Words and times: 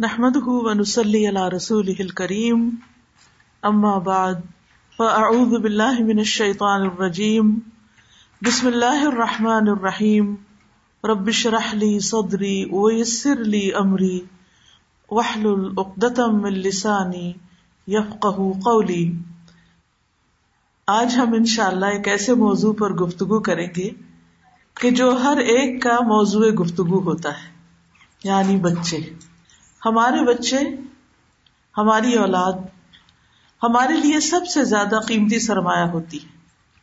نحمد 0.00 0.36
ونسلی 0.36 1.26
علی 1.28 1.40
رسول 1.56 2.08
کریم 2.08 2.60
اما 3.62 3.98
بعد 3.98 4.34
فاعوذ 4.98 5.54
باللہ 5.60 6.00
من 6.00 6.18
الشیطان 6.18 6.82
الرجیم 6.82 7.50
بسم 8.42 8.66
اللہ 8.66 9.04
الرحمن 9.06 9.68
الرحیم 9.68 10.34
رب 11.04 11.26
اشرح 11.26 11.74
لی 11.74 11.98
صدری 12.00 12.64
ویسر 12.72 13.44
لی 13.46 13.62
امری 13.74 14.20
واحلل 15.10 15.68
عقدۃ 15.78 16.24
من 16.32 16.58
لسانی 16.58 17.32
یفقهوا 17.88 18.52
قولی 18.64 19.04
آج 20.88 21.16
ہم 21.16 21.32
انشاءاللہ 21.32 21.86
ایک 21.86 22.08
ایسے 22.08 22.34
موضوع 22.34 22.72
پر 22.78 22.94
گفتگو 22.96 23.40
کریں 23.40 23.68
گے 23.76 23.90
کہ 24.76 24.90
جو 24.90 25.16
ہر 25.22 25.48
ایک 25.48 25.82
کا 25.82 26.00
موضوع 26.06 26.50
گفتگو 26.60 27.02
ہوتا 27.02 27.30
ہے 27.30 27.50
یعنی 28.24 28.56
بچے۔ 28.56 29.08
ہمارے 29.84 30.24
بچے، 30.24 30.58
ہماری 31.78 32.14
اولاد، 32.14 32.52
ہمارے 33.62 33.96
لیے 33.96 34.20
سب 34.20 34.46
سے 34.46 34.64
زیادہ 34.64 34.96
قیمتی 35.06 35.38
سرمایہ 35.38 35.84
ہوتی 35.84 36.16
ہے۔ 36.16 36.28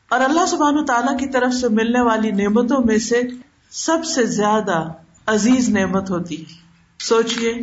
اور 0.09 0.19
اللہ 0.19 0.45
سبحان 0.45 0.85
تعالیٰ 0.85 1.17
کی 1.17 1.27
طرف 1.27 1.53
سے 1.53 1.69
ملنے 1.69 2.01
والی 2.01 2.31
نعمتوں 2.31 2.83
میں 2.85 2.97
سے 2.97 3.21
سب 3.69 4.05
سے 4.05 4.25
زیادہ 4.25 4.83
عزیز 5.25 5.69
نعمت 5.69 6.09
ہوتی 6.09 6.41
ہے۔ 6.41 6.53
سوچئے 6.99 7.53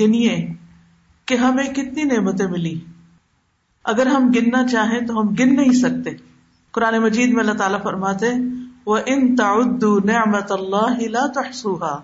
گنیے 0.00 0.52
کہ 1.26 1.34
ہمیں 1.34 1.64
کتنی 1.64 2.02
نعمتیں 2.02 2.46
ملی 2.46 2.80
اگر 3.84 4.06
ہم 4.06 4.32
گننا 4.36 4.68
چاہیں 4.68 5.06
تو 5.06 5.20
ہم 5.20 5.28
گن 5.28 5.54
نہیں 5.56 5.72
سکتے۔ 5.72 6.10
قرآن 6.70 6.98
مجید 6.98 7.30
میں 7.32 7.40
اللہ 7.40 7.52
تعالیٰ 7.52 7.82
فرماتے 7.82 8.26
وہ 8.86 8.98
ان 9.06 9.36
تعدو 9.36 9.98
نعمت 9.98 10.52
اللہ 10.52 11.00
لا 11.00 11.26
تحسوہا 11.26 12.00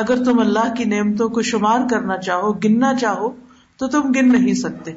اگر 0.00 0.24
تم 0.24 0.38
اللہ 0.38 0.74
کی 0.74 0.84
نعمتوں 0.84 1.28
کو 1.28 1.42
شمار 1.42 1.78
کرنا 1.90 2.18
چاہو، 2.18 2.52
گننا 2.52 2.94
چاہو، 2.94 3.36
تو 3.76 3.88
تم 3.88 4.12
گن 4.16 4.32
نہیں 4.32 4.54
سکتے۔ 4.54 4.92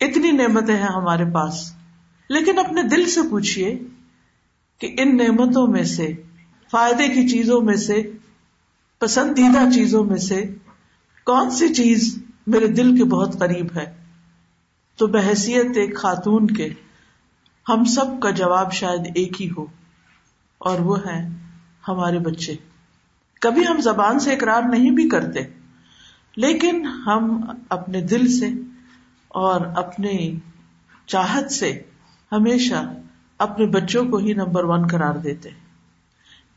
اتنی 0.00 0.30
نعمتیں 0.30 0.76
ہیں 0.76 0.92
ہمارے 0.96 1.24
پاس۔ 1.24 1.72
لیکن 2.28 2.58
اپنے 2.58 2.82
دل 2.82 3.06
سے 3.06 3.20
پوچھیے 3.30 3.78
کہ 4.78 4.94
ان 4.98 5.16
نعمتوں 5.16 5.66
میں 5.66 5.84
سے، 5.84 6.12
فائدے 6.70 7.08
کی 7.08 7.28
چیزوں 7.28 7.60
میں 7.60 7.76
سے، 7.76 8.12
پسندیدہ 8.98 9.74
چیزوں 9.74 10.04
میں 10.04 10.16
سے، 10.16 10.54
کون 11.24 11.50
سی 11.50 11.74
چیز 11.74 12.22
میرے 12.46 12.66
دل 12.66 12.96
کے 12.96 13.04
بہت 13.04 13.38
قریب 13.38 13.66
ہے؟ 13.76 13.96
تو 14.96 15.06
بحثیت 15.06 15.76
ایک 15.76 15.96
خاتون 15.96 16.46
کے 16.46 16.68
ہم 17.68 17.84
سب 17.84 18.20
کا 18.22 18.30
جواب 18.30 18.72
شاید 18.72 19.00
ایک 19.14 19.42
ہی 19.42 19.48
ہو، 19.56 19.66
اور 20.58 20.80
وہ 20.80 20.98
ہے 21.06 21.28
ہمارے 21.88 22.18
بچے۔ 22.18 22.54
کبھی 23.40 23.66
ہم 23.66 23.80
زبان 23.80 24.18
سے 24.18 24.32
اقرار 24.32 24.62
نہیں 24.62 24.90
بھی 24.90 25.08
کرتے، 25.08 25.40
لیکن 26.36 26.86
ہم 27.06 27.40
اپنے 27.68 28.00
دل 28.00 28.26
سے 28.32 28.48
اور 29.28 29.60
اپنے 29.76 30.30
چاہت 31.06 31.52
سے 31.52 31.82
ہمیشہ 32.32 32.82
اپنے 33.38 33.66
بچوں 33.66 34.04
کو 34.04 34.16
ہی 34.16 34.32
نمبر 34.32 34.64
ون 34.64 34.86
قرار 34.86 35.14
دیتے 35.14 35.50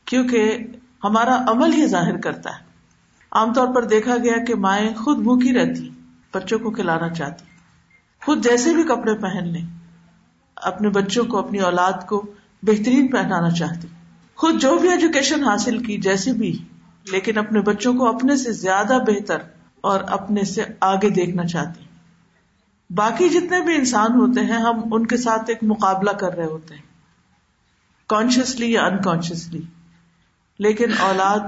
کیونکہ 0.05 0.57
ہمارا 1.03 1.37
عمل 1.47 1.73
ہی 1.73 1.85
ظاہر 1.87 2.17
کرتا 2.17 2.49
ہے۔ 2.49 2.63
عام 3.31 3.53
طور 3.53 3.67
پر 3.75 3.83
دیکھا 3.83 4.17
گیا 4.17 4.43
کہ 4.45 4.55
مائیں 4.55 4.93
خود 4.93 5.17
بھوکی 5.17 5.53
رہتی، 5.53 5.89
بچوں 6.33 6.59
کو 6.59 6.71
کھلانا 6.71 7.09
چاہتی۔ 7.09 7.45
خود 8.25 8.43
جیسے 8.43 8.73
بھی 8.73 8.83
کپڑے 8.83 9.13
پہن 9.13 9.47
لیں، 9.47 9.65
اپنے 10.55 10.89
بچوں 10.89 11.25
کو، 11.25 11.37
اپنی 11.37 11.59
اولاد 11.59 12.05
کو 12.07 12.25
بہترین 12.63 13.07
پہنانا 13.07 13.49
چاہتی۔ 13.49 13.87
خود 14.35 14.61
جو 14.61 14.77
بھی 14.77 14.89
ایجوکیشن 14.89 15.43
حاصل 15.43 15.77
کی 15.83 15.97
جیسی 15.97 16.31
بھی 16.31 16.57
لیکن 17.05 17.37
اپنے 17.37 17.61
بچوں 17.61 17.93
کو 17.93 18.15
اپنے 18.15 18.35
سے 18.37 18.51
زیادہ 18.51 18.97
بہتر 19.07 19.37
اور 19.81 19.99
اپنے 19.99 20.43
سے 20.43 20.63
آگے 20.79 21.09
دیکھنا 21.09 21.45
چاہتی 21.45 21.83
باقی 22.89 23.29
جتنے 23.29 23.61
بھی 23.61 23.75
انسان 23.75 24.11
ہوتے 24.11 24.41
ہیں، 24.41 24.57
ہم 24.57 24.81
ان 24.91 25.07
کے 25.07 25.17
ساتھ 25.17 25.43
ایک 25.47 25.57
مقابلہ 25.61 26.09
کر 26.09 26.33
رہے 26.33 26.45
ہوتے 26.45 26.75
ہیں۔ 26.75 26.81
کانشیسلی 28.07 28.71
یا 28.71 28.85
انکانشیسلی 28.85 29.61
لیکن 30.59 30.91
اولاد 30.99 31.39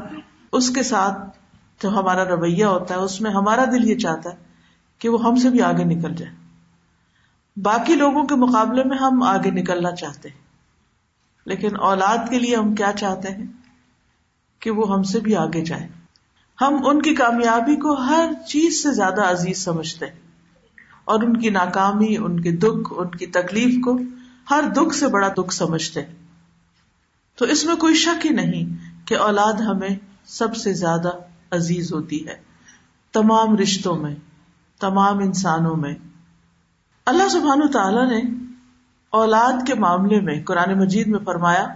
اس 0.52 0.70
کے 0.70 0.84
ساتھ 0.84 1.38
جو 1.84 1.90
ہمارا 1.90 2.26
رویہ 2.26 2.66
ہوتا 2.66 2.94
ہے، 2.94 3.00
اس 3.00 3.22
میں 3.22 3.32
ہمارا 3.32 3.66
دل 3.66 3.90
یہ 3.90 3.98
چاہتا 3.98 4.30
ہے 4.30 4.36
کہ 5.00 5.10
وہ 5.10 5.24
ہم 5.24 5.36
سے 5.36 5.50
بھی 5.50 5.62
آگے 5.62 5.84
نکل 5.84 6.16
جائے۔ 6.16 6.32
باقی 7.58 7.96
لوگوں 7.96 8.24
کے 8.24 8.36
مقابلے 8.36 8.84
میں 8.84 8.98
ہم 8.98 9.24
آگے 9.24 9.52
نکلنا 9.52 9.92
چاہتے 9.92 10.30
ہیں۔ 10.30 10.44
لیکن 11.46 11.80
اولاد 11.80 12.18
کے 12.30 12.40
لیے 12.40 12.56
ہم 12.56 12.76
کیا 12.76 12.92
چاہتے 13.00 13.28
ہیں؟ 13.32 13.63
کہ 14.64 14.72
وہ 14.72 14.94
ہم 14.94 15.04
سے 15.04 15.20
بھی 15.20 15.36
آگے 15.36 15.66
جائے 15.66 15.88
ہم 16.62 16.86
ان 16.86 17.02
کی 17.02 17.16
کامیابی 17.16 17.76
کو 17.76 17.94
ہر 17.94 18.32
چیز 18.48 18.84
سے 18.84 18.92
زیادہ 18.92 19.22
عزیز 19.22 19.64
سمجھتے 19.64 20.06
ہیں۔ 20.06 20.20
اور 21.06 21.24
ان 21.24 21.38
کی 21.38 21.50
ناکامی، 21.50 22.18
ان 22.18 22.40
کے 22.40 22.52
دکھ، 22.52 22.94
ان 22.98 23.10
کی 23.10 23.26
تکلیف 23.26 23.86
کو 23.86 24.00
ہر 24.52 24.64
دکھ 24.76 24.96
سے 24.96 25.08
بڑا 25.08 25.28
دکھ 25.28 25.54
سمجھتے 25.54 26.02
ہیں۔ 26.02 26.14
تو 27.36 27.46
اس 27.46 27.66
میں 27.66 27.76
کوئی 27.76 27.96
شک 27.96 28.26
ہی 28.26 28.30
نہیں 28.32 28.78
کہ 29.08 29.18
اولاد 29.18 29.54
ہمیں 29.54 29.90
سب 30.26 30.56
سے 30.56 30.74
زیادہ 30.74 31.10
عزیز 31.52 31.94
ہوتی 31.94 32.28
ہے۔ 32.28 32.36
تمام 33.14 33.58
رشتوں 33.58 33.96
میں، 33.96 34.16
تمام 34.80 35.18
انسانوں 35.18 35.76
میں۔ 35.76 35.96
اللہ 37.06 37.30
سبحان 37.30 37.72
تعالی 37.72 38.16
نے 38.16 38.22
اولاد 39.10 39.68
کے 39.68 39.76
معاملے 39.76 40.20
میں 40.20 40.44
قرآن 40.46 40.80
مجید 40.80 41.08
میں 41.08 41.20
فرمایا 41.26 41.68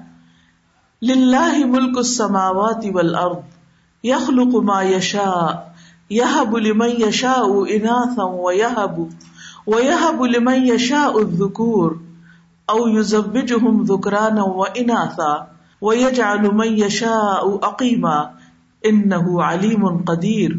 للہ 1.01 1.65
ملک 1.65 1.97
السماوات 1.97 2.85
والارض 2.93 3.37
یخلق 4.03 4.55
ما 4.63 4.83
یشاء 4.83 5.71
یہب 6.09 6.57
لمن 6.57 6.89
یشاء 6.89 7.43
اناثا 7.69 8.23
ویہب 8.23 8.99
ویہب 9.67 10.25
لمن 10.25 10.67
یشاء 10.67 11.09
الذکور، 11.15 11.91
او 12.65 12.89
یزوجہم 12.89 13.85
ذکرانا 13.85 14.43
واناثا، 14.43 15.33
ویجعل 15.81 16.49
من 16.53 16.67
یشاء 16.67 17.41
اقیما، 17.61 18.15
انہو 18.83 19.41
علیم 19.41 19.87
قدیر۔ 20.03 20.51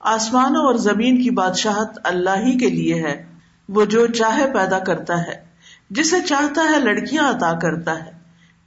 آسمانوں 0.00 0.64
اور 0.66 0.74
زمین 0.74 1.22
کی 1.22 1.30
بادشاہت 1.30 1.98
اللہ 2.04 2.36
ہی 2.38 2.58
کے 2.58 2.70
لیے 2.70 2.94
ہے، 2.94 3.24
وہ 3.68 3.84
جو 3.84 4.06
چاہے 4.06 4.46
پیدا 4.54 4.78
کرتا 4.78 5.18
ہے، 5.18 5.44
جسے 5.90 6.16
چاہتا 6.28 6.62
ہے 6.62 6.78
لڑکیاں 6.78 7.30
عطا 7.30 7.58
کرتا 7.58 8.04
ہے۔ 8.04 8.19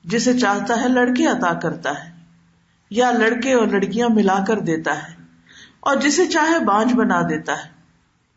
جسے 0.05 0.37
چاہتا 0.39 0.81
ہے 0.81 0.87
لڑکے 0.87 1.25
عطا 1.27 1.53
کرتا 1.59 1.89
ہے، 1.91 2.11
یا 2.91 3.11
لڑکے 3.11 3.53
اور 3.53 3.67
لڑکیاں 3.67 4.09
ملا 4.09 4.37
کر 4.47 4.59
دیتا 4.59 4.95
ہے، 5.03 5.13
اور 5.79 5.97
جسے 5.97 6.25
چاہے 6.27 6.59
بانج 6.65 6.93
بنا 6.93 7.21
دیتا 7.21 7.53
ہے 7.53 7.71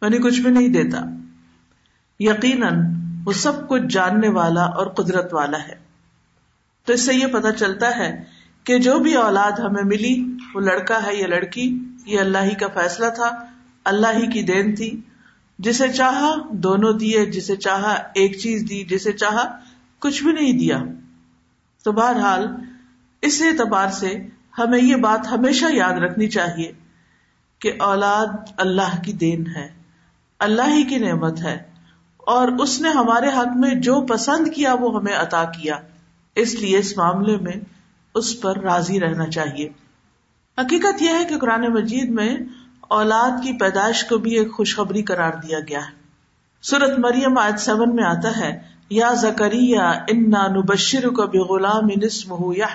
یعنی 0.03 0.19
کچھ 0.19 0.41
بھی 0.41 0.51
نہیں 0.51 0.69
دیتا۔ 0.69 1.03
یقیناً 2.21 2.81
وہ 3.25 3.33
سب 3.33 3.69
کچھ 3.69 3.83
جاننے 3.89 4.29
والا 4.29 4.65
اور 4.77 4.87
قدرت 4.87 5.35
والا 5.35 5.59
ہے۔ 5.59 5.75
تو 6.87 6.93
اس 6.93 7.01
سے 7.01 7.15
یہ 7.15 7.27
پتا 7.27 7.53
چلتا 7.53 7.97
ہے 7.97 8.11
کہ 8.65 8.79
جو 8.79 8.99
بھی 8.99 9.15
اولاد 9.15 9.59
ہمیں 9.59 9.83
ملی، 9.85 10.15
وہ 10.55 10.61
لڑکا 10.61 10.99
ہے 11.07 11.15
یا 11.15 11.27
لڑکی، 11.27 11.67
یہ 12.07 12.21
اللہ 12.21 12.39
ہی 12.39 12.55
کا 12.55 12.67
فیصلہ 12.75 13.09
تھا، 13.11 13.31
اللہ 13.85 14.17
ہی 14.17 14.27
کی 14.27 14.43
دین 14.43 14.75
تھی۔ 14.75 14.91
جسے 15.59 15.89
چاہا 15.89 16.35
دونوں 16.63 16.93
دیے، 16.93 17.25
جسے 17.27 17.57
چاہا 17.57 17.93
ایک 18.15 18.39
چیز 18.39 18.63
دی، 18.71 18.83
جسے 18.85 19.13
چاہا 19.13 19.45
کچھ 19.99 20.23
بھی 20.25 20.33
نہیں 20.33 20.53
دیا۔ 20.53 20.79
تو 21.87 21.93
بہرحال 21.93 22.47
اس 23.23 23.43
اعتبار 23.43 23.89
سے 23.89 24.15
ہمیں 24.59 24.79
یہ 24.79 24.97
بات 24.97 25.31
ہمیشہ 25.31 25.65
یاد 25.73 25.93
رکھنی 25.93 26.29
چاہیے 26.29 26.73
کہ 27.59 27.73
اولاد 27.79 28.53
اللہ 28.57 28.97
کی 29.05 29.13
دین 29.13 29.47
ہے، 29.47 29.69
اللہ 30.39 30.69
ہی 30.69 30.83
کی 30.83 30.99
نعمت 30.99 31.43
ہے، 31.43 31.57
اور 32.19 32.49
اس 32.59 32.81
نے 32.81 32.89
ہمارے 32.89 33.29
حق 33.29 33.57
میں 33.57 33.75
جو 33.75 34.01
پسند 34.07 34.49
کیا 34.55 34.75
وہ 34.75 34.95
ہمیں 34.97 35.15
عطا 35.17 35.45
کیا۔ 35.45 35.79
اس 36.37 36.55
لیے 36.55 36.79
اس 36.79 36.97
معاملے 36.97 37.37
میں 37.37 37.53
اس 38.15 38.41
پر 38.41 38.59
راضی 38.59 39.01
رہنا 39.01 39.27
چاہیے۔ 39.27 39.69
حقیقت 40.59 41.03
یہ 41.03 41.09
ہے 41.09 41.25
کہ 41.25 41.39
قرآن 41.39 41.67
مجید 41.73 42.11
میں 42.11 42.37
اولاد 42.89 43.43
کی 43.43 43.53
پیدائش 43.59 44.05
کو 44.05 44.19
بھی 44.19 44.39
ایک 44.39 44.53
خوشخبری 44.53 45.03
قرار 45.03 45.33
دیا 45.33 45.61
گیا 45.61 45.81
ہے۔ 45.81 46.06
سورت 46.71 46.99
مریم 46.99 47.39
آج 47.39 47.61
سیون 47.61 47.95
میں 47.95 48.05
آتا 48.05 48.37
ہے، 48.37 48.61
یا 48.91 49.13
زکریہ 49.15 49.79
انا 49.79 50.47
نبشر 50.47 51.09
کا 51.09 51.25
بے 51.25 51.39
غلام 51.39 51.89
نسم 52.03 52.31
ہو 52.31 52.53
یا 52.53 52.67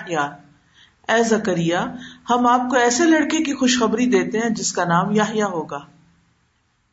اے 1.08 1.22
زکریہ 1.22 1.76
ہم 2.30 2.46
آپ 2.46 2.60
کو 2.70 2.76
ایسے 2.76 3.04
لڑکے 3.04 3.44
کی 3.44 3.54
خوشخبری 3.54 4.06
دیتے 4.06 4.38
ہیں 4.38 4.50
جس 4.50 4.72
کا 4.72 4.84
نام 4.84 5.10
یا 5.10 5.46
ہوگا۔ 5.46 5.78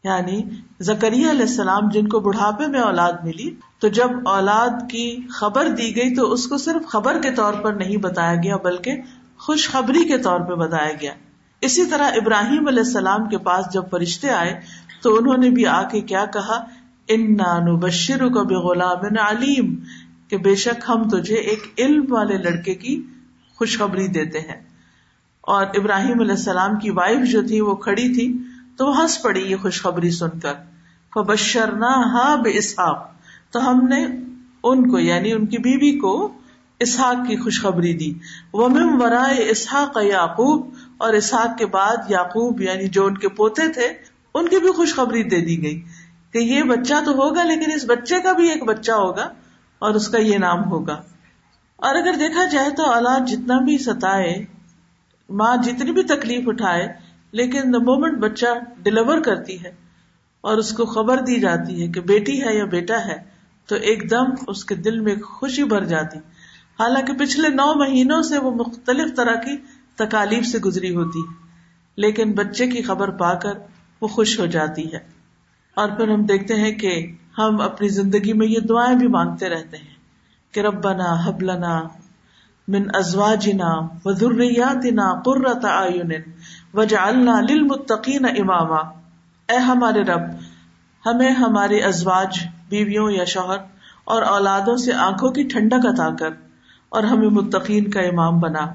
یعنی 0.03 0.43
زکریہ 0.79 1.29
علیہ 1.29 1.41
السلام 1.41 1.89
جن 1.89 2.07
کو 2.07 2.19
بڑھاپے 2.19 2.67
میں 2.67 2.79
اولاد 2.79 3.13
ملی، 3.23 3.55
تو 3.79 3.87
جب 3.87 4.29
اولاد 4.29 4.89
کی 4.91 5.27
خبر 5.29 5.67
دی 5.67 5.95
گئی 5.95 6.15
تو 6.15 6.31
اس 6.31 6.47
کو 6.47 6.57
صرف 6.57 6.87
خبر 6.87 7.21
کے 7.21 7.31
طور 7.31 7.53
پر 7.53 7.73
نہیں 7.73 7.97
بتایا 7.97 8.35
گیا، 8.35 8.57
بلکہ 8.57 9.01
خوشخبری 9.37 10.07
کے 10.07 10.17
طور 10.17 10.39
پہ 10.39 10.53
بتایا 10.53 10.91
گیا۔ 11.01 11.13
اسی 11.61 11.85
طرح 11.85 12.03
ابراہیم 12.03 12.67
علیہ 12.67 12.83
السلام 12.85 13.29
کے 13.29 13.37
پاس 13.37 13.65
جب 13.73 13.83
فرشتے 13.91 14.29
آئے 14.29 14.59
تو 15.01 15.15
انہوں 15.15 15.37
نے 15.37 15.49
بھی 15.49 15.65
آ 15.65 15.83
کے 15.83 16.01
کیا 16.01 16.25
کہا 16.25 16.65
انبشر 17.09 18.17
کا 18.17 18.43
بے 18.43 18.55
غلام 18.55 19.19
علیم 19.19 19.75
کہ 20.27 20.37
بے 20.37 20.55
شک 20.55 20.83
ہم 20.89 21.09
تجھے 21.09 21.35
ایک 21.35 21.73
علم 21.77 22.05
والے 22.09 22.37
لڑکے 22.37 22.75
کی 22.75 23.03
خوشخبری 23.55 24.07
دیتے 24.07 24.39
ہیں۔ 24.39 24.63
اور 25.41 25.65
ابراہیم 25.75 26.19
علیہ 26.19 26.31
السلام 26.31 26.79
کی 26.79 26.89
وائف 26.89 27.29
جو 27.29 27.41
تھی 27.47 27.61
وہ 27.61 27.75
کھڑی 27.75 28.13
تھی 28.13 28.37
تو 28.77 28.87
وہ 28.87 29.01
ہنس 29.01 29.21
پڑی 29.21 29.51
یہ 29.51 29.55
خوشخبری 29.55 30.11
سن 30.11 30.39
کر۔ 30.39 30.53
فبشر 31.13 31.71
نہ 31.71 32.41
بے 32.43 32.57
اسحاق 32.57 33.11
تو 33.51 33.69
ہم 33.69 33.87
نے 33.87 34.05
ان 34.63 34.91
کو 34.91 34.99
یعنی 34.99 35.31
ان 35.33 35.45
کی 35.45 35.57
بیوی 35.57 35.99
کو 35.99 36.31
اسحاق 36.79 37.27
کی 37.27 37.37
خوشخبری 37.37 37.93
دی۔ 37.93 38.13
وہ 38.53 38.69
مم 38.69 39.01
ورائے 39.01 39.49
اسحاق 39.49 39.97
یعقوب۔ 40.03 40.69
اور 40.97 41.13
اسحاق 41.13 41.57
کے 41.57 41.65
بعد 41.65 41.97
یعقوب 42.09 42.61
یعنی 42.61 42.87
جو 42.87 43.05
ان 43.05 43.17
کے 43.17 43.29
پوتے 43.29 43.71
تھے، 43.73 43.87
ان 44.33 44.47
کی 44.47 44.57
بھی 44.57 44.71
خوشخبری 44.71 45.23
دے 45.23 45.45
دی 45.45 45.63
گئی۔ 45.63 45.81
کہ 46.33 46.37
یہ 46.37 46.63
بچہ 46.63 46.93
تو 47.05 47.11
ہوگا 47.11 47.43
لیکن 47.43 47.71
اس 47.75 47.85
بچے 47.87 48.19
کا 48.19 48.31
بھی 48.31 48.49
ایک 48.49 48.63
بچہ 48.63 48.91
ہوگا 48.91 49.29
اور 49.79 49.95
اس 49.95 50.07
کا 50.07 50.17
یہ 50.17 50.37
نام 50.37 50.71
ہوگا۔ 50.71 51.01
اور 51.75 51.95
اگر 51.95 52.13
دیکھا 52.19 52.45
جائے 52.45 52.69
تو 52.69 52.85
اولاد 52.85 53.19
جتنا 53.27 53.59
بھی 53.59 53.77
ستائے، 53.77 54.45
ماں 55.29 55.57
جتنی 55.57 55.91
بھی 55.91 56.03
تکلیف 56.03 56.47
اٹھائے، 56.47 56.87
لیکن 57.31 57.73
دا 57.73 57.77
مومنٹ 57.77 58.17
بچہ 58.17 58.45
ڈلیور 58.83 59.21
کرتی 59.21 59.63
ہے 59.63 59.71
اور 60.41 60.57
اس 60.57 60.71
کو 60.71 60.85
خبر 60.85 61.17
دی 61.17 61.39
جاتی 61.39 61.81
ہے 61.81 61.87
کہ 61.87 62.01
بیٹی 62.01 62.43
ہے 62.43 62.55
یا 62.55 62.65
بیٹا 62.65 63.05
ہے، 63.05 63.23
تو 63.65 63.75
ایک 63.75 64.11
دم 64.11 64.25
اس 64.47 64.65
کے 64.65 64.75
دل 64.75 64.99
میں 64.99 65.15
خوشی 65.15 65.63
بھر 65.63 65.83
جاتی۔ 65.83 66.19
حالانکہ 66.79 67.13
پچھلے 67.13 67.49
نو 67.49 67.73
مہینوں 67.73 68.21
سے 68.21 68.37
وہ 68.37 68.51
مختلف 68.51 69.15
طرح 69.15 69.35
کی 69.35 69.57
تکالیف 69.95 70.45
سے 70.45 70.57
گزری 70.57 70.95
ہوتی 70.95 71.19
لیکن 71.95 72.31
بچے 72.31 72.67
کی 72.67 72.81
خبر 72.81 73.09
پا 73.09 73.33
کر 73.33 73.51
وہ 74.01 74.07
خوش 74.07 74.39
ہو 74.39 74.45
جاتی 74.45 74.93
ہے۔ 74.93 75.18
اور 75.79 75.89
پھر 75.89 76.09
ہم 76.09 76.23
دیکھتے 76.23 76.55
ہیں 76.55 76.71
کہ 76.71 76.91
ہم 77.37 77.61
اپنی 77.61 77.87
زندگی 77.87 78.33
میں 78.33 78.47
یہ 78.47 78.59
دعائیں 78.59 78.95
بھی 78.95 79.07
مانگتے 79.07 79.49
رہتے 79.49 79.77
ہیں 79.77 79.95
کہ 80.53 80.59
ربنا 80.59 81.13
حبلنا 81.25 81.79
من 82.67 82.83
ازواجنا 82.93 83.69
و 84.05 84.11
ذریاتنا 84.13 85.07
قرۃ 85.25 85.63
اعین 85.63 86.11
وجعلنا 86.73 87.39
للمتقین 87.41 88.25
اماما۔ 88.25 88.81
اے 89.49 89.57
ہمارے 89.57 90.01
رب، 90.03 90.25
ہمیں 91.05 91.31
ہمارے 91.31 91.79
ازواج، 91.79 92.39
بیویوں 92.69 93.09
یا 93.11 93.25
شوہر 93.25 93.57
اور 94.05 94.21
اولادوں 94.21 94.75
سے 94.77 94.93
آنکھوں 94.93 95.31
کی 95.31 95.43
ٹھنڈک 95.43 95.85
عطا 95.85 96.09
کر 96.15 96.33
اور 96.89 97.03
ہمیں 97.03 97.29
متقین 97.29 97.89
کا 97.89 98.01
امام 98.01 98.39
بنا۔ 98.39 98.65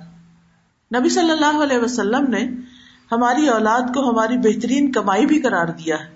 نبی 0.91 1.09
صلی 1.09 1.31
اللہ 1.31 1.63
علیہ 1.63 1.79
وسلم 1.79 2.31
نے 2.31 2.43
ہماری 3.13 3.49
اولاد 3.49 3.95
کو 3.95 4.11
ہماری 4.11 4.39
بہترین 4.39 4.93
کمائی 4.93 5.27
بھی 5.27 5.41
قرار 5.41 5.69
دیا 5.69 5.97
ہے۔ 6.01 6.14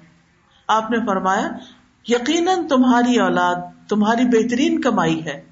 آپ 0.69 0.91
نے 0.91 0.99
فرمایا، 1.07 1.49
یقیناً 2.09 2.69
تمہاری 2.69 3.21
اولاد 3.21 3.55
تمہاری 3.89 4.25
بہترین 4.25 4.81
کمائی 4.81 5.25
ہے، 5.25 5.43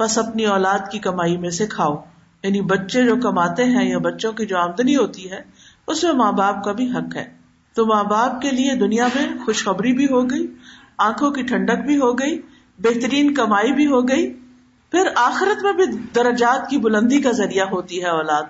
بس 0.00 0.18
اپنی 0.18 0.46
اولاد 0.46 0.78
کی 0.90 0.98
کمائی 0.98 1.36
میں 1.36 1.50
سے 1.50 1.66
کھاؤ۔ 1.66 1.96
یعنی 2.42 2.60
بچے 2.60 3.04
جو 3.04 3.16
کماتے 3.16 3.64
ہیں 3.64 3.90
یا 3.90 3.98
بچوں 3.98 4.32
کی 4.32 4.46
جو 4.46 4.58
آمدنی 4.58 4.96
ہوتی 4.96 5.30
ہے، 5.30 5.40
اس 5.86 6.04
میں 6.04 6.12
ماں 6.12 6.32
باپ 6.32 6.64
کا 6.64 6.72
بھی 6.72 6.90
حق 6.90 7.16
ہے۔ 7.16 7.24
تو 7.74 7.86
ماں 7.86 8.04
باپ 8.04 8.42
کے 8.42 8.50
لیے 8.50 8.74
دنیا 8.74 9.06
میں 9.14 9.44
خوشخبری 9.44 9.92
بھی 9.92 10.04
ہو 10.04 10.30
گئی، 10.30 10.46
آنکھوں 10.98 11.30
کی 11.30 11.42
ٹھنڈک 11.42 11.86
بھی 11.86 11.96
ہو 11.96 12.18
گئی، 12.18 12.40
بہترین 12.78 13.34
کمائی 13.34 13.72
بھی 13.72 13.86
ہو 13.86 14.08
گئی۔ 14.08 14.32
پھر 14.90 15.08
آخرت 15.16 15.62
میں 15.62 15.72
بھی 15.72 15.84
درجات 16.14 16.70
کی 16.70 16.78
بلندی 16.78 17.20
کا 17.20 17.30
ذریعہ 17.30 17.66
ہوتی 17.66 18.02
ہے 18.02 18.08
اولاد۔ 18.08 18.42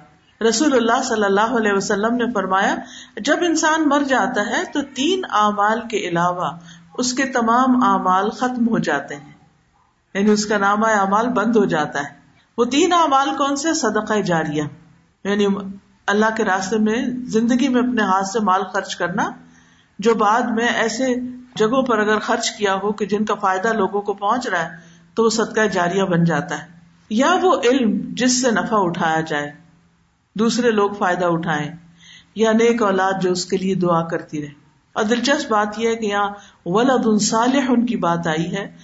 رسول 0.48 0.72
اللہ 0.72 1.02
صلی 1.02 1.24
اللہ 1.24 1.40
علیہ 1.40 1.72
وسلم 1.72 2.16
نے 2.16 2.24
فرمایا، 2.34 2.76
جب 3.16 3.36
انسان 3.40 3.88
مر 3.88 4.02
جاتا 4.08 4.40
ہے 4.46 4.64
تو 4.72 4.80
تین 4.94 5.22
اعمال 5.30 5.80
کے 5.80 5.96
علاوہ 5.96 6.50
اس 6.98 7.12
کے 7.12 7.24
تمام 7.24 7.82
اعمال 7.84 8.30
ختم 8.30 8.68
ہو 8.68 8.78
جاتے 8.78 9.16
ہیں۔ 9.16 9.32
یعنی 10.14 10.30
اس 10.30 10.46
کا 10.46 10.58
نام 10.58 10.84
اعمال 10.84 11.28
بند 11.28 11.56
ہو 11.56 11.64
جاتا 11.64 11.98
ہے۔ 11.98 12.08
وہ 12.58 12.64
تین 12.64 12.92
اعمال 12.92 13.36
کون 13.36 13.56
سے؟ 13.56 13.74
صدقہ 13.74 14.14
جاریہ۔ 14.14 14.62
یعنی 15.24 15.46
اللہ 16.06 16.26
کے 16.36 16.44
راستے 16.44 16.78
میں، 16.78 17.04
زندگی 17.22 17.68
میں 17.68 17.80
اپنے 17.80 18.02
ہاتھ 18.02 18.26
سے 18.26 18.40
مال 18.40 18.62
خرچ 18.62 18.96
کرنا، 18.96 19.30
جو 19.98 20.14
بعد 20.14 20.42
میں 20.42 20.68
ایسے 20.68 21.14
جگہوں 21.54 21.82
پر 21.82 21.98
اگر 21.98 22.18
خرچ 22.18 22.50
کیا 22.50 22.74
ہو 22.74 22.92
کہ 22.92 23.06
جن 23.06 23.24
کا 23.24 23.34
فائدہ 23.34 23.68
لوگوں 23.68 24.02
کو 24.02 24.12
پہنچ 24.12 24.48
رہا 24.48 24.64
ہے، 24.64 24.76
تو 25.14 25.24
وہ 25.24 25.30
صدقہ 25.30 25.66
جاریہ 25.66 26.02
بن 26.02 26.24
جاتا 26.24 26.62
ہے۔ 26.62 26.66
یا 27.10 27.34
وہ 27.42 27.60
علم 27.64 28.00
جس 28.08 28.42
سے 28.42 28.50
نفع 28.50 28.76
اٹھایا 28.76 29.20
جائے۔ 29.20 29.69
دوسرے 30.34 30.70
لوگ 30.70 30.90
فائدہ 30.90 31.24
اٹھائے 31.24 31.70
یا 32.34 32.52
نیک 32.52 32.82
اولاد 32.82 33.12
جو 33.22 33.32
اس 33.32 33.46
کے 33.46 33.56
لیے 33.56 33.74
دعا 33.74 34.08
کرتی 34.08 34.40
رہے۔ 34.40 34.60
اور 34.92 35.04
دلچسپ 35.04 35.50
بات 35.50 35.78
یہ 35.78 35.88
ہے 35.88 35.96
کہ 35.96 36.06
یہاں 36.06 36.30
ولد 36.66 37.22
صالح 37.22 37.60
ان 37.68 37.86
کی 37.86 37.96
بات 37.96 38.26
آئی 38.26 38.56
ہے۔ 38.56 38.76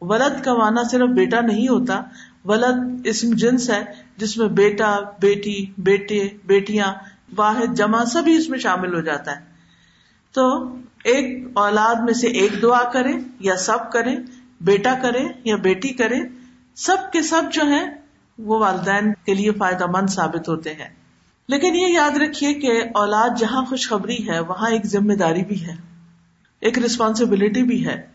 ولد 0.00 0.44
کا 0.44 0.54
معنی 0.54 0.88
صرف 0.90 1.08
بیٹا 1.08 1.40
نہیں 1.40 1.68
ہوتا، 1.68 2.02
ولد 2.44 3.00
اسم 3.04 3.28
جنس 3.32 3.70
ہے 3.70 3.84
جس 4.16 4.36
میں 4.36 4.48
بیٹا، 4.48 4.98
بیٹی، 5.20 5.66
بیٹے، 5.78 6.28
بیٹیاں، 6.46 6.94
واحد، 7.36 7.76
جمع 7.76 8.04
سبھی 8.04 8.36
اس 8.36 8.48
میں 8.48 8.58
شامل 8.58 8.94
ہو 8.94 9.00
جاتا 9.00 9.32
ہے۔ 9.32 9.40
تو 10.32 10.74
ایک 11.04 11.48
اولاد 11.54 11.94
میں 11.94 12.12
سے 12.12 12.26
ایک 12.26 12.62
دعا 12.62 12.90
کرے 12.90 13.12
یا 13.40 13.56
سب 13.56 13.92
کرے 13.92 14.16
بیٹا 14.60 14.94
کرے 15.02 15.22
یا 15.44 15.56
بیٹی 15.56 15.88
کرے 15.88 16.16
سب 16.74 17.12
کے 17.12 17.22
سب 17.22 17.42
جو 17.52 17.62
ہے 17.62 18.01
وہ 18.42 18.58
والدین 18.58 19.12
کے 19.12 19.34
لیے 19.34 19.52
فائدہ 19.52 19.86
مند 19.86 20.10
ثابت 20.10 20.48
ہوتے 20.48 20.74
ہیں۔ 20.74 20.88
لیکن 21.48 21.76
یہ 21.76 21.86
یاد 21.86 22.16
رکھیے 22.16 22.54
کہ 22.54 22.82
اولاد 22.94 23.30
جہاں 23.38 23.64
خوشخبری 23.64 24.28
ہے، 24.28 24.40
وہاں 24.40 24.70
ایک 24.70 24.86
ذمہ 24.86 25.12
داری 25.12 25.44
بھی 25.44 25.66
ہے، 25.66 25.74
ایک 26.60 26.78
ریسپانسبلٹی 26.78 27.62
بھی 27.62 27.86
ہے، 27.86 28.06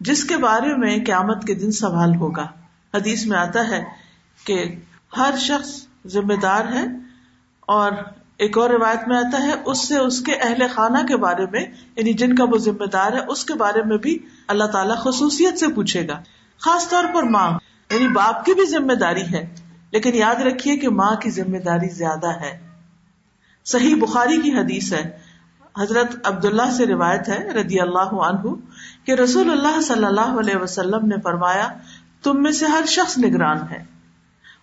جس 0.00 0.24
کے 0.24 0.36
بارے 0.36 0.76
میں 0.76 0.98
قیامت 1.06 1.44
کے 1.44 1.54
دن 1.54 1.72
سوال 1.72 2.14
ہوگا۔ 2.16 2.46
حدیث 2.94 3.26
میں 3.26 3.38
آتا 3.38 3.68
ہے 3.68 3.84
کہ 4.46 4.74
ہر 5.16 5.34
شخص 5.38 5.86
ذمہ 6.06 6.34
دار 6.34 6.64
ہے 6.64 6.86
اور 7.60 7.92
ایک 8.36 8.58
اور 8.58 8.70
روایت 8.70 9.08
میں 9.08 9.16
آتا 9.16 9.42
ہے، 9.42 9.52
اس 9.64 9.88
سے 9.88 9.98
اس 9.98 10.20
کے 10.20 10.32
اہل 10.34 10.62
خانہ 10.74 11.06
کے 11.06 11.16
بارے 11.16 11.46
میں 11.52 11.64
یعنی 11.96 12.12
جن 12.12 12.34
کا 12.34 12.44
وہ 12.44 12.58
ذمہ 12.58 12.86
دار 12.86 13.12
ہے، 13.12 13.26
اس 13.28 13.44
کے 13.44 13.54
بارے 13.54 13.82
میں 13.82 13.98
بھی 13.98 14.18
اللہ 14.48 14.64
تعالیٰ 14.64 14.96
خصوصیت 14.96 15.58
سے 15.58 15.68
پوچھے 15.68 16.08
گا۔ 16.08 16.22
خاص 16.58 16.88
طور 16.88 17.04
پر 17.14 17.22
ماں 17.22 17.50
یعنی 17.90 18.08
باپ 18.08 18.44
کی 18.44 18.54
بھی 18.54 18.64
ذمہ 18.64 18.92
داری 18.92 19.24
ہے۔ 19.32 19.54
لیکن 19.92 20.14
یاد 20.14 20.34
رکھیے 20.34 20.76
کہ 20.76 20.88
ماں 20.88 21.14
کی 21.16 21.30
ذمہ 21.30 21.58
داری 21.58 21.88
زیادہ 21.88 22.40
ہے۔ 22.40 22.68
صحیح 23.64 23.94
بخاری 24.00 24.40
کی 24.40 24.52
حدیث 24.52 24.92
ہے۔ 24.92 25.18
حضرت 25.78 26.26
عبداللہ 26.26 26.70
سے 26.76 26.86
روایت 26.86 27.28
ہے 27.28 27.48
رضی 27.48 27.80
اللہ 27.80 28.14
عنہ 28.14 28.54
کہ 29.04 29.12
رسول 29.12 29.50
اللہ 29.50 29.80
صلی 29.80 30.04
اللہ 30.04 30.38
علیہ 30.40 30.56
وسلم 30.56 31.06
نے 31.06 31.16
فرمایا، 31.24 31.68
تم 32.22 32.42
میں 32.42 32.52
سے 32.52 32.66
ہر 32.66 32.84
شخص 32.86 33.18
نگران 33.18 33.58
ہے 33.70 33.84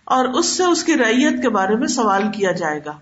اور 0.04 0.24
اس 0.24 0.46
سے 0.46 0.64
اس 0.64 0.84
کی 0.84 0.94
ریت 0.94 1.42
کے 1.42 1.48
بارے 1.48 1.76
میں 1.76 1.86
سوال 1.86 2.22
کیا 2.32 2.52
جائے 2.52 2.80
گا۔ 2.86 2.92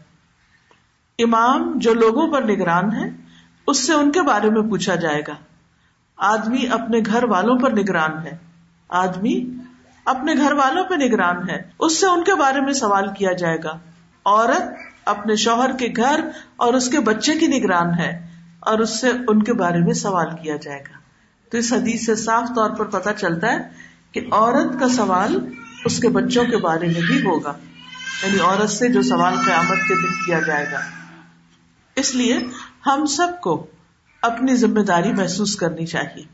امام 1.19 1.73
جو 1.77 1.95
لوگوں 1.95 2.33
پر 2.33 2.43
نگران 2.43 2.93
ہے 2.93 3.11
اس 3.67 3.87
سے 3.87 3.93
ان 3.93 4.13
کے 4.13 4.23
بارے 4.23 4.51
میں 4.51 4.63
پوچھا 4.63 4.94
جائے 4.94 5.23
گا۔ 5.29 5.35
آدمی 6.17 6.69
اپنے 6.70 6.99
گھر 7.06 7.25
والوں 7.25 7.58
پر 7.58 7.73
نگران 7.73 8.27
ہے۔ 8.27 8.37
آدمی 8.89 9.44
اپنے 10.08 10.34
گھر 10.34 10.53
والوں 10.53 10.84
پہ 10.84 10.94
نگران 10.94 11.50
ہے۔ 11.50 11.62
اس 11.81 12.00
سے 12.00 12.06
ان 12.06 12.24
کے 12.24 12.34
بارے 12.34 12.60
میں 12.60 12.72
سوال 12.72 13.08
کیا 13.15 13.32
جائے 13.32 13.58
گا۔ 13.65 13.79
عورت 14.24 14.62
اپنے 15.05 15.36
شوہر 15.36 15.77
کے 15.77 15.88
گھر 15.96 16.29
اور 16.56 16.74
اس 16.74 16.88
کے 16.88 17.00
بچے 17.00 17.34
کی 17.34 17.46
نگران 17.46 17.94
ہے 17.98 18.27
اور 18.60 18.79
اس 18.79 19.00
سے 19.00 19.10
ان 19.29 19.43
کے 19.43 19.53
بارے 19.53 19.79
میں 19.79 19.93
سوال 19.93 20.27
کیا 20.43 20.56
جائے 20.56 20.81
گا۔ 20.81 20.98
تو 21.50 21.58
اس 21.58 21.72
حدیث 21.72 22.06
سے 22.06 22.15
صاف 22.15 22.48
طور 22.55 22.70
پر 22.70 22.84
پتا 22.84 23.12
چلتا 23.12 23.53
ہے 23.53 23.58
کہ 24.12 24.20
عورت 24.32 24.81
کا 24.81 24.88
سوال 24.88 25.53
اس 25.84 26.00
کے 26.00 26.08
بچوں 26.08 26.44
کے 26.44 26.56
بارے 26.56 26.86
میں 26.86 27.00
بھی 27.06 27.20
ہوگا۔ 27.20 27.53
یعنی 28.22 28.41
عورت 28.41 28.70
سے 28.70 28.88
جو 28.88 29.03
سوال 29.03 29.34
قیامت 29.44 29.88
کے 29.88 29.94
دن 29.94 30.24
کیا 30.27 30.41
جائے 30.41 30.67
گا۔ 30.72 30.81
اس 31.96 32.15
لیے 32.15 32.38
ہم 32.86 33.06
سب 33.06 33.29
کو 33.41 33.67
اپنی 34.22 34.56
ذمہ 34.56 34.81
داری 34.81 35.12
محسوس 35.12 35.56
کرنی 35.56 35.86
چاہیے 35.86 36.24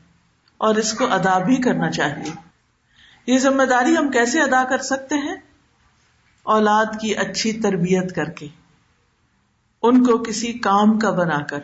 اور 0.58 0.74
اس 0.74 0.92
کو 0.92 1.12
ادا 1.12 1.38
بھی 1.38 1.56
کرنا 1.56 1.90
چاہیے۔ 1.90 2.43
یہ 3.26 3.38
ذمہ 3.38 3.62
داری 3.62 3.96
ہم 3.96 4.10
کیسے 4.10 4.40
ادا 4.40 4.64
کر 4.64 4.78
سکتے 4.78 5.14
ہیں؟ 5.14 5.36
اولاد 6.42 6.86
کی 7.00 7.16
اچھی 7.16 7.52
تربیت 7.52 8.14
کر 8.14 8.24
کے، 8.24 8.48
ان 9.82 10.04
کو 10.04 10.18
کسی 10.18 10.52
کام 10.52 10.98
کا 10.98 11.10
بنا 11.10 11.38
کر۔ 11.38 11.58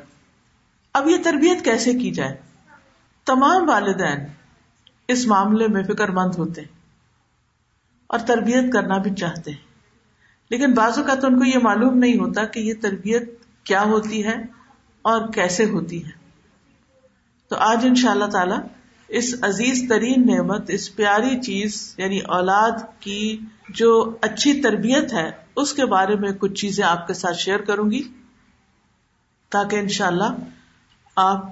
اب 0.94 1.08
یہ 1.08 1.16
تربیت 1.24 1.64
کیسے 1.64 1.94
کی 1.94 2.10
جائے؟ 2.10 2.36
تمام 3.26 3.68
والدین 3.68 4.26
اس 5.08 5.26
معاملے 5.26 5.68
میں 5.68 5.82
فکر 5.82 6.08
مند 6.08 6.34
ہوتے 6.38 6.62
اور 8.06 8.18
تربیت 8.18 8.72
کرنا 8.72 8.98
بھی 8.98 9.14
چاہتے 9.14 9.50
ہیں۔ 9.50 9.70
لیکن 10.50 10.74
بعض 10.74 10.98
اوقات 10.98 11.24
ان 11.24 11.38
کو 11.38 11.44
یہ 11.44 11.58
معلوم 11.62 11.98
نہیں 11.98 12.14
ہوتا 12.14 12.44
کہ 12.44 12.60
یہ 12.60 12.74
تربیت 12.82 13.42
کیا 13.64 13.82
ہوتی 13.82 14.26
ہے 14.26 14.34
اور 15.02 15.32
کیسے 15.32 15.64
ہوتی 15.64 16.04
ہے۔ 16.04 16.10
تو 17.48 17.56
آج 17.56 17.86
ان 17.88 17.94
شاء 17.94 18.10
اللہ 18.10 18.24
تعالی 18.24 18.54
اس 19.10 19.34
عزیز 19.42 19.88
ترین 19.88 20.26
نعمت، 20.26 20.70
اس 20.70 20.96
پیاری 20.96 21.40
چیز 21.40 21.94
یعنی 21.98 22.18
اولاد 22.18 23.00
کی 23.00 23.38
جو 23.68 24.16
اچھی 24.20 24.62
تربیت 24.62 25.12
ہے، 25.12 25.30
اس 25.56 25.72
کے 25.72 25.84
بارے 25.84 26.14
میں 26.14 26.32
کچھ 26.32 26.54
چیزیں 26.54 26.84
آپ 26.84 27.06
کے 27.06 27.14
ساتھ 27.14 27.36
شیئر 27.36 27.60
کروں 27.60 27.90
گی 27.90 28.02
تاکہ 29.48 29.76
ان 29.76 29.88
شاء 29.88 30.06
اللہ 30.06 30.36
آپ 31.16 31.44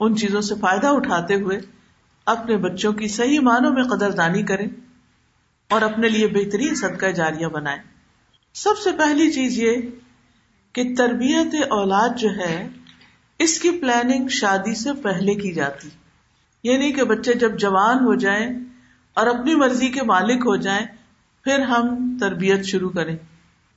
ان 0.00 0.16
چیزوں 0.16 0.40
سے 0.40 0.54
فائدہ 0.60 0.86
اٹھاتے 0.86 1.34
ہوئے 1.34 1.58
اپنے 2.26 2.56
بچوں 2.56 2.92
کی 2.92 3.08
صحیح 3.08 3.40
معنوں 3.40 3.72
میں 3.72 3.84
قدر 3.84 4.10
دانی 4.10 4.42
کریں 4.42 4.68
اور 5.70 5.82
اپنے 5.82 6.08
لیے 6.08 6.26
بہترین 6.26 6.74
صدقہ 6.74 7.06
جاریہ 7.06 7.46
بنائیں۔ 7.46 7.82
سب 8.54 8.78
سے 8.84 8.90
پہلی 8.92 9.30
چیز 9.32 9.58
یہ 9.58 9.76
کہ 10.72 10.94
تربیت 10.94 11.54
اولاد 11.70 12.18
جو 12.18 12.28
ہے، 12.30 12.68
اس 13.38 13.58
کی 13.58 13.70
پلاننگ 13.70 14.28
شادی 14.28 14.74
سے 14.74 14.92
پہلے 15.02 15.34
کی 15.34 15.52
جاتی۔ 15.52 15.88
یہ 16.64 16.76
نہیں 16.76 16.92
کہ 16.92 17.04
بچے 17.04 17.34
جب 17.34 17.58
جوان 17.58 17.98
ہو 17.98 18.14
جائیں 18.14 18.50
اور 19.14 19.26
اپنی 19.26 19.54
مرضی 19.54 19.88
کے 19.88 20.02
مالک 20.02 20.40
ہو 20.40 20.56
جائیں، 20.56 20.86
پھر 21.44 21.58
ہم 21.58 22.16
تربیت 22.20 22.64
شروع 22.64 22.90
کریں۔ 22.90 23.16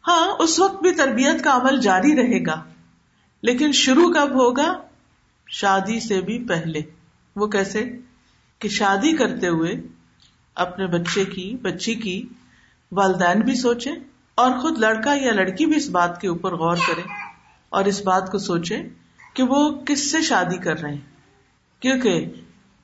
ہاں 0.07 0.35
اس 0.39 0.59
وقت 0.59 0.81
بھی 0.81 0.91
تربیت 0.91 1.43
کا 1.43 1.55
عمل 1.55 1.81
جاری 1.81 2.15
رہے 2.15 2.45
گا، 2.45 2.63
لیکن 3.41 3.71
شروع 3.71 4.13
کب 4.13 4.31
ہوگا؟ 4.31 4.81
شادی 5.49 5.99
سے 5.99 6.21
بھی 6.21 6.47
پہلے۔ 6.47 6.81
وہ 7.35 7.47
کیسے؟ 7.47 7.97
کہ 8.59 8.69
شادی 8.69 9.17
کرتے 9.17 9.47
ہوئے 9.47 9.71
اپنے 10.55 10.87
بچے 10.87 11.25
کی، 11.25 11.57
بچی 11.61 11.95
کی 11.95 12.25
والدین 12.91 13.41
بھی 13.41 13.55
سوچے 13.55 13.91
اور 14.35 14.51
خود 14.51 14.77
لڑکا 14.77 15.13
یا 15.13 15.31
لڑکی 15.31 15.65
بھی 15.65 15.75
اس 15.75 15.89
بات 15.89 16.21
کے 16.21 16.27
اوپر 16.27 16.55
غور 16.55 16.75
کرے 16.75 17.01
اور 17.69 17.85
اس 17.85 18.01
بات 18.01 18.31
کو 18.31 18.37
سوچے 18.37 18.77
کہ 19.33 19.43
وہ 19.43 19.71
کس 19.85 20.11
سے 20.11 20.21
شادی 20.21 20.57
کر 20.57 20.79
رہے 20.79 20.89
ہیں۔ 20.89 21.01
کیونکہ 21.79 22.31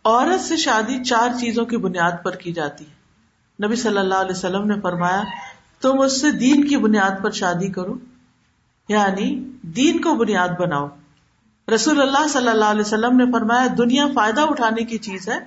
عورت 0.05 0.41
سے 0.41 0.57
شادی 0.57 1.03
چار 1.03 1.29
چیزوں 1.39 1.65
کی 1.65 1.77
بنیاد 1.77 2.11
پر 2.23 2.35
کی 2.35 2.53
جاتی 2.53 2.85
ہے۔ 2.85 3.03
نبی 3.65 3.75
صلی 3.75 3.97
اللہ 3.97 4.15
علیہ 4.15 4.31
وسلم 4.31 4.67
نے 4.67 4.81
فرمایا، 4.81 5.23
تم 5.81 6.01
اس 6.01 6.21
سے 6.21 6.31
دین 6.31 6.67
کی 6.67 6.77
بنیاد 6.77 7.23
پر 7.23 7.31
شادی 7.31 7.67
کرو 7.67 7.93
یعنی 8.89 9.51
دین 9.61 10.01
کو 10.01 10.15
بنیاد 10.15 10.49
بناؤ۔ 10.59 10.87
رسول 11.75 12.01
اللہ 12.01 12.27
صلی 12.27 12.47
اللہ 12.47 12.65
علیہ 12.65 12.81
وسلم 12.81 13.17
نے 13.17 13.25
فرمایا، 13.31 13.67
دنیا 13.77 14.07
فائدہ 14.15 14.41
اٹھانے 14.41 14.83
کی 14.83 14.97
چیز 14.97 15.29
ہے 15.29 15.39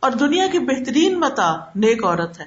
اور 0.00 0.10
دنیا 0.10 0.46
کی 0.52 0.58
بہترین 0.58 1.20
متا 1.20 1.56
نیک 1.74 2.04
عورت 2.04 2.40
ہے۔ 2.40 2.44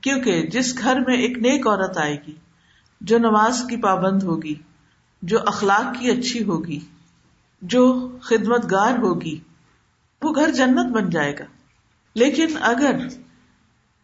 کیونکہ 0.00 0.46
جس 0.46 0.78
گھر 0.78 1.00
میں 1.00 1.16
ایک 1.16 1.38
نیک 1.38 1.66
عورت 1.66 1.98
آئے 1.98 2.16
گی، 2.26 2.34
جو 3.00 3.18
نماز 3.18 3.64
کی 3.68 3.76
پابند 3.76 4.22
ہوگی، 4.22 4.54
جو 5.22 5.38
اخلاق 5.46 6.00
کی 6.00 6.10
اچھی 6.10 6.44
ہوگی، 6.44 6.80
جو 7.62 8.08
خدمت 8.20 8.70
گار 8.70 8.98
ہوگی 8.98 9.40
وہ 10.22 10.34
گھر 10.34 10.50
جنت 10.50 10.92
بن 10.92 11.10
جائے 11.10 11.32
گا۔ 11.38 11.44
لیکن 12.14 12.46
اگر 12.60 12.96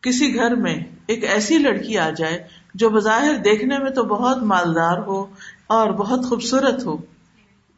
کسی 0.00 0.35
گھر 0.35 0.54
میں 0.54 0.85
ایک 1.06 1.25
ایسی 1.25 1.59
لڑکی 1.59 1.99
آ 1.99 2.11
جائے 2.11 2.49
جو 2.75 2.90
بظاہر 2.90 3.35
دیکھنے 3.35 3.78
میں 3.78 3.90
تو 3.90 4.04
بہت 4.04 4.42
مالدار 4.42 4.99
ہو 4.99 5.26
اور 5.66 5.90
بہت 5.90 6.25
خوبصورت 6.28 6.87
ہو، 6.87 6.97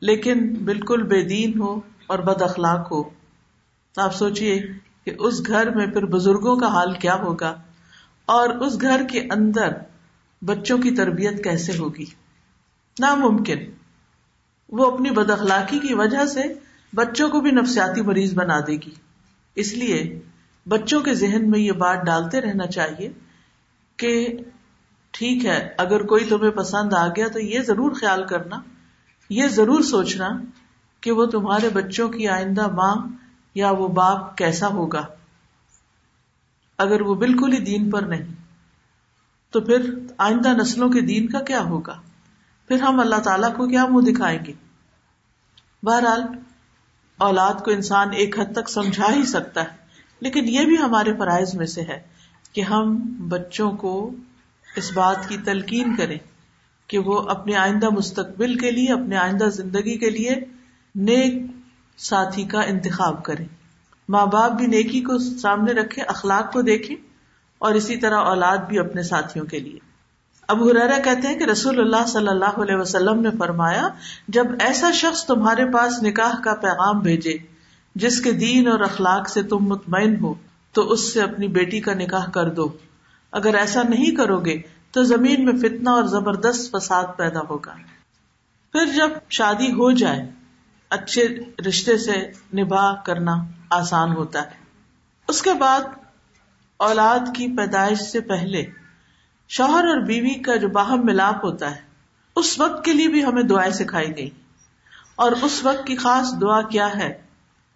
لیکن 0.01 0.55
بالکل 0.65 1.03
بے 1.03 1.23
دین 1.23 1.61
ہو 1.61 1.81
اور 2.07 2.19
بد 2.19 2.43
اخلاق 2.43 2.93
ہو، 2.93 3.03
تو 3.93 4.03
آپ 4.03 4.15
سوچیے 4.15 4.63
کہ 5.05 5.13
اس 5.19 5.47
گھر 5.47 5.71
میں 5.71 5.87
پھر 5.87 6.05
بزرگوں 6.05 6.57
کا 6.57 6.67
حال 6.67 6.93
کیا 6.93 7.15
ہوگا 7.15 7.55
اور 8.27 8.49
اس 8.49 8.81
گھر 8.81 9.03
کے 9.11 9.21
اندر 9.31 9.69
بچوں 10.43 10.79
کی 10.79 10.91
تربیت 10.91 11.45
کیسے 11.45 11.79
ہوگی؟ 11.79 12.05
ناممکن۔ 13.01 13.59
وہ 14.69 14.93
اپنی 14.93 15.11
بد 15.11 15.31
اخلاقی 15.31 15.79
کی 15.79 15.95
وجہ 15.95 16.27
سے 16.27 16.66
بچوں 16.97 17.29
کو 17.29 17.41
بھی 17.41 17.51
نفسیاتی 17.51 18.03
مریض 18.03 18.35
بنا 18.35 18.59
دے 18.67 18.77
گی۔ 18.77 18.95
اس 19.55 19.73
لیے 19.75 20.21
بچوں 20.69 21.01
کے 21.01 21.15
ذہن 21.15 21.51
میں 21.51 21.59
یہ 21.59 21.73
بات 21.73 22.05
ڈالتے 22.07 22.41
رہنا 22.41 22.67
چاہیے 22.67 23.13
کہ 23.97 24.13
ٹھیک 25.11 25.47
ہے، 25.47 25.59
اگر 25.79 26.03
کوئی 26.07 26.25
تمہیں 26.25 26.51
پسند 26.51 26.93
آ 26.93 27.07
گیا 27.09 27.29
تو 27.29 27.41
یہ 27.41 27.61
ضرور 27.61 27.93
خیال 27.93 28.27
کرنا، 28.27 28.61
یہ 29.31 29.49
ضرور 29.49 29.81
سوچنا 29.81 30.29
کہ 31.01 31.13
وہ 31.13 31.27
تمہارے 31.27 31.69
بچوں 31.69 32.09
کی 32.09 32.29
آئندہ 32.29 32.67
ماں 32.67 32.95
یا 33.55 33.71
وہ 33.71 33.89
باپ 33.89 34.37
کیسا 34.39 34.69
ہوگا۔ 34.69 35.05
اگر 36.79 37.01
وہ 37.01 37.15
بالکل 37.15 37.53
ہی 37.53 37.61
دین 37.65 37.91
پر 37.91 38.03
نہیں، 38.03 38.35
تو 39.51 39.61
پھر 39.61 39.91
آئندہ 40.19 40.49
نسلوں 40.49 40.89
کے 40.89 41.01
دین 41.01 41.29
کا 41.29 41.41
کیا 41.41 41.61
ہوگا؟ 41.61 42.01
پھر 42.69 42.83
ہم 42.83 43.01
اللہ 43.01 43.21
تعالیٰ 43.25 43.57
کو 43.57 43.69
کیا 43.69 43.87
منہ 43.87 44.11
دکھائیں 44.11 44.39
گے؟ 44.47 44.53
بہرحال 45.83 46.23
اولاد 47.19 47.55
کو 47.65 47.71
انسان 47.71 48.09
ایک 48.13 48.39
حد 48.39 48.53
تک 48.53 48.69
سمجھا 48.69 49.15
ہی 49.15 49.23
سکتا 49.23 49.61
ہے۔ 49.61 49.87
لیکن 50.21 50.49
یہ 50.49 50.65
بھی 50.65 50.79
ہمارے 50.79 51.13
فرائض 51.19 51.55
میں 51.55 51.67
سے 51.67 51.83
ہے 51.83 52.03
کہ 52.53 52.61
ہم 52.61 52.97
بچوں 53.29 53.73
کو 53.73 54.11
اس 54.77 54.93
بات 54.93 55.29
کی 55.29 55.37
تلقین 55.45 55.97
کریں 55.97 56.19
کہ 56.87 56.99
وہ 56.99 57.21
اپنے 57.21 57.57
آئندہ 57.57 57.89
مستقبل 57.91 58.59
کے 58.59 58.71
لیے، 58.71 58.93
اپنے 58.93 59.17
آئندہ 59.17 59.45
زندگی 59.45 59.99
کے 59.99 60.11
لیے 60.11 60.35
نیک 60.95 61.43
ساتھی 61.97 62.45
کا 62.45 62.61
انتخاب 62.61 63.25
کریں۔ 63.25 63.47
ماں 64.09 64.27
باپ 64.27 64.53
بھی 64.53 64.67
نیکی 64.67 65.01
کو 65.01 65.19
سامنے 65.19 65.73
رکھے 65.73 66.03
اخلاق 66.03 66.53
کو 66.53 66.63
دیکھیں 66.63 66.97
اور 67.59 67.75
اسی 67.75 67.97
طرح 67.97 68.17
اولاد 68.17 68.59
بھی 68.59 68.79
اپنے 68.79 69.03
ساتھیوں 69.03 69.47
کے 69.47 69.59
لیے۔ 69.59 69.86
اب 70.47 70.71
ہرارا 70.71 70.99
کہتے 71.05 71.29
ہیں 71.29 71.39
کہ 71.39 71.45
رسول 71.45 71.81
اللہ 71.81 72.07
صلی 72.07 72.29
اللہ 72.29 72.61
علیہ 72.63 72.77
وسلم 72.77 73.21
نے 73.21 73.29
فرمایا، 73.39 73.89
جب 74.29 74.47
ایسا 74.61 74.91
شخص 74.91 75.25
تمہارے 75.25 75.71
پاس 75.71 76.03
نکاح 76.03 76.41
کا 76.41 76.55
پیغام 76.55 77.01
بھیجے، 77.01 77.37
جس 77.95 78.21
کے 78.21 78.33
دین 78.33 78.69
اور 78.69 78.81
اخلاق 78.81 79.29
سے 79.29 79.43
تم 79.43 79.59
مطمئن 79.59 80.17
ہو، 80.21 80.35
تو 80.73 80.93
اس 80.93 81.13
سے 81.15 81.23
اپنی 81.23 81.49
بیٹی 81.49 81.81
کا 81.81 81.95
نکاح 81.95 82.31
کر 82.31 82.51
دو۔ 82.51 82.69
اگر 83.33 83.55
ایسا 83.55 83.83
نہیں 83.83 84.17
کرو 84.17 84.41
گے، 84.41 84.63
تو 84.91 85.03
زمین 85.03 85.45
میں 85.45 85.53
فتنا 85.53 85.91
اور 85.91 86.05
زبردست 86.05 86.77
فساد 86.77 87.05
پیدا 87.17 87.41
ہوگا۔ 87.41 87.75
پھر 88.73 88.87
جب 88.87 89.11
شادی 89.31 89.71
ہو 89.71 89.91
جائے، 89.91 90.31
اچھے 90.91 91.29
رشتے 91.69 91.99
سے 91.99 92.31
نباہ 92.57 92.95
کرنا 93.05 93.37
آسان 93.71 94.13
ہوتا 94.13 94.43
ہے۔ 94.43 94.57
اس 95.29 95.43
کے 95.43 95.51
بعد 95.53 95.81
اولاد 96.77 97.19
کی 97.19 97.57
پیدائش 97.57 97.99
سے 97.99 98.21
پہلے 98.21 98.86
شوہر 99.49 99.85
اور 99.85 100.01
بیوی 100.01 100.35
کا 100.35 100.57
جو 100.57 100.69
باہم 100.69 101.07
ملاپ 101.07 101.45
ہوتا 101.45 101.71
ہے، 101.71 101.81
اس 102.37 102.61
وقت 102.61 102.85
کے 102.85 102.93
لیے 102.93 103.09
بھی 103.09 103.25
ہمیں 103.25 103.43
دعائیں 103.43 103.73
سکھائی 103.73 104.17
گئی 104.17 104.31
اور 105.17 105.33
اس 105.33 105.65
وقت 105.65 105.87
کی 105.87 105.97
خاص 105.97 106.41
دعا 106.41 106.63
کیا 106.63 106.89
ہے؟ 106.95 107.23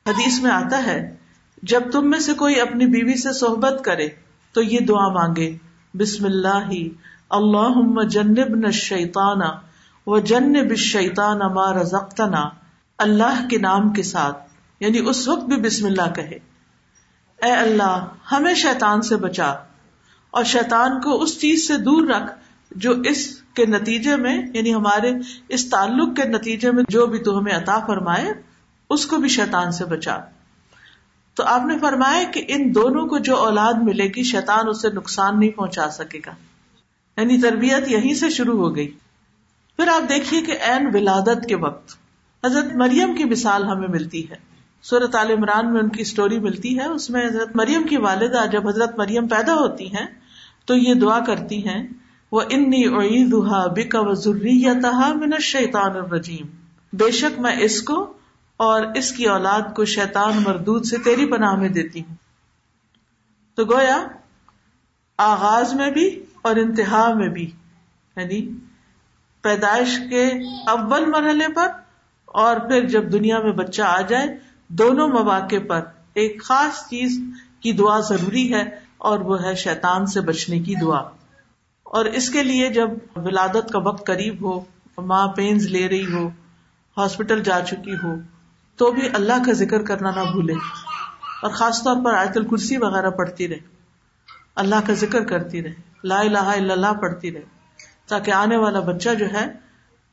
حدیث 0.06 0.40
میں 0.40 0.50
آتا 0.50 0.86
ہے، 0.86 1.16
جب 1.62 1.80
تم 1.92 2.10
میں 2.10 2.18
سے 2.18 2.32
کوئی 2.34 2.60
اپنی 2.60 2.86
بیوی 2.86 3.14
سے 3.14 3.32
صحبت 3.32 3.84
کرے، 3.84 4.08
تو 4.52 4.62
یہ 4.62 4.78
دعا 4.78 5.08
مانگے، 5.08 5.56
بسم 5.94 6.24
اللہ 6.24 6.70
اللہ 7.30 8.04
جنب 8.08 8.48
نہ 8.48 8.70
شیتانا 8.70 9.50
و 10.06 10.18
جنب 10.18 10.74
شیتان 10.74 11.58
رزقتنا، 11.80 12.48
اللہ 12.98 13.48
کے 13.50 13.58
نام 13.58 13.92
کے 13.92 14.02
ساتھ 14.02 14.50
یعنی 14.80 14.98
اس 14.98 15.28
وقت 15.28 15.44
بھی 15.44 15.56
بسم 15.56 15.86
اللہ 15.86 16.14
کہے۔ 16.14 16.38
اے 17.42 17.50
اللہ، 17.50 18.06
ہمیں 18.32 18.54
شیطان 18.54 19.02
سے 19.02 19.16
بچا۔ 19.16 19.54
اور 20.30 20.44
شیطان 20.44 21.00
کو 21.00 21.22
اس 21.22 21.40
چیز 21.40 21.68
سے 21.68 21.76
دور 21.76 22.08
رکھ 22.08 22.32
جو 22.70 22.92
اس 22.92 23.40
کے 23.54 23.66
نتیجے 23.66 24.16
میں 24.16 24.42
یعنی 24.54 24.74
ہمارے 24.74 25.12
اس 25.48 25.70
تعلق 25.70 26.16
کے 26.16 26.24
نتیجے 26.24 26.70
میں 26.70 26.84
جو 26.88 27.06
بھی 27.06 27.18
تو 27.18 27.38
ہمیں 27.38 27.52
عطا 27.52 27.78
فرمائے، 27.86 28.32
اس 28.90 29.06
کو 29.06 29.16
بھی 29.16 29.28
شیطان 29.28 29.72
سے 29.72 29.84
بچا۔ 29.84 30.18
تو 31.34 31.44
آپ 31.44 31.66
نے 31.66 31.78
فرمایا 31.78 32.24
کہ 32.24 32.44
ان 32.48 32.74
دونوں 32.74 33.06
کو 33.06 33.18
جو 33.18 33.36
اولاد 33.36 33.74
ملے 33.82 34.06
گی، 34.06 34.22
شیطان 34.22 34.68
اسے 34.68 34.88
نقصان 34.88 35.40
نہیں 35.40 35.50
پہنچا 35.50 35.90
سکے 35.90 36.20
گا۔ 36.26 36.30
یعنی 37.20 37.40
تربیت 37.40 37.88
یہیں 37.88 38.14
سے 38.14 38.30
شروع 38.30 38.58
ہو 38.58 38.76
گئی۔ 38.76 38.90
پھر 39.76 39.88
آپ 39.88 40.08
دیکھیے 40.08 40.40
کہ 40.40 40.52
این 40.52 40.90
ولادت 40.94 41.46
کے 41.48 41.56
وقت 41.56 41.96
حضرت 42.46 42.64
مریم 42.74 43.14
کی 43.14 43.24
مثال 43.24 43.64
ہمیں 43.64 43.88
ملتی 43.88 44.30
ہے۔ 44.30 44.36
سورت 44.82 45.14
عال 45.14 45.30
عمران 45.30 45.72
میں 45.72 45.80
ان 45.80 45.88
کی 45.88 46.02
اسٹوری 46.02 46.38
ملتی 46.38 46.78
ہے۔ 46.78 46.84
اس 46.84 47.10
میں 47.10 47.26
حضرت 47.26 47.56
مریم 47.56 47.82
کی 47.82 47.96
والدہ، 47.96 48.44
جب 48.52 48.68
حضرت 48.68 48.98
مریم 48.98 49.28
پیدا 49.28 49.54
ہوتی 49.54 49.86
ہیں 49.86 50.19
تو 50.70 50.76
یہ 50.76 50.94
دعا 50.94 51.20
کرتی 51.20 51.68
ہیں 51.68 51.88
وہ 52.32 52.40
انی 52.50 52.84
اویدہ 52.84 53.68
بکا 53.68 54.00
و 54.00 54.14
ضروری 54.14 54.66
من 55.14 55.32
الشیطان 55.32 55.96
الرجیم 55.96 56.46
بے 56.92 57.10
شک 57.10 57.40
میں 57.40 57.56
اس 57.58 57.82
کو 57.82 58.12
اور 58.56 58.82
اس 58.94 59.12
کی 59.12 59.24
اولاد 59.24 59.74
کو 59.76 59.84
شیطان 59.84 60.32
مردود 60.42 60.84
سے 60.84 60.98
تیری 60.98 61.26
پناہ 61.26 61.56
میں 61.56 61.68
دیتی 61.68 62.00
ہوں۔ 62.00 62.14
تو 63.54 63.64
گویا، 63.64 64.06
آغاز 65.18 65.74
میں 65.74 65.90
بھی 65.90 66.24
اور 66.42 66.56
انتہا 66.56 67.14
میں 67.14 67.28
بھی 67.28 67.50
یعنی 68.16 68.48
پیدائش 69.42 70.00
کے 70.10 70.26
اول 70.66 71.06
مرحلے 71.06 71.52
پر 71.54 71.68
اور 72.24 72.56
پھر 72.56 72.88
جب 72.88 73.12
دنیا 73.12 73.40
میں 73.40 73.52
بچہ 73.52 73.82
آ 73.82 74.00
جائے، 74.00 74.38
دونوں 74.68 75.08
مواقع 75.08 75.66
پر 75.68 75.80
ایک 76.14 76.42
خاص 76.42 76.88
چیز 76.88 77.20
کی 77.60 77.72
دعا 77.72 78.00
ضروری 78.00 78.54
ہے۔ 78.54 78.79
اور 79.00 79.18
وہ 79.18 79.42
ہے 79.42 79.54
شیطان 79.54 80.06
سے 80.06 80.20
بچنے 80.20 80.60
کی 80.60 80.74
دعا۔ 80.74 81.00
اور 81.82 82.04
اس 82.04 82.30
کے 82.30 82.42
لیے 82.42 82.68
جب 82.68 82.88
ولادت 83.16 83.72
کا 83.72 83.78
وقت 83.78 84.06
قریب 84.06 84.44
ہو، 84.44 84.60
ماں 84.98 85.28
پینز 85.28 85.66
لے 85.66 85.88
رہی 85.88 86.12
ہو، 86.12 86.28
ہاسپٹل 86.96 87.42
جا 87.42 87.60
چکی 87.60 87.94
ہو، 87.94 88.14
تو 88.76 88.90
بھی 88.90 89.08
اللہ 89.14 89.32
کا 89.46 89.52
ذکر 89.52 89.82
کرنا 89.82 90.10
نہ 90.10 90.32
بھولے۔ 90.32 90.52
اور 91.42 91.50
خاص 91.50 91.82
طور 91.82 91.96
پر 92.04 92.14
آیت 92.14 92.36
الکرسی 92.36 92.76
وغیرہ 92.76 93.10
پڑھتی 93.10 93.48
رہے۔ 93.48 93.58
اللہ 94.54 94.74
کا 94.86 94.92
ذکر 94.92 95.24
کرتی 95.24 95.62
رہے۔ 95.62 95.72
لا 96.04 96.20
الہ 96.20 96.38
الا 96.38 96.72
اللہ 96.72 96.92
پڑھتی 96.92 97.32
رہے۔ 97.32 97.42
تاکہ 98.08 98.30
آنے 98.30 98.56
والا 98.56 98.80
بچہ 98.80 99.14
جو 99.18 99.26
ہے، 99.26 99.52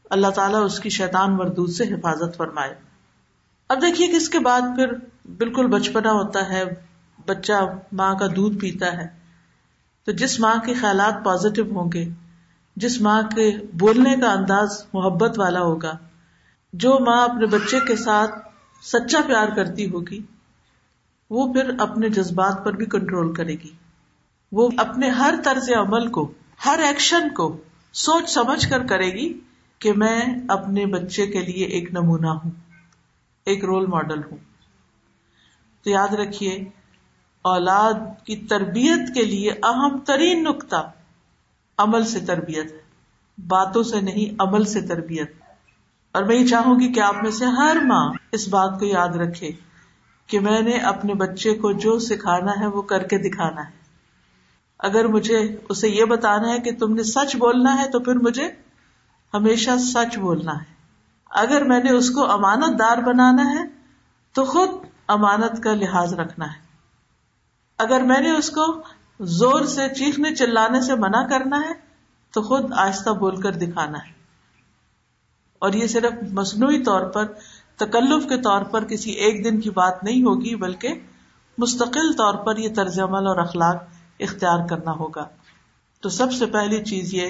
اللہ 0.10 0.28
تعالیٰ 0.28 0.66
اس 0.66 0.80
کی 0.80 0.90
شیطان 0.90 1.36
مردود 1.36 1.70
سے 1.70 1.84
حفاظت 1.84 2.38
فرمائے۔ 2.38 2.76
اب 3.70 3.82
دیکھیے 3.82 4.08
کہ 4.08 4.16
اس 4.16 4.30
کے 4.30 4.40
بعد 4.40 4.62
پھر 4.62 4.88
بالکل 5.30 5.68
بچپنا 5.68 6.12
ہوتا 6.12 6.50
ہے۔ 6.50 6.87
بچہ 7.26 7.54
ماں 7.92 8.16
کا 8.16 8.28
دودھ 8.36 8.58
پیتا 8.58 8.94
ہے، 8.98 9.08
تو 10.04 10.12
جس 10.12 10.40
ماں 10.40 10.56
کے 10.66 10.74
خیالات 10.74 11.24
پازیٹو 11.24 11.62
ہوں 11.72 11.92
گے، 11.94 12.10
جس 12.76 13.02
ماں 13.02 13.22
کے 13.22 13.58
بولنے 13.74 14.16
کا 14.22 14.32
انداز 14.32 14.84
محبت 14.94 15.40
والا 15.40 15.60
ہوگا، 15.60 15.98
جو 16.74 16.98
ماں 17.00 17.28
اپنے 17.28 17.46
بچے 17.46 17.80
کے 17.80 17.96
ساتھ 17.96 18.32
سچا 18.82 19.20
پیار 19.28 19.48
کرتی 19.56 19.90
ہوگی، 19.90 20.20
وہ 21.30 21.54
پھر 21.54 21.72
اپنے 21.80 22.10
جذبات 22.10 22.66
پر 22.66 22.74
بھی 22.74 22.86
کنٹرول 22.86 23.34
کرے 23.34 23.54
گی۔ 23.54 23.72
وہ 24.52 24.70
اپنے 24.78 25.10
ہر 25.10 25.34
طرز 25.44 25.70
عمل 25.70 26.08
کو، 26.08 26.32
ہر 26.66 26.80
ایکشن 26.80 27.30
کو 27.30 27.58
سوچ 27.94 28.30
سمجھ 28.30 28.70
کر 28.70 28.88
کرے 28.88 29.14
گی 29.14 29.40
کہ 29.80 29.94
میں 29.94 30.26
اپنے 30.50 30.86
بچے 30.86 31.28
کے 31.28 31.42
لیے 31.42 31.66
ایک 31.66 31.94
نمونہ 31.94 32.28
ہوں، 32.28 32.52
ایک 33.46 33.66
رول 33.66 33.86
ماڈل 33.86 34.20
ہوں۔ 34.20 34.38
تو 35.84 35.90
یاد 35.90 36.14
رکھیے 36.14 36.70
اولاد 37.48 37.94
کی 38.24 38.36
تربیت 38.36 39.14
کے 39.16 39.22
لیے 39.22 39.52
اہم 39.52 40.00
ترین 40.00 40.44
نقطہ 40.44 40.92
عمل 41.78 42.06
سے 42.06 42.20
تربیت 42.20 42.72
ہے۔ 42.72 42.88
باتوں 43.48 43.84
سے 43.84 44.02
نہیں، 44.02 44.36
عمل 44.40 44.64
سے 44.64 44.82
تربیت۔ 44.82 45.32
اور 46.12 46.24
میں 46.24 46.36
یہ 46.36 46.48
چاہوں 46.48 46.80
گی 46.80 46.94
کہ 46.94 47.00
آپ 47.00 47.16
میں 47.24 47.32
سے 47.32 47.46
ہر 47.46 47.78
ماں 47.86 48.14
اس 48.32 48.48
بات 48.48 48.80
کو 48.80 48.86
یاد 48.86 49.10
رکھے 49.10 49.52
کہ 50.28 50.40
میں 50.40 50.62
نے 50.62 50.78
اپنے 50.78 51.14
بچے 51.14 51.54
کو 51.54 51.72
جو 51.72 52.00
سکھانا 52.00 52.52
ہے 52.60 52.68
وہ 52.68 52.82
کر 52.82 53.04
کے 53.04 53.18
دکھانا 53.18 53.66
ہے۔ 53.66 53.72
اگر 54.80 55.08
مجھے 55.08 55.56
اسے 55.70 55.90
یہ 55.90 56.06
بتانا 56.06 56.50
ہے 56.50 56.60
کہ 56.60 56.72
تم 56.72 56.94
نے 56.94 57.04
سچ 57.04 57.36
بولنا 57.36 57.84
ہے 57.84 57.90
تو 57.90 58.00
پھر 58.00 58.16
مجھے 58.16 58.50
ہمیشہ 59.34 59.72
سچ 59.80 60.18
بولنا 60.18 60.58
ہے۔ 60.58 60.74
اگر 61.30 61.64
میں 61.64 61.84
نے 61.84 61.92
اس 61.92 62.10
کو 62.10 62.32
امانت 62.32 62.80
دار 62.80 62.98
بنانا 62.98 63.52
ہے 63.52 63.66
تو 64.34 64.46
خود 64.46 64.70
امانت 65.08 65.64
کا 65.64 65.74
لحاظ 65.74 66.14
رکھنا 66.14 66.46
ہے۔ 66.46 66.67
اگر 67.78 68.00
میں 68.00 68.22
نے 68.22 68.32
اس 68.32 68.50
کو 68.50 68.82
زور 69.20 69.62
سے، 69.62 69.90
چیخنے، 69.96 70.36
چلانے 70.36 70.82
سے 70.82 70.96
منع 70.96 71.28
کرنا 71.28 71.60
ہے، 71.60 71.74
تو 72.32 72.42
خود 72.42 72.74
آہستہ 72.74 73.10
بول 73.10 73.42
کر 73.42 73.52
دکھانا 73.52 73.98
ہے۔ 73.98 74.12
اور 75.60 75.74
یہ 75.74 75.88
صرف 75.88 76.12
مصنوعی 76.32 76.84
طور 76.84 77.02
پر، 77.02 77.26
تکلف 77.76 78.30
کے 78.30 78.42
طور 78.42 78.62
پر 78.62 78.86
کسی 78.86 79.12
ایک 79.12 79.44
دن 79.44 79.62
کی 79.62 79.70
بات 79.70 80.04
نہیں 80.04 80.24
ہوگی، 80.24 80.56
بلکہ 80.56 80.94
مستقل 81.58 82.14
طور 82.14 82.34
پر 82.34 82.58
یہ 82.58 82.70
طرز 82.76 83.00
عمل 83.00 83.28
اور 83.28 83.38
اخلاق 83.38 83.76
اختیار 84.20 84.68
کرنا 84.68 84.92
ہوگا۔ 84.92 85.28
تو 86.02 86.10
سب 86.10 86.34
سے 86.34 86.46
پہلی 86.46 86.84
چیز 86.84 87.14
یہ 87.14 87.30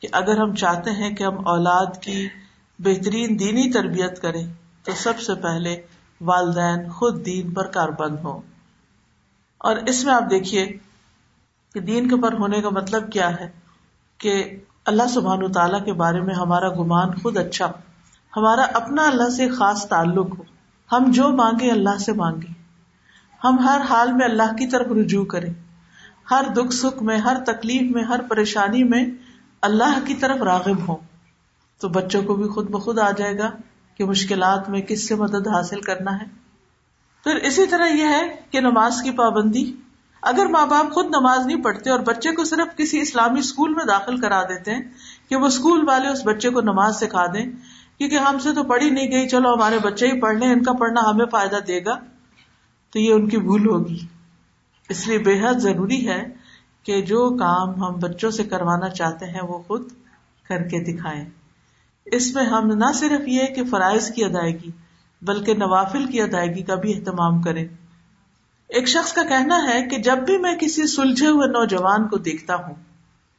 کہ 0.00 0.08
اگر 0.12 0.38
ہم 0.38 0.54
چاہتے 0.54 0.90
ہیں 0.90 1.10
کہ 1.10 1.24
ہم 1.24 1.48
اولاد 1.48 1.86
کی 2.02 2.28
بہترین 2.78 3.38
دینی 3.38 3.72
تربیت 3.72 4.22
کریں، 4.22 4.52
تو 4.84 4.92
سب 4.96 5.20
سے 5.20 5.34
پہلے 5.34 5.82
والدین 6.20 6.90
خود 6.90 7.26
دین 7.26 7.54
پر 7.54 7.66
کار 7.66 7.88
بند 7.88 8.16
ہو 8.24 8.42
اور 9.64 9.76
اس 9.76 10.04
میں 10.04 10.14
آپ 10.14 10.30
دیکھیے 10.30 10.78
کہ 11.74 11.80
دین 11.80 12.08
کے 12.08 12.16
پر 12.16 12.32
ہونے 12.32 12.62
کا 12.62 12.68
مطلب 12.68 13.12
کیا 13.12 13.40
ہے 13.40 13.50
کہ 14.18 14.60
اللہ 14.84 15.06
سبحان 15.08 15.52
تعالیٰ 15.52 15.84
کے 15.84 15.92
بارے 15.92 16.20
میں 16.20 16.34
ہمارا 16.34 16.68
گمان 16.68 17.14
خود 17.22 17.36
اچھا 17.36 17.72
ہمارا 18.36 18.62
اپنا 18.62 19.06
اللہ 19.06 19.28
سے 19.28 19.48
خاص 19.48 19.88
تعلق 19.88 20.38
ہو۔ 20.38 20.42
ہم 20.92 21.10
جو 21.10 21.28
مانگے 21.28 21.70
اللہ 21.70 21.98
سے 21.98 22.12
مانگے 22.12 22.52
ہم 23.44 23.58
ہر 23.58 23.80
حال 23.90 24.12
میں 24.12 24.24
اللہ 24.24 24.56
کی 24.58 24.66
طرف 24.66 24.86
رجوع 24.92 25.24
کریں۔ 25.24 25.52
ہر 26.30 26.42
دکھ 26.56 26.74
سکھ 26.74 27.02
میں، 27.02 27.18
ہر 27.18 27.36
تکلیف 27.46 27.94
میں، 27.94 28.02
ہر 28.02 28.20
پریشانی 28.28 28.84
میں 28.84 29.06
اللہ 29.62 29.98
کی 30.04 30.14
طرف 30.14 30.42
راغب 30.42 30.88
ہوں۔ 30.88 30.96
تو 31.80 31.88
بچوں 31.88 32.22
کو 32.22 32.34
بھی 32.34 32.48
خود 32.48 32.70
بخود 32.70 32.98
آ 32.98 33.10
جائے 33.10 33.38
گا 33.38 33.50
کہ 33.96 34.04
مشکلات 34.04 34.68
میں 34.68 34.80
کس 34.80 35.08
سے 35.08 35.14
مدد 35.14 35.48
حاصل 35.48 35.80
کرنا 35.80 36.16
ہے۔ 36.16 36.43
پھر 37.24 37.36
اسی 37.36 37.66
طرح 37.66 37.86
یہ 37.86 38.04
ہے 38.04 38.36
کہ 38.50 38.60
نماز 38.60 39.02
کی 39.02 39.10
پابندی، 39.10 39.72
اگر 40.22 40.46
ماں 40.46 40.66
باپ 40.66 40.92
خود 40.92 41.06
نماز 41.06 41.46
نہیں 41.46 41.62
پڑھتے 41.62 41.90
اور 41.90 42.00
بچے 42.00 42.30
کو 42.30 42.44
صرف 42.44 42.76
کسی 42.76 43.00
اسلامی 43.00 43.38
اسکول 43.38 43.74
میں 43.74 43.84
داخل 43.84 44.20
کرا 44.20 44.42
دیتے 44.42 44.74
ہیں 44.74 44.82
کہ 45.28 45.36
وہ 45.36 45.46
اسکول 45.46 45.88
والے 45.88 46.08
اس 46.08 46.26
بچے 46.26 46.50
کو 46.50 46.60
نماز 46.60 46.96
سکھا 46.96 47.26
دیں، 47.26 47.46
کیونکہ 47.98 48.16
ہم 48.16 48.38
سے 48.38 48.52
تو 48.52 48.62
پڑھی 48.62 48.90
نہیں 48.90 49.10
گئی، 49.10 49.28
چلو 49.28 49.54
ہمارے 49.54 49.78
بچے 49.78 50.06
ہی 50.06 50.20
پڑھ 50.20 50.36
لیں، 50.36 50.52
ان 50.52 50.62
کا 50.62 50.72
پڑھنا 50.72 51.00
ہمیں 51.10 51.26
فائدہ 51.26 51.56
دے 51.56 51.84
گا، 51.84 51.98
تو 52.92 52.98
یہ 52.98 53.12
ان 53.12 53.28
کی 53.28 53.36
بھول 53.36 53.68
ہوگی۔ 53.68 53.98
اس 54.88 55.06
لیے 55.08 55.18
بے 55.18 55.40
حد 55.40 55.54
ضروری 55.54 56.08
ہے 56.08 56.22
کہ 56.82 57.02
جو 57.02 57.30
کام 57.30 57.74
ہم 57.74 57.94
بچوں 57.94 58.30
سے 58.30 58.44
کروانا 58.44 58.88
چاہتے 58.88 59.26
ہیں 59.26 59.42
وہ 59.42 59.58
خود 59.58 59.92
کر 60.48 60.62
کے 60.62 60.80
دکھائیں۔ 60.80 61.24
اس 62.04 62.34
میں 62.34 62.44
ہم 62.44 62.66
نہ 62.66 62.92
صرف 62.94 63.28
یہ 63.28 63.46
کہ 63.46 63.64
فرائض 63.64 64.10
کی 64.10 64.24
ادائیگی 64.24 64.70
بلکہ 65.24 65.54
نوافل 65.54 66.06
کی 66.06 66.20
ادائیگی 66.20 66.62
کا 66.62 66.74
بھی 66.74 66.96
اہتمام 66.96 67.42
کریں۔ 67.42 67.68
ایک 68.68 68.88
شخص 68.88 69.12
کا 69.12 69.22
کہنا 69.22 69.74
ہے 69.74 69.88
کہ 69.88 69.98
جب 69.98 70.18
بھی 70.18 70.38
میں 70.38 70.56
کسی 70.60 70.86
سلجھے 70.86 71.28
ہوئے 71.28 71.48
نوجوان 71.48 72.08
کو 72.08 72.16
دیکھتا 72.16 72.54
ہوں 72.54 72.74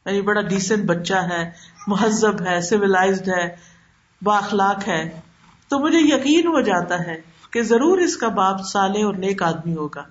یعنی 0.05 0.21
بڑا 0.21 0.41
ڈیسنٹ 0.41 0.85
بچہ 0.85 1.13
ہے، 1.13 1.51
مہذب 1.87 2.47
ہے 2.47 2.61
سویلائزڈ 2.61 3.29
ہے 3.29 3.55
باخلاق 4.21 4.87
ہے، 4.87 5.21
تو 5.67 5.79
مجھے 5.79 5.99
یقین 5.99 6.47
ہو 6.47 6.61
جاتا 6.61 6.99
ہے 6.99 7.21
کہ 7.51 7.61
ضرور 7.61 7.97
اس 7.97 8.17
کا 8.17 8.27
باپ 8.27 8.61
صالح 8.65 9.05
اور 9.05 9.13
نیک 9.13 9.43
آدمی 9.43 9.75
ہوگا۔ 9.75 10.03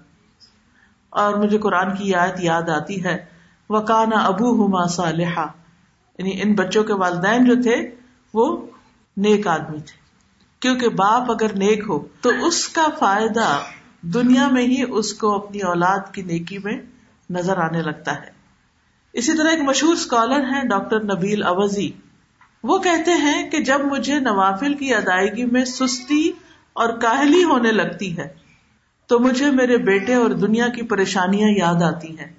اور 1.10 1.34
مجھے 1.34 1.58
قرآن 1.58 1.96
کی 1.96 2.08
یاد 2.10 2.40
یاد 2.40 2.68
آتی 2.68 3.04
ہے 3.04 3.24
وکانا 3.70 4.16
ابو 4.16 4.66
ہما 4.66 4.86
صالحہ 4.86 5.46
یعنی 6.18 6.42
ان 6.42 6.54
بچوں 6.54 6.84
کے 6.84 6.92
والدین 6.92 7.44
جو 7.44 7.62
تھے، 7.62 7.90
وہ 8.34 8.66
نیک 9.16 9.46
آدمی 9.46 9.78
تھے۔ 9.78 10.03
کیونکہ 10.64 10.88
باپ 10.88 11.30
اگر 11.30 11.56
نیک 11.56 11.84
ہو 11.88 12.06
تو 12.20 12.30
اس 12.46 12.68
کا 12.68 12.86
فائدہ 12.98 13.58
دنیا 14.00 14.48
میں 14.48 14.62
ہی 14.62 14.82
اس 14.88 15.14
کو 15.14 15.34
اپنی 15.34 15.60
اولاد 15.60 16.14
کی 16.14 16.22
نیکی 16.22 16.58
میں 16.58 16.80
نظر 17.30 17.56
آنے 17.56 17.82
لگتا 17.82 18.14
ہے۔ 18.14 18.30
اسی 19.12 19.32
طرح 19.32 19.48
ایک 19.48 19.60
مشہور 19.60 19.92
اسکالر 19.92 20.40
ہیں 20.40 20.62
ڈاکٹر 20.62 21.04
نبیل 21.04 21.42
اوزی۔ 21.42 21.90
وہ 22.62 22.78
کہتے 22.78 23.10
ہیں 23.10 23.50
کہ 23.50 23.62
جب 23.62 23.80
مجھے 23.84 24.18
نوافل 24.18 24.74
کی 24.74 24.94
ادائیگی 24.94 25.44
میں 25.44 25.64
سستی 25.64 26.30
اور 26.72 26.88
کاہلی 26.88 27.44
ہونے 27.44 27.72
لگتی 27.72 28.18
ہے 28.18 28.28
تو 29.06 29.18
مجھے 29.18 29.50
میرے 29.50 29.76
بیٹے 29.76 30.14
اور 30.14 30.30
دنیا 30.30 30.68
کی 30.68 30.82
پریشانیاں 30.82 31.48
یاد 31.50 31.82
آتی 31.82 32.18
ہیں 32.18 32.32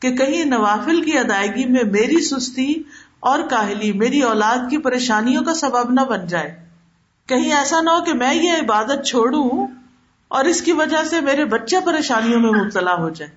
کہ 0.00 0.16
کہیں 0.16 0.44
نوافل 0.44 1.02
کی 1.02 1.18
ادائیگی 1.18 1.64
میں 1.64 1.84
میری 1.84 2.20
سستی 2.20 2.82
اور 3.20 3.38
کاہلی، 3.50 3.92
میری 3.92 4.20
اولاد 4.22 4.70
کی 4.70 4.78
پریشانیوں 4.78 5.44
کا 5.44 5.54
سبب 5.54 5.90
نہ 5.90 6.00
بن 6.00 6.26
جائے۔ 6.26 6.63
کہیں 7.28 7.52
ایسا 7.52 7.80
نہ 7.80 7.90
ہو 7.90 8.04
کہ 8.04 8.12
میں 8.12 8.34
یہ 8.34 8.52
عبادت 8.52 9.06
چھوڑوں 9.06 9.66
اور 10.28 10.44
اس 10.44 10.62
کی 10.62 10.72
وجہ 10.72 11.04
سے 11.04 11.20
میرے 11.20 11.44
بچے 11.44 11.76
پریشانیوں 11.84 12.40
میں 12.40 12.50
مبتلا 12.50 12.94
ہو 12.94 13.10
جائے۔ 13.10 13.30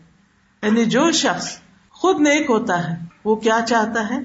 یعنی 0.64 0.86
جو 0.86 1.12
شخص 1.12 1.60
خود 1.90 2.22
نیک 2.22 2.50
ہوتا 2.50 2.90
ہے، 2.90 2.96
وہ 3.26 3.36
کیا 3.36 3.60
چاہتا 3.68 4.10
ہے؟ 4.10 4.20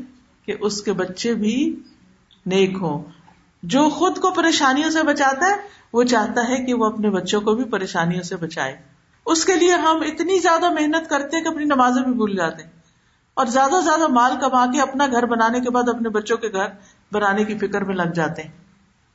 کہ 0.47 0.55
اس 0.61 0.83
کے 0.83 0.93
بچے 0.93 1.35
بھی 1.35 1.81
نیک 2.47 2.77
ہو 2.81 3.05
جو 3.63 3.89
خود 3.89 4.19
کو 4.19 4.31
پریشانیوں 4.31 4.91
سے 4.91 5.03
بچاتا 5.03 5.47
ہے، 5.47 5.57
وہ 5.93 6.05
چاہتا 6.05 6.49
ہے 6.49 6.65
کہ 6.65 6.75
وہ 6.75 6.85
اپنے 6.85 7.11
بچوں 7.11 7.41
کو 7.41 7.55
بھی 7.55 7.65
پریشانیوں 7.65 8.23
سے 8.23 8.37
بچائے۔ 8.37 8.77
اس 9.27 9.45
کے 9.45 9.55
لیے 9.55 9.73
ہم 9.73 9.97
اتنی 9.97 10.39
زیادہ 10.39 10.73
محنت 10.73 11.11
کرتے 11.11 11.37
ہیں 11.37 11.45
کہ 11.45 11.49
اپنی 11.49 11.65
نمازیں 11.65 12.03
بھی 12.03 12.13
بھول 12.13 12.37
جاتے 12.37 12.63
ہیں۔ 12.63 12.71
اور 13.35 13.47
زیادہ 13.47 13.71
سے 13.71 13.85
زیادہ 13.85 14.07
مال 14.07 14.33
کما 14.41 14.67
کے 14.67 14.81
اپنا 14.81 15.07
گھر 15.07 15.27
بنانے 15.27 15.61
کے 15.61 15.71
بعد 15.71 15.89
اپنے 15.89 16.09
بچوں 16.09 16.37
کے 16.37 16.49
گھر 16.53 16.67
بنانے 17.13 17.45
کی 17.45 17.59
فکر 17.59 17.85
میں 17.85 17.95
لگ 17.95 18.13
جاتے 18.15 18.43
ہیں۔ 18.43 18.62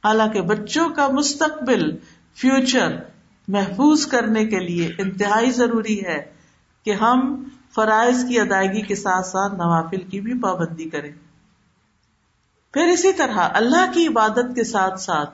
حالانکہ 0.06 0.42
بچوں 0.42 0.90
کا 0.90 1.08
مستقبل 1.08 1.98
فیوچر 2.36 2.96
محفوظ 3.48 4.06
کرنے 4.06 4.46
کے 4.46 4.60
لیے 4.60 4.94
انتہائی 4.98 5.52
ضروری 5.52 6.06
ہے 6.06 6.34
کہ 6.86 6.92
ہم 6.92 7.44
فرائض 7.76 8.28
کی 8.28 8.40
ادائیگی 8.40 8.82
کے 8.82 8.96
ساتھ 8.96 9.28
ساتھ 9.28 9.54
نوافل 9.54 10.02
کی 10.02 10.22
بھی 10.22 10.40
پابندی 10.40 10.90
کریں۔ 10.90 11.12
پھر 12.74 12.86
اسی 12.86 13.14
طرح 13.14 13.38
اللہ 13.38 13.92
کی 13.94 14.08
عبادت 14.08 14.56
کے 14.56 14.64
ساتھ 14.64 15.02
ساتھ 15.02 15.30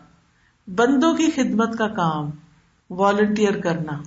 بندوں 0.67 1.13
کی 1.13 1.32
خدمت 1.36 1.78
کا 1.78 1.88
کام 1.88 2.30
والنٹیئر 2.89 3.62
کرنا، 3.62 4.02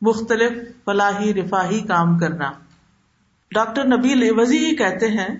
مختلف 0.00 0.52
فلاحی 0.84 1.34
رفاہی 1.34 1.80
کام 1.80 2.18
کرنا۔ 2.18 2.52
ڈاکٹر 3.54 3.84
نبیل 3.84 4.38
وزی 4.38 4.76
کہتے 4.76 5.08
ہیں 5.08 5.38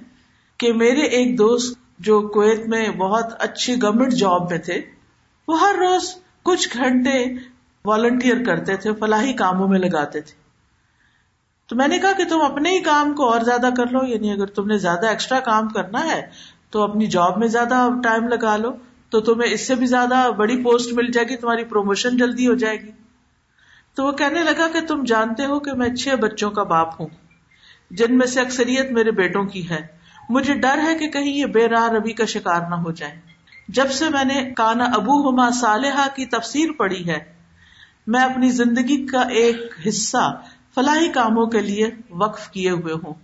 کہ 0.57 0.73
میرے 0.73 1.01
ایک 1.01 1.38
دوست 1.38 1.80
جو 2.01 2.21
کویت 2.29 2.67
میں 2.67 2.89
بہت 2.89 3.25
اچھی 3.39 3.83
گورمنٹ 3.83 4.13
جاب 4.13 4.51
میں 4.51 4.59
تھے، 4.59 4.81
وہ 5.49 5.61
ہر 5.61 5.75
روز 5.79 6.15
کچھ 6.43 6.69
گھنٹے 6.77 7.25
والنٹیئر 7.85 8.45
کرتے 8.47 8.77
تھے، 8.77 8.93
فلاحی 8.95 9.33
کاموں 9.33 9.69
میں 9.69 9.79
لگاتے 9.79 10.21
تھے۔ 10.21 10.35
تو 11.69 11.77
میں 11.77 11.89
نے 11.89 11.99
کہا 11.99 12.13
کہ 12.13 12.25
تم 12.25 12.41
اپنے 12.41 12.71
ہی 12.71 12.81
کام 12.81 13.13
کو 13.15 13.33
اور 13.33 13.41
زیادہ 13.41 13.69
کر 13.77 13.87
لو 13.91 14.05
یعنی 14.07 14.33
اگر 14.33 14.47
تم 14.47 14.67
نے 14.67 14.79
زیادہ 14.79 15.07
ایکسٹرا 15.07 15.41
کام 15.41 15.69
کرنا 15.69 16.05
ہے 16.05 16.27
تو 16.71 16.83
اپنی 16.83 17.07
جاب 17.07 17.39
میں 17.39 17.49
زیادہ 17.49 17.89
ٹائم 18.03 18.29
لگا 18.29 18.57
لو، 18.57 18.73
تو 19.11 19.21
تمہیں 19.21 19.53
اس 19.53 19.67
سے 19.67 19.75
بھی 19.75 19.87
زیادہ 19.87 20.31
بڑی 20.37 20.63
پوسٹ 20.63 20.93
مل 20.93 21.11
جائے 21.13 21.29
گی، 21.29 21.37
تمہاری 21.37 21.65
پروموشن 21.65 22.17
جلدی 22.17 22.49
ہو 22.49 22.55
جائے 22.55 22.81
گی۔ 22.81 22.91
تو 23.95 24.05
وہ 24.05 24.13
کہنے 24.13 24.43
لگا 24.43 24.69
کہ 24.73 24.81
تم 24.81 25.05
جانتے 25.05 25.45
ہو 25.45 25.61
کہ 25.61 25.73
میں 25.73 25.89
چھ 25.89 26.09
بچوں 26.09 26.51
کا 26.51 26.63
باپ 26.63 27.01
ہوں، 27.01 27.09
جن 27.91 28.19
میں 28.19 28.27
سے 28.27 28.41
اکثریت 28.41 28.91
میرے 28.91 29.11
بیٹوں 29.11 29.45
کی 29.45 29.71
ہے 29.71 30.00
مجھے 30.31 30.55
ڈر 30.55 30.79
ہے 30.83 30.95
کہ 30.95 31.09
کہیں 31.09 31.33
یہ 31.33 31.47
بے 31.47 31.69
راہ 31.69 31.88
ربی 31.88 32.12
کا 32.12 32.25
شکار 32.25 32.61
نہ 32.69 32.75
ہو 32.75 32.90
جائے۔ 32.90 33.21
جب 33.69 33.90
سے 33.90 34.09
میں 34.09 34.25
نے 34.25 34.51
کانا 34.57 34.85
ابو 34.85 35.31
ہما 35.31 35.51
صالحہ 35.51 36.09
کی 36.14 36.27
تفسیر 36.27 36.71
پڑھی 36.79 37.09
ہے، 37.09 37.19
میں 38.07 38.21
اپنی 38.21 38.49
زندگی 38.49 39.07
کا 39.07 39.21
ایک 39.21 39.57
حصہ 39.88 40.40
فلاحی 40.75 41.09
کاموں 41.09 41.47
کے 41.47 41.61
لیے 41.61 41.90
وقف 42.11 42.51
کیے 42.51 42.71
ہوئے 42.71 42.93
ہوں۔ 42.93 43.14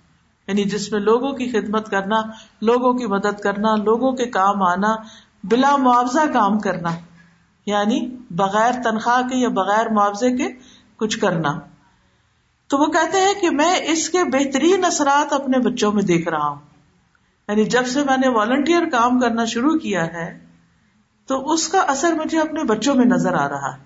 یعنی 0.49 0.65
جس 0.65 0.93
میں 0.93 1.01
لوگوں 1.01 1.33
کی 1.33 1.51
خدمت 1.51 1.89
کرنا، 1.89 2.23
لوگوں 2.63 2.95
کی 2.95 3.07
مدد 3.07 3.41
کرنا، 3.41 3.77
لوگوں 3.77 4.13
کے 4.13 4.27
کام 4.27 4.63
آنا، 4.63 4.97
بلا 5.45 5.77
معاوضہ 5.77 6.33
کام 6.33 6.59
کرنا 6.59 6.89
یعنی 7.67 8.17
بغیر 8.31 8.73
تنخواہ 8.85 9.29
کے 9.29 9.37
یا 9.37 9.49
بغیر 9.49 9.89
معاوضے 9.89 10.37
کے 10.37 10.49
کچھ 10.97 11.19
کرنا۔ 11.19 11.59
تو 12.67 12.79
وہ 12.79 12.87
کہتے 12.87 13.19
ہیں 13.19 13.35
کہ 13.41 13.51
میں 13.51 13.77
اس 13.83 14.11
کے 14.11 14.25
بہترین 14.25 14.85
اثرات 14.85 15.33
اپنے 15.33 15.59
بچوں 15.59 15.93
میں 15.93 16.03
دیکھ 16.03 16.29
رہا 16.29 16.49
ہوں۔ 16.49 16.76
یعنی 17.49 17.65
جب 17.65 17.87
سے 17.87 18.05
میں 18.05 18.17
نے 18.17 18.29
والنٹیئر 18.29 18.85
کام 18.85 19.21
کرنا 19.21 19.45
شروع 19.45 19.79
کیا 19.79 20.07
ہے، 20.07 20.39
تو 21.27 21.53
اس 21.53 21.69
کا 21.69 21.81
اثر 21.81 22.13
مجھے 22.13 22.41
اپنے 22.41 22.65
بچوں 22.65 22.95
میں 22.95 23.05
نظر 23.05 23.35
آ 23.35 23.49
رہا 23.49 23.73
ہے۔ 23.73 23.85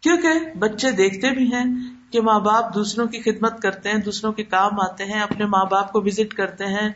کیونکہ 0.00 0.58
بچے 0.58 0.90
دیکھتے 0.90 1.30
بھی 1.30 1.52
ہیں 1.54 1.64
کہ 2.12 2.20
ماں 2.20 2.40
باپ 2.40 2.74
دوسروں 2.74 3.06
کی 3.06 3.18
خدمت 3.18 3.62
کرتے 3.62 3.88
ہیں، 3.88 3.98
دوسروں 3.98 4.32
کے 4.32 4.42
کام 4.42 4.80
آتے 4.80 5.04
ہیں، 5.04 5.20
اپنے 5.20 5.44
ماں 5.44 5.64
باپ 5.64 5.92
کو 5.92 6.00
وزٹ 6.00 6.34
کرتے 6.34 6.66
ہیں، 6.66 6.88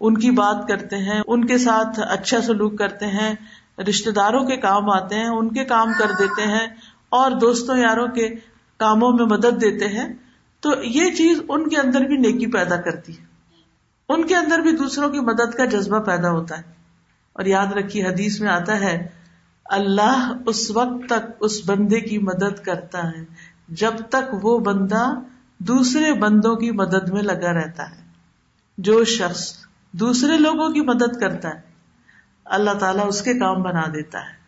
ان 0.00 0.18
کی 0.18 0.30
بات 0.30 0.68
کرتے 0.68 0.96
ہیں، 0.96 1.22
ان 1.26 1.44
کے 1.44 1.58
ساتھ 1.58 2.00
اچھا 2.00 2.40
سلوک 2.40 2.78
کرتے 2.78 3.06
ہیں 3.06 3.34
رشتے 3.88 4.10
داروں 4.10 4.44
کے 4.44 4.56
کام 4.56 4.90
آتے 4.90 5.14
ہیں، 5.14 5.28
ان 5.28 5.54
کے 5.54 5.64
کام 5.64 5.88
کر 5.98 6.10
دیتے 6.18 6.42
ہیں، 6.42 6.66
اور 7.08 7.30
دوستوں 7.30 7.76
یاروں 7.76 8.08
کے 8.08 8.28
کاموں 8.76 9.12
میں 9.12 9.26
مدد 9.26 9.60
دیتے 9.60 9.88
ہیں۔ 9.88 10.08
تو 10.60 10.70
یہ 10.82 11.10
چیز 11.10 11.42
ان 11.48 11.68
کے 11.68 11.76
اندر 11.76 12.00
بھی 12.00 12.16
نیکی 12.16 12.46
پیدا 12.46 12.76
کرتی 12.76 13.18
ہے۔ 13.18 13.29
ان 14.10 14.26
کے 14.26 14.36
اندر 14.36 14.58
بھی 14.58 14.72
دوسروں 14.72 15.10
کی 15.10 15.20
مدد 15.20 15.54
کا 15.54 15.64
جذبہ 15.64 15.98
پیدا 15.98 16.30
ہوتا 16.30 16.58
ہے۔ 16.58 16.62
اور 17.32 17.44
یاد 17.44 17.66
رکھیے، 17.66 18.06
حدیث 18.06 18.40
میں 18.40 18.48
آتا 18.48 18.80
ہے، 18.80 19.08
اللہ 19.64 20.32
اس 20.46 20.70
وقت 20.70 21.08
تک 21.08 21.32
اس 21.40 21.60
بندے 21.66 22.00
کی 22.00 22.18
مدد 22.18 22.64
کرتا 22.64 23.10
ہے، 23.10 23.24
جب 23.68 23.90
تک 24.10 24.44
وہ 24.44 24.58
بندہ 24.58 25.14
دوسرے 25.58 26.12
بندوں 26.12 26.56
کی 26.56 26.70
مدد 26.70 27.08
میں 27.08 27.22
لگا 27.22 27.52
رہتا 27.52 27.90
ہے۔ 27.90 28.02
جو 28.78 29.04
شخص 29.04 29.56
دوسرے 29.92 30.36
لوگوں 30.36 30.68
کی 30.68 30.80
مدد 30.80 31.20
کرتا 31.20 31.48
ہے، 31.48 31.60
اللہ 32.44 32.70
تعالیٰ 32.70 33.06
اس 33.06 33.22
کے 33.22 33.34
کام 33.34 33.62
بنا 33.62 33.82
دیتا 33.94 34.18
ہے۔ 34.18 34.40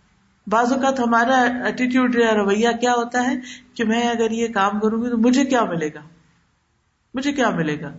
بعض 0.47 0.73
اوقات 0.73 1.01
ہمارا 1.01 1.65
ایٹیٹیوڈ 1.65 2.15
یا 2.15 2.35
رویہ 2.35 2.69
کیا 2.81 2.93
ہوتا 2.93 3.25
ہے 3.25 3.37
کہ 3.75 3.85
میں 3.85 4.09
اگر 4.09 4.31
یہ 4.31 4.49
کام 4.49 4.81
کروں 4.81 5.05
گی 5.05 5.11
تو 5.11 5.19
مجھے 5.19 5.45
کیا 5.45 5.65
ملے 5.65 5.89
گا؟ 5.95 6.01
مجھے 7.15 7.33
کیا 7.33 7.51
ملے 7.51 7.81
گا؟ 7.81 7.93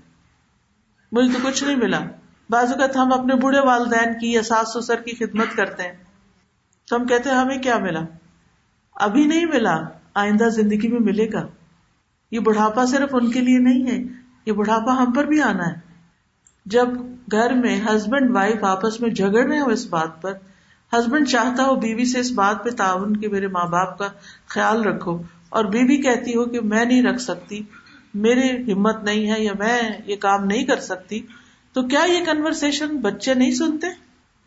مجھے 1.13 1.33
تو 1.33 1.39
کچھ 1.43 1.63
نہیں 1.63 1.75
ملا۔ 1.75 1.99
بعض 2.49 2.71
اوقات 2.71 2.95
ہم 2.97 3.13
اپنے 3.13 3.35
بوڑھے 3.35 3.59
والدین 3.59 4.13
کی 4.19 4.31
یا 4.31 4.41
ساس 4.43 4.73
سسر 4.73 5.01
کی 5.01 5.15
خدمت 5.15 5.55
کرتے 5.55 5.83
ہیں۔ 5.83 5.95
تو 6.87 6.95
ہم 6.95 7.05
کہتے 7.05 7.29
ہیں، 7.29 7.37
ہمیں 7.37 7.57
کیا 7.57 7.77
ملا؟ 7.77 7.99
ابھی 8.95 9.25
نہیں 9.25 9.45
ملا، 9.45 9.75
آئندہ 10.13 10.49
زندگی 10.49 10.87
میں 10.87 10.99
ملے 10.99 11.31
گا۔ 11.33 11.47
یہ 12.31 12.39
بڑھاپا 12.39 12.85
صرف 12.85 13.15
ان 13.15 13.31
کے 13.31 13.39
لیے 13.39 13.59
نہیں 13.59 13.87
ہے، 13.87 13.97
یہ 14.45 14.51
بڑھاپا 14.51 14.97
ہم 14.97 15.11
پر 15.11 15.25
بھی 15.25 15.41
آنا 15.41 15.67
ہے۔ 15.67 15.79
جب 16.65 16.89
گھر 17.31 17.53
میں 17.53 17.79
ہسبینڈ 17.81 18.35
وائف 18.35 18.63
آپس 18.63 18.99
میں 19.01 19.09
جھگڑ 19.09 19.45
رہے 19.47 19.59
ہو 19.59 19.69
اس 19.69 19.85
بات 19.87 20.21
پر، 20.21 20.33
ہسبینڈ 20.91 21.27
چاہتا 21.27 21.63
ہو 21.63 21.75
بیوی 21.75 22.05
سے 22.05 22.19
اس 22.19 22.31
بات 22.31 22.63
پہ 22.63 22.69
تعاون 22.69 23.17
کہ 23.17 23.27
میرے 23.27 23.47
ماں 23.47 23.65
باپ 23.65 23.97
کا 23.97 24.07
خیال 24.47 24.83
رکھو، 24.83 25.21
اور 25.49 25.65
بیوی 25.65 25.97
کہتی 26.01 26.35
ہو 26.35 26.45
کہ 26.45 26.61
میں 26.61 26.85
نہیں 26.85 27.03
رکھ 27.03 27.21
سکتی 27.21 27.61
میری 28.13 28.73
ہمت 28.73 29.03
نہیں 29.03 29.31
ہے 29.31 29.43
یا 29.43 29.51
میں 29.59 29.81
یہ 30.05 30.15
کام 30.15 30.45
نہیں 30.45 30.63
کر 30.63 30.79
سکتی، 30.79 31.25
تو 31.73 31.83
کیا 31.83 32.03
یہ 32.03 32.25
کنورسن 32.25 32.97
بچے 32.97 33.33
نہیں 33.33 33.51
سنتے؟ 33.51 33.87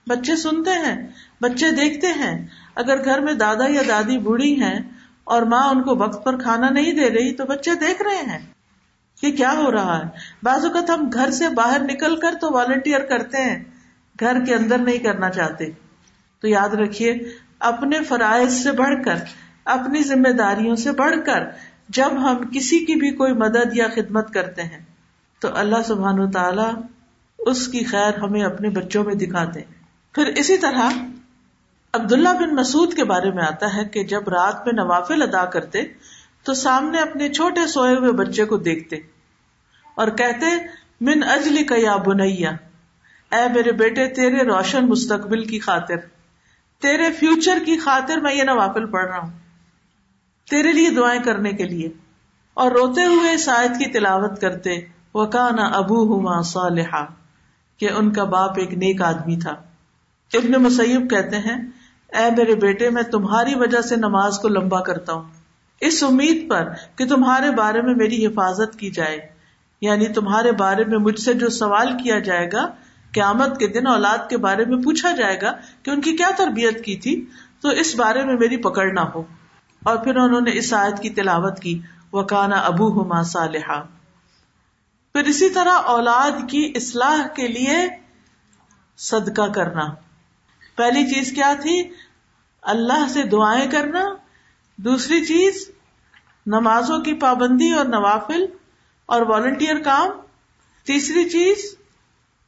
بچے 0.07 0.37
سنتے 0.37 0.71
ہیں، 0.71 1.07
بچے 1.41 1.71
دیکھتے 1.71 2.07
ہیں۔ 2.07 2.47
اگر 2.75 3.05
گھر 3.05 3.21
میں 3.21 3.33
دادا 3.33 3.67
یا 3.69 3.83
دادی 3.89 4.19
بوڑھی 4.19 4.63
ہیں 4.63 4.79
اور 5.25 5.43
ماں 5.43 5.69
ان 5.69 5.83
کو 5.83 5.97
وقت 5.97 6.25
پر 6.25 6.39
کھانا 6.39 6.71
نہیں 6.71 6.93
دے 6.93 7.11
رہی، 7.11 7.33
تو 7.33 7.45
بچے 7.45 7.75
دیکھ 7.75 8.03
رہے 8.03 8.31
ہیں۔ 8.31 8.47
کہ 9.21 9.33
کیا 9.33 9.53
ہو 9.53 9.73
رہا 9.73 9.99
ہے؟ 9.99 10.09
بعض 10.43 10.65
اوقات 10.65 10.91
ہم 10.91 11.11
گھر 11.13 11.31
سے 11.31 11.49
باہر 11.49 11.81
نکل 11.81 12.17
کر 12.17 12.35
تو 12.41 12.53
والنٹیئر 12.53 13.01
کرتے 13.01 13.43
ہیں، 13.43 13.65
گھر 14.21 14.45
کے 14.45 14.55
اندر 14.55 14.79
نہیں 14.79 14.99
کرنا 14.99 15.31
چاہتے۔ 15.31 15.65
تو 16.41 16.49
یاد 16.49 16.69
رکھیے، 16.69 17.19
اپنے 17.59 18.03
فرائض 18.03 18.53
سے 18.53 18.73
بڑھ 18.73 19.05
کر، 19.05 19.15
اپنی 19.65 20.03
ذمہ 20.03 20.29
داریوں 20.29 20.77
سے 20.77 20.93
بڑھ 20.93 21.17
کر 21.27 21.41
جب 21.89 22.13
ہم 22.13 22.37
کسی 22.55 22.79
کی 22.79 22.95
بھی 22.95 23.11
کوئی 23.11 23.33
مدد 23.33 23.77
یا 23.77 23.87
خدمت 23.95 24.35
کرتے 24.35 24.63
ہیں، 24.63 24.85
تو 25.39 25.49
اللہ 25.55 25.83
سبحان 25.87 26.19
و 26.19 26.31
تعالی 26.31 26.71
اس 27.39 27.69
کی 27.69 27.85
خیر 27.85 28.19
ہمیں 28.19 28.43
اپنے 28.43 28.69
بچوں 28.69 29.05
میں 29.05 29.15
دکھاتے 29.15 29.61
ہیں۔ 29.61 29.75
پھر 30.15 30.27
اسی 30.27 30.59
طرح 30.59 30.91
عبداللہ 31.93 32.29
بن 32.29 32.55
مسعود 32.55 32.95
کے 32.95 33.05
بارے 33.05 33.31
میں 33.31 33.45
آتا 33.45 33.77
ہے 33.77 33.85
کہ 33.85 34.05
جب 34.05 34.29
رات 34.29 34.67
میں 34.67 34.73
نوافل 34.73 35.23
ادا 35.23 35.45
کرتے، 35.45 35.83
تو 36.43 36.55
سامنے 36.55 36.99
اپنے 36.99 37.29
چھوٹے 37.29 37.67
سوئے 37.67 37.95
ہوئے 37.97 38.13
بچے 38.13 38.45
کو 38.45 38.57
دیکھتے 38.57 38.97
اور 39.97 40.09
کہتے، 40.09 40.47
من 41.01 41.23
اجلی 41.23 41.65
کا 41.65 41.75
یا 41.79 41.97
بنیا 41.97 42.51
اے 43.33 43.53
میرے 43.55 43.73
بیٹے، 43.73 44.09
تیرے 44.09 44.37
روشن 44.37 44.89
مستقبل 44.89 45.45
کی 45.45 45.59
خاطر، 45.59 45.97
تیرے 46.83 47.11
فیوچر 47.13 47.59
کی 47.67 47.77
خاطر 47.79 48.17
میں 48.17 48.35
یہ 48.35 48.43
نوافل 48.43 48.87
پڑھ 48.87 49.07
رہا 49.07 49.19
ہوں۔ 49.19 49.46
تیرے 50.51 50.73
لیے 50.73 50.91
دعائیں 50.91 51.23
کرنے 51.23 51.51
کے 51.51 51.65
لیے۔ 51.65 51.89
اور 52.55 52.71
روتے 52.71 53.05
ہوئے 53.05 53.35
اس 53.35 53.49
آیت 53.49 53.71
کی 53.71 53.93
تلاوت 53.93 54.41
کرتے 54.41 54.71
وہ 55.15 55.27
کانا 55.27 55.65
ابو 55.65 56.19
ہما 56.19 56.43
صالحا، 56.43 57.05
کہ 57.79 57.91
ان 57.91 58.13
کا 58.13 58.25
باپ 58.25 58.51
ایک 58.57 58.75
نیک 58.75 59.03
آدمی 59.03 59.37
تھا۔ 59.37 59.51
ابن 60.35 60.63
مسیب 60.63 61.11
کہتے 61.11 61.37
ہیں، 61.37 61.71
اے 62.13 62.31
میرے 62.37 62.55
بیٹے، 62.55 62.91
میں 62.91 63.03
تمہاری 63.03 63.55
وجہ 63.55 63.81
سے 63.81 63.97
نماز 63.97 64.39
کو 64.39 64.49
لمبا 64.49 64.81
کرتا 64.81 65.13
ہوں۔ 65.13 65.23
اس 65.81 66.03
امید 66.03 66.51
پر 66.51 66.69
کہ 66.97 67.07
تمہارے 67.07 67.51
بارے 67.51 67.83
میں 67.83 67.95
میری 67.95 68.27
حفاظت 68.27 68.79
کی 68.79 68.91
جائے۔ 68.91 69.19
یعنی 69.81 70.07
تمہارے 70.07 70.53
بارے 70.53 70.85
میں 70.85 70.99
مجھ 70.99 71.21
سے 71.21 71.35
جو 71.35 71.49
سوال 71.49 71.93
کیا 72.03 72.19
جائے 72.19 72.49
گا، 72.53 72.67
قیامت 73.13 73.59
کے 73.59 73.69
دن 73.69 73.87
اولاد 73.87 74.31
کے 74.31 74.37
بارے 74.37 74.65
میں 74.65 74.83
پوچھا 74.83 75.11
جائے 75.11 75.39
گا 75.43 75.53
کہ 75.83 75.91
ان 75.91 76.01
کی 76.01 76.17
کیا 76.17 76.31
تربیت 76.37 76.85
کی 76.85 76.97
تھی، 76.97 77.25
تو 77.61 77.69
اس 77.69 77.97
بارے 77.97 78.25
میں 78.25 78.35
میری 78.35 78.57
پکڑ 78.57 78.93
نہ 78.93 79.01
ہو۔ 79.01 79.23
اور 79.87 79.97
پھر 79.97 80.17
انہوں 80.17 80.41
نے 80.41 80.51
اس 80.59 80.73
آیت 80.73 81.03
کی 81.03 81.11
تلاوت 81.11 81.61
کی 81.61 81.81
وہ 82.13 82.23
کانا 82.23 82.57
ابو 82.57 83.03
ہما 83.03 83.23
صالحہ 83.23 83.83
پھر 85.13 85.25
اسی 85.25 85.51
طرح 85.51 85.73
اولاد 85.73 86.51
کی 86.51 86.73
اصلاح 86.75 87.27
کے 87.27 87.49
لیے 87.49 87.89
صدقہ 88.97 89.53
کرنا۔ 89.53 89.95
پہلی 90.77 91.15
چیز 91.15 91.33
کیا 91.33 91.55
تھی؟ 91.63 91.91
اللہ 92.63 93.09
سے 93.09 93.23
دعائیں 93.23 93.71
کرنا۔ 93.71 94.05
دوسری 94.77 95.25
چیز، 95.25 95.71
نمازوں 96.47 96.99
کی 96.99 97.15
پابندی 97.15 97.73
اور 97.73 97.85
نوافل 97.85 98.47
اور 99.07 99.23
والنٹیئر 99.23 99.83
کام۔ 99.83 100.09
تیسری 100.85 101.29
چیز، 101.29 101.77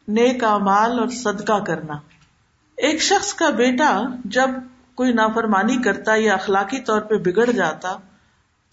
نیک 0.09 0.45
مال 0.45 0.99
اور 0.99 1.09
صدقہ 1.09 1.65
کرنا۔ 1.65 1.95
ایک 2.77 3.03
شخص 3.03 3.35
کا 3.35 3.51
بیٹا 3.51 4.01
جب 4.25 4.51
کوئی 4.99 5.13
نافرمانی 5.13 5.77
کرتا 5.83 6.15
یا 6.17 6.35
اخلاقی 6.35 6.81
طور 6.81 7.01
پہ 7.01 7.17
بگڑ 7.17 7.51
جاتا 7.51 7.97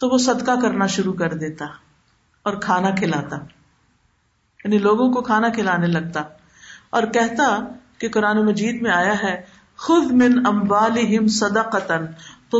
تو 0.01 0.09
وہ 0.09 0.17
صدقہ 0.17 0.59
کرنا 0.61 0.85
شروع 0.87 1.13
کر 1.13 1.33
دیتا 1.33 1.65
اور 2.45 2.53
کھانا 2.61 2.89
کھلاتا 2.91 3.37
یعنی 4.65 4.77
لوگوں 4.77 5.11
کو 5.13 5.21
کھانا 5.21 5.49
کھلانے 5.49 5.87
لگتا 5.87 6.23
اور 6.89 7.03
کہتا 7.13 7.49
کہ 7.97 8.09
قرآن 8.09 8.45
مجید 8.45 8.81
میں 8.81 8.91
آیا 8.91 9.13
ہے 9.23 9.35
خود 9.79 10.11
من 10.11 10.45
اموالہم 10.47 11.27
صدقتن 11.27 12.05
تو 12.49 12.59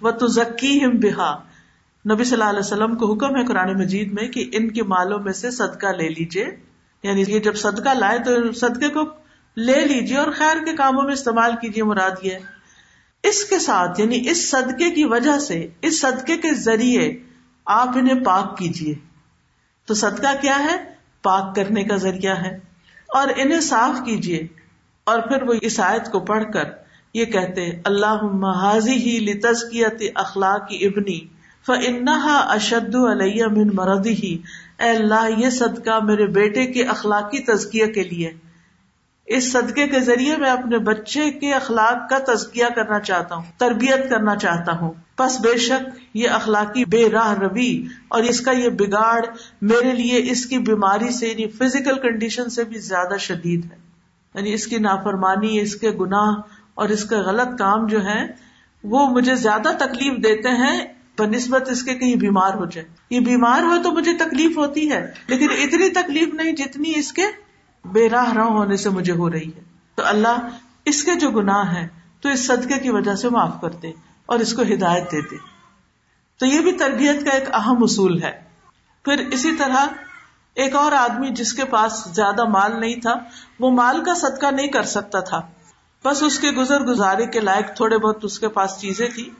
و 0.00 0.10
تو 0.10 0.26
ذکی 0.26 0.78
بہا۔ 0.98 1.32
نبی 2.04 2.24
صلی 2.24 2.32
اللہ 2.32 2.50
علیہ 2.50 2.58
وسلم 2.58 2.96
کو 2.96 3.12
حکم 3.12 3.36
ہے 3.36 3.44
قرآن 3.46 3.72
مجید 3.78 4.12
میں 4.12 4.28
کہ 4.28 4.48
ان 4.52 4.70
کے 4.70 4.82
مالوں 4.82 5.18
میں 5.18 5.32
سے 5.32 5.50
صدقہ 5.50 5.92
لے 5.96 6.08
لیجیے 6.08 6.46
یعنی 7.04 7.24
یہ 7.28 7.38
جب 7.40 7.56
صدقہ 7.56 7.94
لائے 7.94 8.18
تو 8.18 8.52
صدقے 8.52 8.88
کو 8.88 9.04
لے 9.56 9.80
لیجیے 9.80 10.16
اور 10.16 10.32
خیر 10.32 10.64
کے 10.64 10.76
کاموں 10.76 11.02
میں 11.02 11.12
استعمال 11.12 11.52
کیجیے 11.60 11.84
مراد 11.84 12.10
یہ 12.22 12.36
اس 13.22 13.44
کے 13.44 13.58
ساتھ 13.58 14.00
یعنی 14.00 14.28
اس 14.30 14.50
صدقے 14.50 14.90
کی 14.90 15.04
وجہ 15.04 15.38
سے، 15.38 15.66
اس 15.82 16.00
صدقے 16.00 16.36
کے 16.36 16.54
ذریعے 16.54 17.12
آپ 17.66 17.88
انہیں 17.96 18.24
پاک 18.24 18.58
کیجیے 18.58 18.94
تو 19.86 19.94
صدقہ 19.94 20.34
کیا 20.40 20.58
ہے؟ 20.58 20.76
پاک 21.22 21.54
کرنے 21.56 21.84
کا 21.84 21.96
ذریعہ 21.96 22.36
ہے۔ 22.36 22.58
اور 23.08 23.28
انہیں 23.36 23.60
صاف 23.60 24.04
کیجیے 24.04 24.46
اور 25.04 25.20
پھر 25.20 25.42
وہ 25.42 25.54
اس 25.62 25.80
آیت 25.80 26.12
کو 26.12 26.20
پڑھ 26.20 26.44
کر 26.52 26.64
یہ 27.14 27.24
کہتے 27.24 27.70
اللہ 27.84 28.24
حاضی 28.62 28.92
ہی 28.92 29.18
لتزکیت 29.18 30.02
اخلاق 30.14 30.72
ابنی 30.80 31.20
فنحا 31.66 32.36
اشد 32.36 32.94
علیہ 32.94 33.46
من 33.46 33.70
مردی 33.74 34.14
ہی 34.14 34.38
اے 34.78 34.90
اللہ، 34.90 35.28
یہ 35.36 35.50
صدقہ 35.50 36.04
میرے 36.04 36.26
بیٹے 36.26 36.66
کے 36.66 36.84
اخلاقی 36.84 37.38
تزکیہ 37.38 37.86
کے 37.86 38.02
لیے 38.02 38.32
اس 39.26 39.52
صدقے 39.52 39.88
کے 39.88 40.00
ذریعے 40.00 40.36
میں 40.36 40.50
اپنے 40.50 40.78
بچے 40.78 41.30
کے 41.30 41.54
اخلاق 41.54 42.10
کا 42.10 42.34
تزکیہ 42.34 42.64
کرنا 42.76 43.00
چاہتا 43.00 43.34
ہوں، 43.34 43.42
تربیت 43.58 44.10
کرنا 44.10 44.36
چاہتا 44.36 44.72
ہوں۔ 44.72 44.92
بس 45.18 45.40
بے 45.40 45.56
شک 45.58 45.98
یہ 46.14 46.28
اخلاقی 46.28 46.84
بے 46.84 47.10
راہ 47.10 47.34
روی 47.34 47.84
اور 48.08 48.22
اس 48.22 48.40
کا 48.40 48.52
یہ 48.52 48.68
بگاڑ 48.68 49.24
میرے 49.62 49.92
لیے 49.92 50.30
اس 50.30 50.46
کی 50.46 50.58
بیماری 50.58 51.10
سے 51.10 51.28
یعنی 51.28 51.48
فزیکل 51.48 51.98
کنڈیشن 51.98 52.50
سے 52.50 52.64
بھی 52.64 52.78
زیادہ 52.78 53.16
شدید 53.18 53.64
ہے۔ 53.64 53.76
یعنی 54.34 54.52
اس 54.52 54.66
کی 54.66 54.78
نافرمانی، 54.78 55.60
اس 55.60 55.76
کے 55.76 55.90
گناہ 55.90 56.40
اور 56.74 56.88
اس 56.88 57.04
کا 57.04 57.18
غلط 57.18 57.58
کام 57.58 57.86
جو 57.86 58.04
ہے 58.04 58.26
وہ 58.84 59.06
مجھے 59.06 59.34
زیادہ 59.34 59.68
تکلیف 59.78 60.12
دیتے 60.24 60.48
ہیں۔ 60.48 60.84
بنسبت 61.18 61.68
اس 61.68 61.82
کے 61.82 61.94
کہیں 61.94 62.16
بیمار 62.16 62.54
ہو 62.54 62.64
جائے۔ 62.64 62.86
یہ 63.10 63.20
بیمار 63.20 63.62
ہو 63.62 63.82
تو 63.82 63.90
مجھے 63.90 64.12
تکلیف 64.14 64.58
ہوتی 64.58 64.90
ہے، 64.90 65.10
لیکن 65.26 65.46
اتنی 65.50 65.88
تکلیف 65.88 66.34
نہیں 66.34 66.52
جتنی 66.52 66.92
اس 66.96 67.12
کے 67.12 67.22
بے 67.84 68.08
راہ 68.08 68.32
راہ 68.32 68.44
ہونے 68.44 68.76
سے 68.76 68.90
مجھے 68.90 69.12
ہو 69.12 69.30
رہی 69.30 69.48
ہے۔ 69.48 69.60
تو 69.94 70.02
اللہ 70.06 70.48
اس 70.84 71.02
کے 71.02 71.14
جو 71.14 71.30
گناہ 71.30 71.74
ہے 71.74 71.88
تو 72.20 72.28
اس 72.28 72.46
صدقے 72.46 72.78
کی 72.78 72.90
وجہ 72.90 73.14
سے 73.14 73.28
معاف 73.28 73.60
کر 73.60 73.70
دے 73.70 73.92
اور 74.26 74.38
اس 74.38 74.52
کو 74.52 74.62
ہدایت 74.62 75.12
دے 75.12 75.20
دے 75.20 75.36
تو 76.38 76.46
یہ 76.46 76.60
بھی 76.60 76.72
تربیت 76.72 77.24
کا 77.24 77.30
ایک 77.30 77.54
اہم 77.54 77.82
اصول 77.82 78.22
ہے۔ 78.22 78.42
پھر 79.04 79.26
اسی 79.26 79.56
طرح 79.56 79.86
ایک 80.54 80.76
اور 80.76 80.92
آدمی 80.92 81.28
جس 81.28 81.52
کے 81.52 81.64
پاس 81.64 82.04
زیادہ 82.12 82.44
مال 82.44 82.80
نہیں 82.80 83.00
تھا، 83.00 83.14
وہ 83.60 83.70
مال 83.70 84.04
کا 84.04 84.14
صدقہ 84.14 84.46
نہیں 84.46 84.68
کر 84.68 84.82
سکتا 84.82 85.20
تھا۔ 85.20 85.40
بس 86.04 86.22
اس 86.22 86.38
کے 86.38 86.50
گزر 86.50 86.80
گزارے 86.80 87.26
کے 87.26 87.40
لائق 87.40 87.76
تھوڑے 87.76 87.98
بہت 87.98 88.18
اس 88.22 88.38
کے 88.38 88.48
پاس 88.48 88.78
چیزیں 88.80 89.08
تھی 89.14 89.30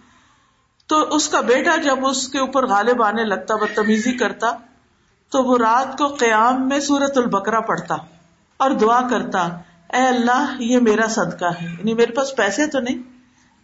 تو 0.86 1.00
اس 1.00 1.28
کا 1.28 1.40
بیٹا 1.40 1.76
جب 1.76 2.06
اس 2.06 2.28
کے 2.28 2.38
اوپر 2.38 2.66
غالب 2.66 3.02
آنے 3.02 3.24
لگتا، 3.24 3.54
بدتمیزی 3.54 4.12
کرتا، 4.12 4.50
تو 5.28 5.42
وہ 5.42 5.58
رات 5.58 5.98
کو 5.98 6.06
قیام 6.06 6.68
میں 6.68 6.80
سورت 6.80 7.18
البکرا 7.18 7.60
پڑتا 7.60 7.94
اور 8.64 8.72
دعا 8.72 9.08
کرتا، 9.08 9.46
اے 9.92 10.02
اللہ، 10.02 10.56
یہ 10.58 10.78
میرا 10.78 11.08
صدقہ 11.08 11.44
ہے۔ 11.44 11.66
یعنی 11.66 11.94
میرے 11.94 12.12
پاس 12.12 12.36
پیسے 12.36 12.66
تو 12.66 12.80
نہیں، 12.80 12.98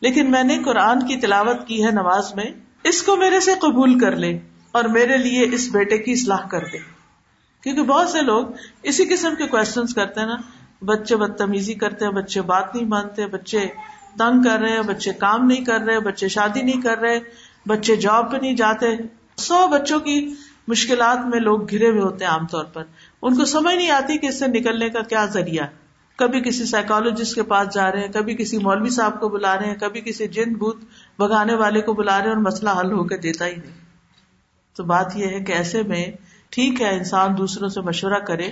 لیکن 0.00 0.30
میں 0.30 0.42
نے 0.42 0.58
قرآن 0.64 1.06
کی 1.06 1.16
تلاوت 1.16 1.66
کی 1.66 1.84
ہے 1.84 1.90
نماز 1.90 2.34
میں، 2.34 2.44
اس 2.84 3.02
کو 3.02 3.16
میرے 3.16 3.40
سے 3.40 3.54
قبول 3.60 3.98
کر 3.98 4.16
لے 4.16 4.38
اور 4.72 4.84
میرے 4.84 5.16
لیے 5.16 5.48
اس 5.52 5.68
بیٹے 5.72 5.98
کی 5.98 6.12
اصلاح 6.12 6.48
کر 6.48 6.64
دے۔ 6.72 6.78
کیونکہ 7.62 7.82
بہت 7.82 8.08
سے 8.08 8.22
لوگ 8.22 8.46
اسی 8.82 9.04
قسم 9.04 9.34
کے 9.34 9.46
کوشچن 9.46 9.86
کرتے 9.86 10.20
ہیں 10.20 10.26
نا، 10.26 10.36
بچے 10.84 11.16
بدتمیزی 11.16 11.74
کرتے 11.74 12.04
ہیں، 12.04 12.12
بچے 12.12 12.42
بات 12.42 12.74
نہیں 12.74 12.86
مانتے، 12.86 13.26
بچے 13.26 13.60
تنگ 14.18 14.42
کر 14.42 14.58
رہے 14.58 14.70
ہیں، 14.70 14.82
بچے 14.82 15.12
کام 15.12 15.46
نہیں 15.46 15.64
کر 15.64 15.80
رہے، 15.80 16.00
بچے 16.00 16.28
شادی 16.28 16.62
نہیں 16.62 16.80
کر 16.80 16.98
رہے، 16.98 17.18
بچے 17.66 17.96
جاب 17.96 18.32
پہ 18.32 18.36
نہیں 18.36 18.56
جاتے۔ 18.56 18.86
سو 19.36 19.66
بچوں 19.68 20.00
کی 20.00 20.34
مشکلات 20.68 21.18
میں 21.26 21.40
لوگ 21.40 21.70
گھرے 21.70 21.90
ہوئے 21.90 22.00
ہوتے 22.00 22.24
ہیں 22.24 22.32
عام 22.32 22.46
طور 22.46 22.64
پر۔ 22.64 22.84
ان 23.22 23.36
کو 23.36 23.44
سمجھ 23.44 23.74
نہیں 23.74 23.90
آتی 23.90 24.18
کہ 24.18 24.26
اس 24.26 24.38
سے 24.38 24.46
نکلنے 24.46 24.90
کا 24.90 25.00
کیا 25.00 25.26
ذریعہ 25.26 25.66
کبھی 26.16 26.40
کسی 26.40 26.64
سائیکولوجسٹ 26.64 27.34
کے 27.34 27.42
پاس 27.42 27.74
جا 27.74 27.92
رہے 27.92 28.00
ہیں، 28.00 28.12
کبھی 28.12 28.34
کسی 28.34 28.58
مولوی 28.58 28.90
صاحب 28.90 29.20
کو 29.20 29.28
بلا 29.28 29.58
رہے 29.58 29.66
ہیں، 29.66 29.76
کبھی 29.76 30.00
کسی 30.00 30.28
جن 30.28 30.54
بوت 30.54 30.76
بگانے 31.18 31.54
والے 31.54 31.80
کو 31.80 31.94
بلا 31.94 32.18
رہے 32.18 32.26
ہیں 32.26 32.34
اور 32.34 32.42
مسئلہ 32.42 32.70
حل 32.80 32.92
ہو 32.92 33.04
کے 33.04 33.16
دیتا 33.16 33.46
ہی 33.46 33.56
نہیں۔ 33.56 33.80
تو 34.76 34.84
بات 34.84 35.16
یہ 35.16 35.26
ہے 35.26 35.40
کہ 35.40 35.52
ایسے 35.52 35.82
میں 35.82 36.04
ٹھیک 36.50 36.82
ہے، 36.82 36.96
انسان 36.96 37.38
دوسروں 37.38 37.68
سے 37.68 37.80
مشورہ 37.80 38.18
کرے، 38.18 38.50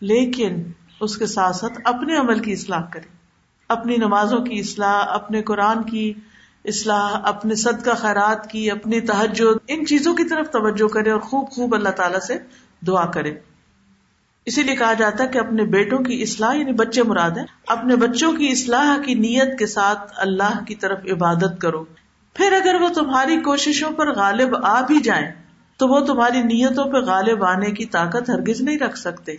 لیکن 0.00 0.62
اس 1.00 1.16
کے 1.16 1.26
ساتھ 1.26 1.56
ساتھ 1.56 1.80
اپنے 1.84 2.16
عمل 2.16 2.38
کی 2.38 2.52
اصلاح 2.52 2.82
کرے۔ 2.92 3.08
اپنی 3.68 3.96
نمازوں 3.96 4.38
کی 4.38 4.58
اصلاح، 4.58 5.04
اپنے 5.08 5.42
قرآن 5.42 5.82
کی 5.82 6.12
اصلاح، 6.64 7.20
اپنے 7.22 7.54
صدقہ 7.54 7.90
خیرات 7.90 8.50
کی، 8.50 8.70
اپنی 8.70 9.00
تحجد 9.00 9.58
ان 9.68 9.86
چیزوں 9.86 10.14
کی 10.14 10.24
طرف 10.24 10.50
توجہ 10.50 10.88
کرے 10.88 11.10
اور 11.10 11.20
خوب 11.20 11.50
خوب 11.50 11.74
اللہ 11.74 11.88
تعالیٰ 11.88 12.20
سے 12.20 12.38
دعا 12.86 13.06
کرے۔ 13.06 13.34
اسی 14.46 14.62
لیے 14.62 14.76
کہا 14.76 14.92
جاتا 14.92 15.24
ہے 15.24 15.28
کہ 15.28 15.38
اپنے 15.38 15.64
بیٹوں 15.64 15.98
کی 15.98 16.22
اصلاح 16.22 16.54
یعنی 16.54 16.72
بچے 16.72 17.02
مراد 17.02 17.30
ہیں، 17.30 17.46
اپنے 17.66 17.96
بچوں 17.96 18.32
کی 18.32 18.48
اصلاح 18.48 19.02
کی 19.02 19.14
نیت 19.14 19.58
کے 19.58 19.66
ساتھ 19.66 20.12
اللہ 20.16 20.64
کی 20.64 20.74
طرف 20.74 20.98
عبادت 21.12 21.60
کرو۔ 21.60 21.84
پھر 22.34 22.52
اگر 22.52 22.80
وہ 22.80 22.88
تمہاری 22.88 23.36
کوششوں 23.40 23.90
پر 23.90 24.14
غالب 24.14 24.56
آ 24.64 24.80
بھی 24.86 25.00
جائیں، 25.00 25.30
تو 25.76 25.88
وہ 25.88 26.00
تمہاری 26.00 26.42
نیتوں 26.42 26.84
پہ 26.84 26.98
غالب 26.98 27.44
آنے 27.44 27.70
کی 27.70 27.84
طاقت 27.84 28.30
ہرگز 28.30 28.60
نہیں 28.60 28.78
رکھ 28.78 28.98
سکتے۔ 28.98 29.32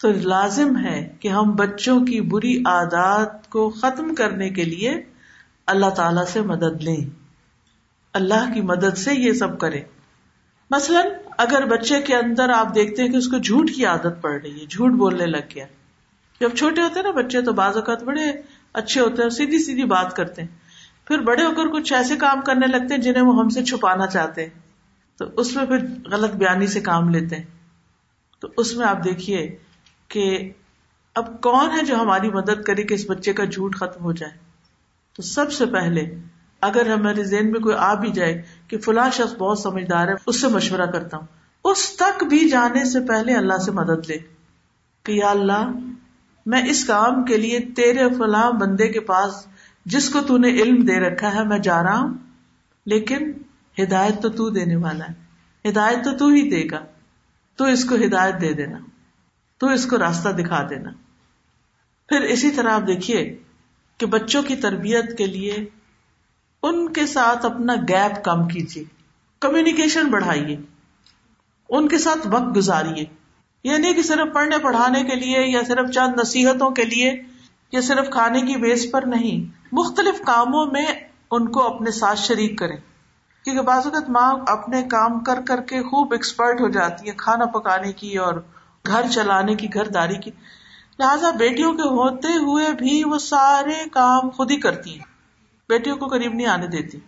تو 0.00 0.08
لازم 0.10 0.76
ہے 0.76 1.14
کہ 1.20 1.28
ہم 1.28 1.54
بچوں 1.54 2.06
کی 2.06 2.20
بری 2.20 2.58
عادات 2.58 3.50
کو 3.50 3.70
ختم 3.70 4.14
کرنے 4.14 4.50
کے 4.50 4.64
لیے 4.64 5.02
اللہ 5.66 5.90
تعالی 5.90 6.20
سے 6.32 6.40
مدد 6.40 6.82
لیں۔ 6.82 7.10
اللہ 8.12 8.52
کی 8.54 8.60
مدد 8.60 8.98
سے 8.98 9.14
یہ 9.14 9.32
سب 9.32 9.58
کرے 9.58 9.80
مثلاً 10.70 11.06
اگر 11.38 11.66
بچے 11.66 12.02
کے 12.02 12.16
اندر 12.16 12.48
آپ 12.48 12.74
دیکھتے 12.74 13.02
ہیں 13.02 13.08
کہ 13.08 13.16
اس 13.16 13.28
کو 13.28 13.38
جھوٹ 13.38 13.70
کی 13.76 13.86
عادت 13.86 14.22
پڑ 14.22 14.40
رہی 14.42 14.60
ہے، 14.60 14.66
جھوٹ 14.66 14.92
بولنے 14.92 15.26
لگ 15.26 15.54
گیا۔ 15.54 15.66
جب 16.40 16.54
چھوٹے 16.54 16.80
ہوتے 16.80 17.00
ہیں 17.00 17.02
نا 17.02 17.10
بچے، 17.10 17.42
تو 17.42 17.52
بعض 17.52 17.76
اوقات 17.76 18.02
بڑے 18.02 18.22
اچھے 18.72 19.00
ہوتے 19.00 19.22
ہیں 19.22 19.28
سیدھی 19.28 19.58
سیدھی 19.58 19.84
بات 19.84 20.16
کرتے 20.16 20.42
ہیں۔ 20.42 20.48
پھر 21.04 21.18
بڑے 21.18 21.44
ہو 21.44 21.50
کر 21.50 21.66
کچھ 21.66 21.92
ایسے 21.92 22.16
کام 22.16 22.40
کرنے 22.40 22.66
لگتے 22.66 22.94
ہیں 22.94 23.02
جنہیں 23.02 23.22
وہ 23.22 23.38
ہم 23.38 23.48
سے 23.48 23.64
چھپانا 23.64 24.06
چاہتے 24.06 24.42
ہیں۔ 24.42 24.50
تو 25.16 25.24
اس 25.36 25.56
میں 25.56 25.64
پھر 25.64 25.78
غلط 26.10 26.30
بیانی 26.30 26.66
سے 26.66 26.80
کام 26.80 27.08
لیتے 27.08 27.36
ہیں۔ 27.36 27.42
تو 28.40 28.48
اس 28.56 28.76
میں 28.76 28.86
آپ 28.86 29.04
دیکھیے 29.04 29.56
کہ 30.08 30.52
اب 31.14 31.40
کون 31.40 31.70
ہے 31.70 31.84
جو 31.84 31.96
ہماری 31.96 32.30
مدد 32.30 32.62
کرے 32.62 32.82
کہ 32.82 32.94
اس 32.94 33.04
بچے 33.08 33.32
کا 33.32 33.44
جھوٹ 33.44 33.76
ختم 33.76 34.04
ہو 34.04 34.12
جائے۔ 34.12 34.32
تو 35.16 35.22
سب 35.22 35.52
سے 35.52 35.66
پہلے 35.66 36.14
اگر 36.64 36.90
ہمارے 36.90 37.24
ذہن 37.24 37.50
میں 37.50 37.60
کوئی 37.60 37.76
آ 37.76 37.94
بھی 37.94 38.10
جائے 38.10 38.42
کہ 38.68 38.78
فلاں 38.78 39.10
شخص 39.10 39.34
بہت 39.34 39.58
سمجھدار 39.58 40.08
ہے، 40.08 40.12
اس 40.26 40.40
سے 40.40 40.48
مشورہ 40.48 40.86
کرتا 40.86 41.16
ہوں۔ 41.16 41.26
اس 41.64 41.96
تک 41.96 42.24
بھی 42.24 42.48
جانے 42.48 42.84
سے 42.84 43.00
پہلے 43.00 43.34
اللہ 43.34 43.58
سے 43.58 43.70
مدد 43.70 44.10
لے 44.10 44.16
کہ 45.02 45.12
یا 45.12 45.30
اللہ، 45.30 45.70
میں 46.46 46.62
اس 46.68 46.84
کام 46.84 47.24
کے 47.24 47.36
لیے 47.36 47.60
تیرے 47.60 48.08
فلاں 48.08 48.52
بندے 48.52 48.88
کے 48.88 49.00
پاس 49.00 49.46
جس 49.86 50.10
کو 50.10 50.20
تو 50.20 50.38
نے 50.38 50.48
علم 50.48 50.84
دے 50.84 51.00
رکھا 51.00 51.34
ہے، 51.34 51.44
میں 51.44 51.58
جا 51.58 51.82
رہا 51.82 51.98
ہوں۔ 51.98 52.14
لیکن 52.86 53.32
ہدایت 53.82 54.22
تو 54.22 54.28
تو 54.28 54.50
دینے 54.50 54.76
والا 54.76 55.04
ہے۔ 55.04 55.24
ہدایت 55.68 56.04
تو 56.04 56.16
تو 56.16 56.28
ہی 56.28 56.50
دے 56.50 56.64
گا۔ 56.70 56.84
تو 57.56 57.64
اس 57.64 57.84
کو 57.84 57.94
ہدایت 57.94 58.40
دے 58.40 58.52
دینا۔ 58.52 58.78
تو 59.58 59.68
اس 59.68 59.86
کو 59.86 59.98
راستہ 59.98 60.28
دکھا 60.28 60.66
دینا۔ 60.70 60.90
پھر 62.08 62.20
اسی 62.20 62.50
طرح 62.50 62.70
آپ 62.70 62.86
دیکھیے 62.86 63.38
کہ 63.98 64.06
بچوں 64.06 64.42
کی 64.42 64.56
تربیت 64.56 65.18
کے 65.18 65.26
لیے 65.26 65.66
ان 66.66 66.92
کے 66.92 67.06
ساتھ 67.06 67.46
اپنا 67.46 67.74
گیپ 67.74 68.24
کم 68.24 68.48
کیجیے۔ 68.48 68.84
کمیونیکیشن 69.40 70.06
بڑھائیے۔ 70.06 70.56
ان 71.68 71.88
کے 71.88 71.98
ساتھ 71.98 72.26
وقت 72.26 72.56
گزاریے۔ 72.56 73.04
یہ 73.64 73.76
نہیں 73.76 73.92
کہ 73.92 74.02
صرف 74.02 74.34
پڑھنے 74.34 74.58
پڑھانے 74.58 75.02
کے 75.02 75.14
لیے 75.14 75.46
یا 75.46 75.60
صرف 75.66 75.90
چند 75.90 76.20
نصیحتوں 76.20 76.70
کے 76.70 76.84
لیے 76.84 77.22
یا 77.72 77.80
صرف 77.80 78.10
کھانے 78.10 78.40
کی 78.40 78.56
بیس 78.56 78.90
پر 78.92 79.02
نہیں۔ 79.02 79.64
مختلف 79.72 80.22
کاموں 80.26 80.66
میں 80.66 80.86
ان 81.30 81.52
کو 81.52 81.74
اپنے 81.74 81.90
ساتھ 81.90 82.18
شریک 82.18 82.58
کریں۔ 82.58 82.76
کیونکہ 83.44 83.62
بعض 83.62 83.86
اوقات 83.86 84.10
ماں 84.10 84.34
اپنے 84.46 84.82
کام 84.82 85.20
کر 85.20 85.40
کر 85.48 85.60
کے 85.60 85.82
خوب 85.82 86.12
ایکسپرٹ 86.12 86.60
ہو 86.60 86.68
جاتی 86.68 87.08
ہے 87.08 87.14
کھانا 87.16 87.44
پکانے 87.44 87.92
کی 87.92 88.18
اور 88.18 88.34
گھر 88.86 89.02
چلانے 89.10 89.54
کی، 89.54 89.66
گھر 89.74 89.86
داری 89.88 90.14
کی۔ 90.14 90.30
لہٰذا 90.98 91.30
بیٹیوں 91.30 91.72
کے 91.72 91.82
ہوتے 91.82 92.28
ہوئے 92.28 92.72
بھی 92.72 93.04
وہ 93.04 93.18
سارے 93.18 93.88
کام 93.92 94.30
خود 94.30 94.50
ہی 94.50 94.56
کرتی 94.56 94.98
ہیں۔ 94.98 95.13
بیٹیوں 95.68 95.96
کو 95.96 96.06
قریب 96.06 96.34
نہیں 96.34 96.46
آنے 96.46 96.66
دیتی۔ 96.66 96.98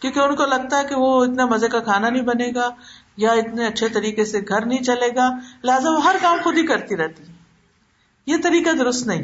کیونکہ 0.00 0.20
ان 0.20 0.36
کو 0.36 0.44
لگتا 0.44 0.78
ہے 0.78 0.84
کہ 0.84 0.94
وہ 0.94 1.24
اتنا 1.24 1.46
مزے 1.46 1.68
کا 1.68 1.78
کھانا 1.78 2.10
نہیں 2.10 2.22
بنے 2.22 2.50
گا 2.54 2.70
یا 3.16 3.32
اتنے 3.32 3.66
اچھے 3.66 3.88
طریقے 3.88 4.24
سے 4.24 4.38
گھر 4.48 4.66
نہیں 4.66 4.82
چلے 4.82 5.14
گا۔ 5.14 5.38
لہٰذا 5.64 5.90
وہ 5.90 6.04
ہر 6.04 6.16
کام 6.22 6.38
خود 6.44 6.58
ہی 6.58 6.66
کرتی 6.66 6.96
رہتی۔ 6.96 7.22
یہ 8.26 8.36
طریقہ 8.42 8.70
درست 8.70 9.06
نہیں۔ 9.06 9.22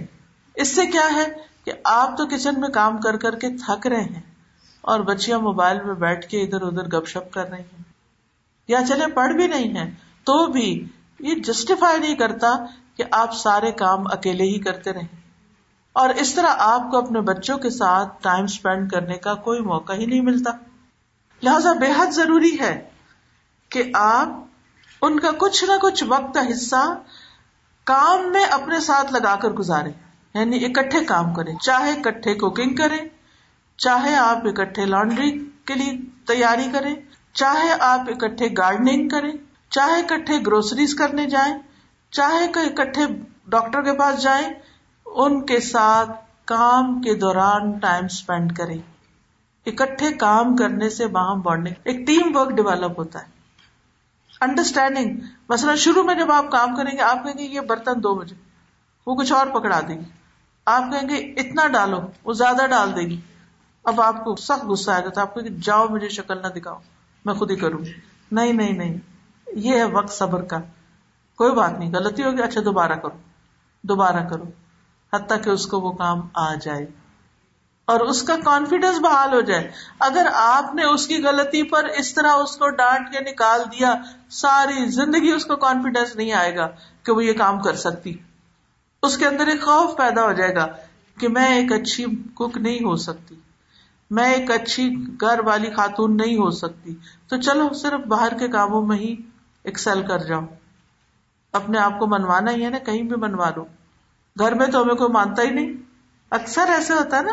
اس 0.55 0.75
سے 0.75 0.87
کیا 0.87 1.09
ہے 1.15 1.25
کہ 1.65 1.73
آپ 1.85 2.19
تو 2.19 2.27
کچن 2.27 2.61
میں 2.61 2.69
کام 2.69 3.01
کر 3.01 3.17
کر 3.17 3.35
کے 3.35 3.49
تھک 3.49 3.87
رہے 3.87 4.01
ہیں 4.01 4.23
اور 4.81 5.01
بچیاں 5.01 5.39
موبائل 5.39 5.79
میں 5.85 5.95
بیٹھ 5.95 6.29
کے 6.29 6.43
ادھر 6.43 6.63
ادھر 6.63 6.99
گپ 6.99 7.07
شپ 7.07 7.33
کر 7.33 7.51
رہی 7.51 7.59
ہیں۔ 7.59 7.83
یا 8.69 8.81
چلے 8.89 9.07
پڑھ 9.07 9.33
بھی 9.33 9.47
نہیں 9.47 9.77
ہے 9.77 9.91
تو 10.25 10.47
بھی 10.47 10.89
یہ 11.21 11.35
جسٹیفائی 11.35 11.99
نہیں 11.99 12.15
کرتا 12.15 12.67
کہ 12.97 13.05
آپ 13.11 13.37
سارے 13.37 13.73
کام 13.73 14.07
اکیلے 14.07 14.45
ہی 14.45 14.59
کرتے 14.59 14.93
رہیں۔ 14.93 15.24
اور 15.97 16.09
اس 16.09 16.35
طرح 16.35 16.55
آپ 16.59 16.91
کو 16.91 16.99
اپنے 16.99 17.21
بچوں 17.21 17.59
کے 17.59 17.71
ساتھ 17.71 18.23
ٹائم 18.23 18.45
اسپینڈ 18.45 18.91
کرنے 18.91 19.17
کا 19.17 19.35
کوئی 19.35 19.61
موقع 19.61 19.93
ہی 19.93 20.07
نہیں 20.07 20.21
ملتا۔ 20.21 20.51
لہذا 21.43 21.73
بے 21.73 21.91
حد 21.99 22.13
ضروری 22.13 22.59
ہے 22.61 22.89
کہ 23.69 23.83
آپ 23.95 24.29
ان 25.03 25.21
کا 25.21 25.31
کچھ 25.39 25.65
نہ 25.65 25.73
کچھ 25.83 26.05
وقت 26.09 26.35
کا 26.35 26.41
حصہ 26.51 26.83
کام 27.87 28.33
میں 28.33 28.45
اپنے 28.51 28.81
ساتھ 28.81 29.13
لگا 29.13 29.35
کر 29.37 29.51
گزارے 29.51 29.91
یعنی 30.35 30.65
اکٹھے 30.65 31.05
کام 31.05 31.33
کریں۔ 31.35 31.55
چاہے 31.57 31.91
اکٹھے 31.91 32.35
کوکنگ 32.35 32.75
کریں، 32.77 32.99
چاہے 33.79 34.15
آپ 34.17 34.47
اکٹھے 34.47 34.85
لانڈری 34.87 35.31
کے 35.65 35.75
لیے 35.75 35.93
تیاری 36.27 36.69
کریں، 36.73 36.95
چاہے 37.33 37.73
آپ 37.81 38.01
اکٹھے 38.09 38.49
گارڈننگ 38.59 39.09
کریں، 39.09 39.33
چاہے 39.71 40.01
اکٹھے 40.01 40.39
گروسریز 40.47 40.95
کرنے 40.95 41.27
جائیں، 41.27 41.55
چاہے 42.13 42.45
اکٹھے 42.45 43.07
ڈاکٹر 43.47 43.83
کے 43.83 43.99
پاس 43.99 44.23
جائیں 44.23 44.49
ان 45.15 45.47
کے 45.47 45.61
ساتھ 45.61 46.11
کام 46.45 47.03
کے 47.03 47.15
دوران 47.15 47.73
ٹائم 47.73 48.05
اسپینڈ 48.05 48.57
کریں۔ 48.57 48.79
اکٹھے 49.67 50.13
کام 50.13 50.57
کرنے 50.57 50.91
سے 50.91 51.07
باہم 51.07 51.41
بانڈنگ 51.41 51.75
ایک 51.85 52.07
ٹیم 52.07 52.37
ورک 52.37 52.51
ڈیولپ 52.51 52.99
ہوتا 52.99 53.19
ہے۔ 53.19 53.25
انڈرسٹینڈنگ 54.41 55.17
مثلاً 55.49 55.77
شروع 55.77 56.03
میں 56.03 56.15
جب 56.15 56.33
آپ 56.33 56.51
کام 56.51 56.77
کریں 56.77 56.93
گے، 56.93 57.01
آپ 57.01 57.25
کہیں 57.25 57.39
گے 57.39 57.43
یہ 57.43 57.61
برتن 57.61 58.03
دو 58.03 58.15
بجے 58.15 58.35
وہ 59.07 59.15
کچھ 59.15 59.33
اور 59.33 59.47
پکڑا 59.47 59.81
دے 59.81 59.95
گی 59.95 60.05
آپ 60.67 60.83
کہیں 60.93 61.09
گے 61.09 61.15
اتنا 61.15 61.67
ڈالو، 61.67 61.99
وہ 62.25 62.33
زیادہ 62.33 62.67
ڈال 62.71 62.97
دے 62.97 63.01
گی۔ 63.01 63.21
اب 63.85 64.01
آپ 64.01 64.25
کو 64.25 64.37
سخت 64.37 64.65
غصہ 64.65 64.91
آئے 64.91 65.05
گا 65.05 65.11
تو 65.11 65.21
آپ 65.21 65.35
کہ 65.35 65.41
جاؤ 65.41 65.89
مجھے 65.89 66.09
شکل 66.09 66.43
نہ 66.43 66.47
دکھاؤ، 66.47 66.79
میں 67.25 67.35
خود 67.35 67.51
ہی 67.51 67.57
کروں۔ 67.57 67.79
نہیں 68.33 68.53
نہیں 68.53 68.73
نہیں۔ 68.73 68.95
یہ 69.47 69.77
ہے 69.77 69.85
وقت 69.85 70.13
صبر 70.13 70.43
کا۔ 70.43 70.59
کوئی 71.37 71.53
بات 71.53 71.79
نہیں، 71.79 71.95
غلطی 71.95 72.23
ہوگی 72.23 72.43
اچھا 72.43 72.61
دوبارہ 72.65 72.93
کرو۔ 72.93 73.19
دوبارہ 73.83 74.29
کرو۔ 74.29 74.45
حتیٰ 75.15 75.43
کہ 75.45 75.51
اس 75.51 75.67
کو 75.67 75.81
وہ 75.81 75.93
کام 75.93 76.21
آ 76.35 76.55
جائے 76.55 76.87
اور 77.85 78.01
اس 78.01 78.23
کا 78.23 78.37
کانفیڈینس 78.45 78.99
بحال 78.99 79.35
ہو 79.35 79.41
جائے۔ 79.41 79.71
اگر 80.01 80.27
آپ 80.35 80.75
نے 80.75 80.85
اس 80.85 81.07
کی 81.07 81.23
غلطی 81.23 81.63
پر 81.63 81.85
اس 81.85 82.15
طرح 82.15 82.33
اس 82.33 82.57
کو 82.57 82.69
ڈانٹ 82.69 83.13
کے 83.13 83.31
نکال 83.31 83.61
دیا، 83.61 83.95
ساری 84.31 84.87
زندگی 84.87 85.33
اس 85.33 85.47
کو 85.47 85.57
کانفیڈینس 85.57 86.17
نہیں 86.17 86.33
آئے 86.33 86.57
گا 86.57 86.67
کہ 87.03 87.13
وہ 87.13 87.25
یہ 87.25 87.33
کام 87.33 87.63
کر 87.63 87.75
سکتی۔ 87.75 88.15
اس 89.03 89.19
کے 89.19 89.27
اندر 89.27 89.47
ایک 89.47 89.63
خوف 89.63 89.97
پیدا 89.97 90.25
ہو 90.25 90.33
جائے 90.33 90.55
گا 90.55 90.67
کہ 91.21 91.29
میں 91.29 91.55
ایک 91.55 91.73
اچھی 91.73 92.05
کک 92.35 92.57
نہیں 92.57 92.79
ہو 92.79 92.97
سکتی۔ 92.97 93.35
میں 94.11 94.35
ایک 94.35 94.51
اچھی 94.51 94.97
گھر 95.21 95.41
والی 95.41 95.71
خاتون 95.71 96.17
نہیں 96.17 96.37
ہو 96.37 96.51
سکتی۔ 96.51 96.95
تو 97.29 97.37
چلو، 97.37 97.75
صرف 97.75 98.07
باہر 98.07 98.39
کے 98.39 98.49
کاموں 98.49 98.83
میں 98.83 98.97
ہی 98.97 99.17
ایکسل 99.65 100.03
کر 100.07 100.19
جاؤ 100.19 100.41
اپنے 101.53 101.79
آپ 101.79 101.99
کو 101.99 102.07
منوانا 102.07 102.51
ہی 102.51 102.65
ہے 102.65 102.71
نا، 102.71 102.79
کہیں 102.79 103.03
بھی 103.03 103.17
منوا 103.17 103.51
لو۔ 103.57 103.65
گھر 104.39 104.55
میں 104.55 104.67
تو 104.67 104.83
ہمیں 104.83 104.95
کوئی 104.95 105.13
مانتا 105.13 105.43
ہی 105.43 105.51
نہیں۔ 105.51 105.73
اکثر 106.31 106.69
ایسے 106.69 106.93
ہوتا 106.93 107.17
ہے 107.17 107.23
نا 107.23 107.33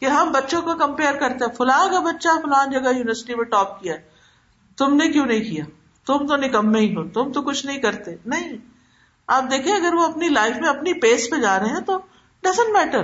کہ 0.00 0.06
ہم 0.06 0.32
بچوں 0.32 0.62
کو 0.62 0.74
کمپیئر 0.74 1.14
کرتے 1.14 1.44
ہیں۔ 1.44 1.52
فلاں 1.52 1.88
کا 1.88 2.00
بچہ 2.00 2.28
فلان 2.42 2.70
جگہ 2.70 2.88
یونیورسٹی 2.88 3.34
میں 3.34 3.44
ٹاپ 3.44 3.82
کیا 3.82 3.94
تم 4.76 4.96
نے 4.96 5.08
کیوں 5.08 5.26
نہیں 5.26 5.40
کیا؟ 5.40 5.64
تم 6.06 6.26
تو 6.26 6.36
نکمے 6.36 6.80
ہی 6.80 6.96
ہو۔ 6.96 7.08
تم 7.08 7.32
تو 7.32 7.42
کچھ 7.42 7.66
نہیں 7.66 7.78
کرتے۔ 7.78 8.16
نہیں۔ 8.26 8.56
آپ 9.26 9.44
دیکھیں 9.50 9.74
اگر 9.74 9.94
وہ 9.94 10.04
اپنی 10.06 10.28
لائف 10.28 10.56
میں 10.56 10.68
اپنی 10.68 11.00
پیس 11.00 11.30
پہ 11.30 11.40
جا 11.40 11.58
رہے 11.58 11.66
ہیں 11.66 11.80
تو 11.80 11.98
ڈزنٹ 12.42 12.72
میٹر 12.72 13.02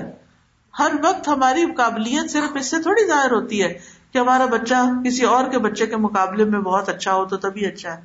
ہر 0.79 0.92
وقت 1.03 1.29
ہماری 1.29 1.64
قابلیت 1.76 2.31
صرف 2.31 2.57
اس 2.57 2.66
سے 2.66 2.83
تھوڑی 2.83 3.07
ظاہر 3.07 3.33
ہوتی 3.33 3.62
ہے 3.62 3.79
کہ 4.12 4.18
ہمارا 4.18 4.46
بچہ 4.46 4.74
کسی 5.05 5.24
اور 5.24 5.44
کے 5.50 5.59
بچے 5.59 5.87
کے 5.87 5.96
مقابلے 5.96 6.44
میں 6.44 6.61
بہت 6.61 6.88
اچھا 6.88 7.14
ہو 7.14 7.24
تو 7.24 7.37
تبھی 7.37 7.66
اچھا 7.66 7.96
ہے۔ 7.96 8.03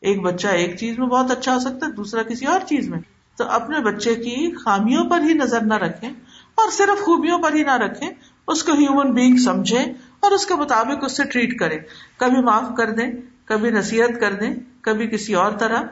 ایک 0.00 0.22
بچہ 0.22 0.48
ایک 0.48 0.78
چیز 0.78 0.98
میں 0.98 1.06
بہت 1.06 1.30
اچھا 1.30 1.54
ہو 1.54 1.58
سکتا 1.58 1.86
ہے، 1.86 1.92
دوسرا 1.92 2.22
کسی 2.22 2.46
اور 2.46 2.60
چیز 2.60 2.88
میں۔ 2.88 2.98
تو 3.36 3.44
اپنے 3.48 3.80
بچے 3.80 4.14
کی 4.14 4.56
خامیوں 4.56 5.04
پر 5.04 5.20
ہی 5.20 5.34
نظر 5.34 5.60
نہ 5.60 5.74
رکھیں 5.74 6.10
اور 6.54 6.70
صرف 6.70 7.02
خوبیوں 7.02 7.38
پر 7.38 7.54
ہی 7.54 7.62
نہ 7.62 7.76
رکھیں، 7.76 8.10
اس 8.48 8.64
کو 8.64 8.72
ہیومن 8.72 9.14
بینگ 9.14 9.36
سمجھے 9.36 9.84
اور 10.20 10.30
اس 10.30 10.46
کے 10.46 10.54
مطابق 10.54 11.04
اس 11.04 11.16
سے 11.16 11.24
ٹریٹ 11.24 11.58
کرے 11.58 11.78
کبھی 12.16 12.42
معاف 12.42 12.76
کر 12.76 12.90
دیں، 12.90 13.12
کبھی 13.44 13.70
نصیحت 13.70 14.20
کر 14.20 14.32
دیں، 14.32 14.54
کبھی 14.80 15.06
کسی 15.06 15.34
اور 15.34 15.52
طرح۔ 15.52 15.82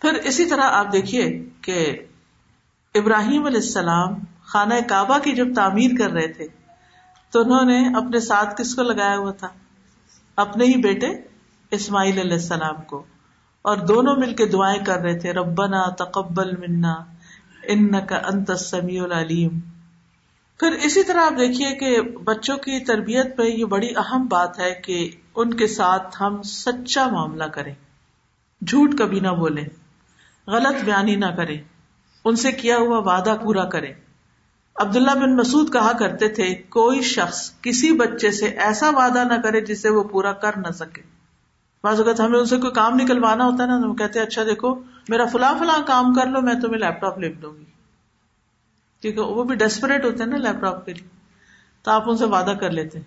پھر 0.00 0.12
اسی 0.14 0.44
طرح 0.44 0.60
آپ 0.60 0.92
دیکھیے 0.92 1.48
کہ 1.62 1.96
ابراہیم 2.94 3.46
علیہ 3.46 3.60
السلام 3.60 4.14
خانہ 4.44 4.74
کعبہ 4.88 5.18
کی 5.18 5.32
جب 5.32 5.54
تعمیر 5.54 5.90
کر 5.98 6.10
رہے 6.10 6.28
تھے، 6.28 6.46
تو 7.30 7.40
انہوں 7.40 7.64
نے 7.64 7.88
اپنے 7.96 8.20
ساتھ 8.20 8.60
کس 8.60 8.74
کو 8.74 8.82
لگایا 8.82 9.16
ہوا 9.16 9.32
تھا؟ 9.32 9.48
اپنے 10.36 10.64
ہی 10.64 10.74
بیٹے 10.74 11.08
اسماعیل 11.70 12.18
علیہ 12.18 12.32
السلام 12.32 12.82
کو۔ 12.82 13.04
اور 13.66 13.76
دونوں 13.76 14.16
مل 14.16 14.34
کے 14.34 14.46
دعائیں 14.46 14.84
کر 14.84 14.96
رہے 14.96 15.18
تھے، 15.18 15.32
ربنا 15.32 15.90
تقبل 15.90 16.56
منا 16.56 16.94
ان 17.62 18.06
کا 18.06 18.16
انت 18.16 18.52
سمیع 18.52 19.02
العلیم۔ 19.02 19.58
پھر 20.60 20.72
اسی 20.72 21.02
طرح 21.02 21.20
آپ 21.24 21.32
دیکھیے 21.32 21.74
کہ 21.74 22.00
بچوں 22.00 22.56
کی 22.56 22.84
تربیت 22.84 23.36
پہ 23.36 23.42
یہ 23.42 23.64
بڑی 23.64 23.88
اہم 23.96 24.26
بات 24.26 24.58
ہے 24.58 24.74
کہ 24.74 25.10
ان 25.36 25.54
کے 25.54 25.66
ساتھ 25.66 26.16
ہم 26.20 26.42
سچا 26.42 27.06
معاملہ 27.06 27.44
کریں۔ 27.44 27.74
جھوٹ 28.66 28.98
کبھی 28.98 29.20
نہ 29.20 29.28
بولیں، 29.28 29.64
غلط 30.46 30.84
بیانی 30.84 31.16
نہ 31.16 31.26
کریں، 31.26 31.58
ان 32.24 32.36
سے 32.36 32.52
کیا 32.52 32.76
ہوا 32.76 32.98
وعدہ 32.98 33.36
پورا 33.42 33.64
کریں۔ 33.64 33.94
عبداللہ 34.76 35.14
بن 35.14 35.36
مسعود 35.36 35.72
کہا 35.72 35.92
کرتے 35.98 36.28
تھے، 36.28 36.54
کوئی 36.54 37.02
شخص 37.02 37.52
کسی 37.60 37.92
بچے 37.92 38.30
سے 38.30 38.46
ایسا 38.46 38.90
وعدہ 38.90 39.24
نہ 39.24 39.40
کرے 39.40 39.60
جسے 39.60 39.88
وہ 39.88 40.04
پورا 40.04 40.32
کر 40.32 40.56
نہ 40.56 40.70
سکے۔ 40.70 41.15
بعض 41.86 42.00
اوقات 42.00 42.20
ہمیں 42.20 42.38
ان 42.38 42.44
سے 42.44 42.56
کوئی 42.56 42.72
کام 42.72 42.94
نکلوانا 42.94 43.44
ہوتا 43.44 43.62
ہے 43.62 43.68
نا، 43.68 43.80
تو 43.80 43.94
کہتے 43.94 44.18
ہیں 44.18 44.26
اچھا 44.26 44.42
دیکھو، 44.42 44.74
میرا 45.08 45.26
فلاں 45.26 45.54
فلاں 45.58 45.86
کام 45.86 46.14
کر 46.14 46.26
لو، 46.26 46.40
میں 46.40 46.54
تمہیں 46.54 46.78
لیپ 46.78 47.00
ٹاپ 47.00 47.18
لکھ 47.18 47.38
دوں 47.38 47.54
گی۔ 47.54 47.64
کیونکہ 49.00 49.20
وہ 49.20 49.44
بھی 49.44 49.56
ڈیسپریٹ 49.56 50.04
ہوتے 50.04 50.22
ہیں 50.22 50.30
نا 50.30 50.36
لیپ 50.36 50.60
ٹاپ 50.60 50.86
کے 50.86 50.92
لیے۔ 50.92 51.08
تو 51.82 51.90
آپ 51.90 52.10
ان 52.10 52.16
سے 52.16 52.24
وعدہ 52.24 52.50
کر 52.50 52.70
لیتے 52.70 52.98
ہیں۔ 52.98 53.04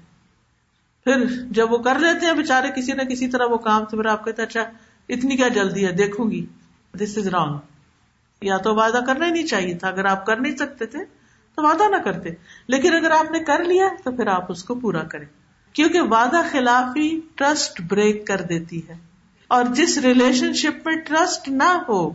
پھر 1.04 1.26
جب 1.50 1.72
وہ 1.72 1.78
کر 1.78 2.00
لیتے 2.00 2.26
ہیں 2.26 2.34
بےچارے 2.34 2.70
کسی 2.76 2.94
نہ 2.94 3.02
کسی 3.02 3.28
طرح 3.28 3.46
وہ 3.46 3.58
کام، 3.58 3.86
تو 3.86 3.98
پھر 3.98 4.06
آپ 4.06 4.26
کہتے 4.26 4.42
اچھا 4.42 4.62
اتنی 5.10 5.36
کیا 5.36 5.48
جلدی 5.48 5.86
ہے، 5.86 5.92
دیکھوں 5.92 6.32
گی۔ 6.32 6.46
دس 6.94 7.18
از 7.18 7.28
رانگ 7.28 7.58
یا 8.42 8.58
تو 8.58 8.76
وعدہ 8.76 9.00
کرنا 9.08 9.26
ہی 9.26 9.32
نہیں 9.32 9.48
چاہیے 9.48 9.76
تھا۔ 9.76 9.88
اگر 9.88 10.06
آپ 10.06 10.26
کر 10.26 10.38
نہیں 10.38 10.56
سکتے 10.56 10.86
تھے، 10.86 11.06
تو 11.56 11.64
وعدہ 11.64 11.84
نہ 11.90 12.04
کرتے۔ 12.04 12.30
لیکن 12.68 12.96
اگر 12.96 13.12
آپ 13.12 13.32
نے 13.32 13.40
کر 13.40 13.64
لیا، 13.64 13.88
تو 14.04 14.12
پھر 14.12 14.28
آپ 14.28 14.52
اس 14.52 14.64
کو 14.64 14.76
پورا 14.76 15.04
کریں۔ 15.04 15.39
کیونکہ 15.74 16.02
وعدہ 16.02 16.42
خلافی 16.52 17.20
ٹرسٹ 17.36 17.82
بریک 17.82 18.28
کر 18.28 18.42
دیتی 18.42 18.82
ہے۔ 18.90 18.94
اور 19.48 19.64
جس 19.64 19.98
ریلیشن 19.98 20.54
شپ 20.54 20.88
میں 20.88 20.96
ٹرسٹ 20.96 21.50
نہ 21.50 21.84
ہو، 21.90 22.10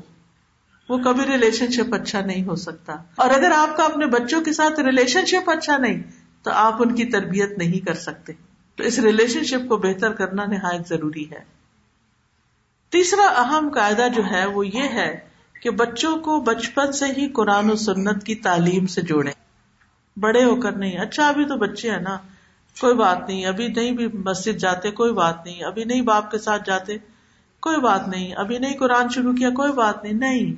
وہ 0.88 0.99
کبھی 0.99 1.25
ریلیشن 1.25 1.71
شپ 1.71 1.95
اچھا 1.95 2.21
نہیں 2.21 2.45
ہو 2.45 2.57
سکتا۔ 2.57 2.97
اور 3.17 3.31
اگر 3.31 3.51
آپ 3.57 3.77
کا 3.77 3.85
اپنے 3.85 4.07
بچوں 4.07 4.40
کے 4.40 4.53
ساتھ 4.53 4.81
ریلیشن 4.81 5.27
شپ 5.27 5.51
اچھا 5.51 5.77
نہیں، 5.77 6.03
تو 6.43 6.51
آپ 6.51 6.83
ان 6.83 6.95
کی 6.95 7.05
تربیت 7.05 7.59
نہیں 7.59 7.87
کر 7.87 7.95
سکتے۔ 7.95 8.33
تو 8.77 8.83
اس 8.83 8.99
ریلیشن 8.99 9.45
شپ 9.45 9.69
کو 9.69 9.77
بہتر 9.77 10.12
کرنا 10.12 10.45
نہایت 10.45 10.88
ضروری 10.88 11.31
ہے۔ 11.31 11.55
تیسرا 12.90 13.27
اہم 13.27 13.69
قاعدہ 13.75 14.07
جو 14.17 14.23
ہے، 14.31 14.47
وہ 14.47 14.67
یہ 14.67 14.83
ہے 14.83 15.19
کہ 15.62 15.71
بچوں 15.71 16.17
کو 16.17 16.40
بچپن 16.40 16.93
سے 16.93 17.05
ہی 17.05 17.29
قرآن 17.29 17.71
و 17.71 17.77
سنت 17.77 18.25
کی 18.25 18.35
تعلیم 18.35 18.87
سے 18.87 19.03
جوڑے 19.03 19.31
بڑے 20.21 20.45
ہو 20.45 20.61
کر 20.61 20.73
نہیں 20.73 20.99
اچھا 20.99 21.29
ابھی 21.29 21.45
تو 21.45 21.57
بچے 21.57 21.90
ہیں 21.90 22.01
نا۔ 22.01 22.19
کوئی 22.81 22.95
بات 22.95 23.29
نہیں، 23.29 23.47
ابھی 23.47 23.69
نہیں 23.69 23.91
بھی 23.91 24.07
مسجد 24.07 24.59
جاتے، 24.59 24.91
کوئی 24.91 25.13
بات 25.13 25.47
نہیں۔ 25.47 25.65
ابھی 25.65 25.85
نہیں 25.85 26.03
باپ 26.03 26.31
کے 26.31 26.39
ساتھ 26.39 26.63
جاتے، 26.67 26.97
کوئی 27.61 27.81
بات 27.81 28.09
نہیں۔ 28.09 28.35
ابھی 28.35 28.59
نہیں 28.59 28.79
قرآن 28.79 29.09
شروع 29.09 29.33
کیا، 29.33 29.51
کوئی 29.51 29.73
بات 29.73 30.05
نہیں۔ 30.05 30.13
نہیں، 30.13 30.55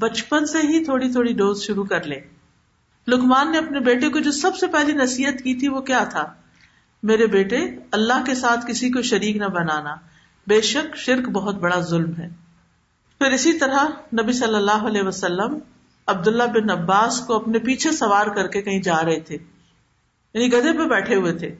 بچپن 0.00 0.46
سے 0.46 0.58
ہی 0.58 0.84
تھوڑی 0.84 1.12
تھوڑی 1.12 1.32
ڈوز 1.32 1.62
شروع 1.62 1.84
کر 1.84 2.02
لے۔ 2.02 2.20
لکمان 3.08 3.52
نے 3.52 3.58
اپنے 3.58 3.80
بیٹے 3.80 4.08
کو 4.08 4.18
جو 4.18 4.32
سب 4.32 4.56
سے 4.56 4.66
پہلی 4.66 4.92
نصیحت 4.92 5.38
کی 5.38 5.54
تھی، 5.54 5.68
وہ 5.68 5.80
کیا 5.80 6.04
تھا؟ 6.04 6.32
میرے 7.02 7.26
بیٹے، 7.26 7.56
اللہ 7.92 8.24
کے 8.26 8.34
ساتھ 8.34 8.66
کسی 8.66 8.90
کو 8.90 9.02
شریک 9.02 9.36
نہ 9.36 9.46
بنانا۔ 9.46 9.94
بے 10.46 10.60
شک 10.60 10.96
شرک 10.96 11.28
بہت 11.28 11.54
بڑا 11.54 11.80
ظلم 11.80 12.12
ہے۔ 12.18 12.28
پھر 13.18 13.32
اسی 13.32 13.52
طرح 13.52 13.84
نبی 14.22 14.32
صلی 14.32 14.54
اللہ 14.54 14.86
علیہ 14.86 15.02
وسلم 15.02 15.58
عبداللہ 16.06 16.42
بن 16.42 16.70
عباس 16.70 17.20
کو 17.20 17.34
اپنے 17.36 17.58
پیچھے 17.58 17.92
سوار 17.92 18.26
کر 18.26 18.46
کے 18.46 18.62
کہیں 18.62 18.82
جا 18.82 19.04
رہے 19.04 19.20
تھے۔ 19.20 19.36
یعنی 20.34 20.52
گدے 20.52 20.78
پہ 20.78 20.84
بیٹھے 20.84 21.14
ہوئے 21.14 21.32
تھے۔ 21.32 21.56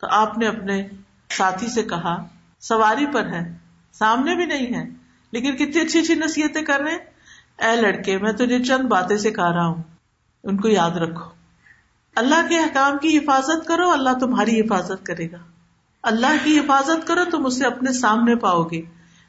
تو 0.00 0.06
آپ 0.10 0.38
نے 0.38 0.46
اپنے 0.46 0.88
ساتھی 1.30 1.68
سے 1.68 1.82
کہا، 1.82 2.24
سواری 2.60 3.06
پر 3.06 3.26
ہے 3.26 3.56
سامنے 3.92 4.34
بھی 4.34 4.46
نہیں 4.46 4.74
ہے 4.74 4.90
لیکن 5.32 5.56
کتنی 5.56 5.80
اچھی 5.80 6.00
اچھی 6.00 6.14
نصیحتیں 6.14 6.62
کر 6.62 6.80
رہے 6.80 6.90
ہیں۔ 6.90 6.98
اے 7.64 7.76
لڑکے، 7.76 8.18
میں 8.18 8.32
تجھے 8.32 8.64
چند 8.64 8.84
باتیں 8.84 9.16
سکھا 9.16 9.52
رہا 9.52 9.66
ہوں، 9.66 9.82
ان 10.42 10.60
کو 10.60 10.68
یاد 10.68 10.90
رکھو۔ 10.90 11.30
اللہ 12.16 12.48
کے 12.48 12.58
حکام 12.58 12.98
کی 12.98 13.18
حفاظت 13.18 13.68
کرو، 13.68 13.90
اللہ 13.90 14.18
تمہاری 14.20 14.60
حفاظت 14.60 15.06
کرے 15.06 15.30
گا۔ 15.30 15.36
اللہ 16.02 16.44
کی 16.44 16.58
حفاظت 16.58 17.06
کرو، 17.06 17.20
تم 17.30 17.46
اسے 17.46 17.66
اپنے 17.66 17.92
سامنے 17.92 18.34
پاؤ 18.34 18.62
گے۔ 18.62 18.82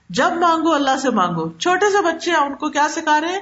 جب 0.09 0.31
مانگو، 0.31 0.73
اللہ 0.73 0.97
سے 1.01 1.09
مانگو۔ 1.09 1.49
چھوٹے 1.49 1.91
سے 1.91 2.01
بچے 2.01 2.31
ہیں، 2.31 2.37
ان 2.37 2.55
کو 2.55 2.69
کیا 2.69 2.87
سکھا 2.89 3.21
رہے 3.21 3.27
ہیں؟ 3.27 3.39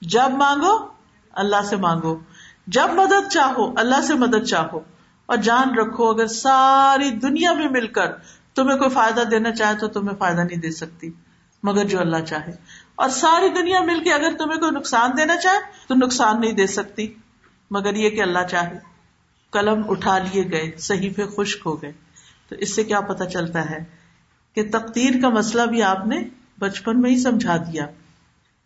جب 0.00 0.30
مانگو، 0.30 0.86
اللہ 1.32 1.62
سے 1.64 1.76
مانگو۔ 1.76 2.16
جب 2.66 2.88
مدد 2.94 3.32
چاہو، 3.32 3.74
اللہ 3.76 4.00
سے 4.06 4.14
مدد 4.14 4.44
چاہو۔ 4.44 4.80
اور 5.26 5.36
جان 5.36 5.78
رکھو، 5.78 6.10
اگر 6.10 6.26
ساری 6.26 7.10
دنیا 7.10 7.52
میں 7.52 7.68
مل 7.68 7.86
کر 7.86 8.06
تمہیں 8.54 8.78
کوئی 8.78 8.90
فائدہ 8.90 9.20
دینا 9.20 9.50
چاہے 9.50 9.74
تو 9.74 9.88
تمہیں 9.88 10.16
فائدہ 10.18 10.40
نہیں 10.40 10.58
دے 10.58 10.70
سکتی، 10.70 11.10
مگر 11.62 11.84
جو 11.84 12.00
اللہ 12.00 12.24
چاہے۔ 12.28 12.52
اور 12.94 13.08
ساری 13.08 13.48
دنیا 13.48 13.80
مل 13.80 14.04
کے 14.04 14.12
اگر 14.12 14.32
تمہیں 14.38 14.60
کوئی 14.60 14.70
نقصان 14.70 15.10
دینا 15.16 15.36
چاہے 15.36 15.58
تو 15.88 15.94
نقصان 15.94 16.40
نہیں 16.40 16.52
دے 16.52 16.66
سکتی، 16.66 17.14
مگر 17.70 17.94
یہ 17.94 18.10
کہ 18.10 18.22
اللہ 18.22 18.38
چاہے۔ 18.50 18.78
قلم 19.50 19.82
اٹھا 19.88 20.18
لیے 20.18 20.44
گئے، 20.50 20.70
صحیح 20.78 21.10
پہ 21.16 21.22
خشک 21.36 21.62
ہو 21.66 21.82
گئے۔ 21.82 21.92
تو 22.48 22.54
اس 22.54 22.74
سے 22.74 22.84
کیا 22.84 23.00
پتا 23.00 23.26
چلتا 23.26 23.70
ہے 23.70 23.78
کہ 24.54 24.62
تقدیر 24.72 25.10
کا 25.22 25.28
مسئلہ 25.28 25.62
بھی 25.62 25.82
آپ 25.82 26.06
نے 26.06 26.22
بچپن 26.58 27.00
میں 27.00 27.10
ہی 27.10 27.16
سمجھا 27.16 27.56
دیا 27.56 27.86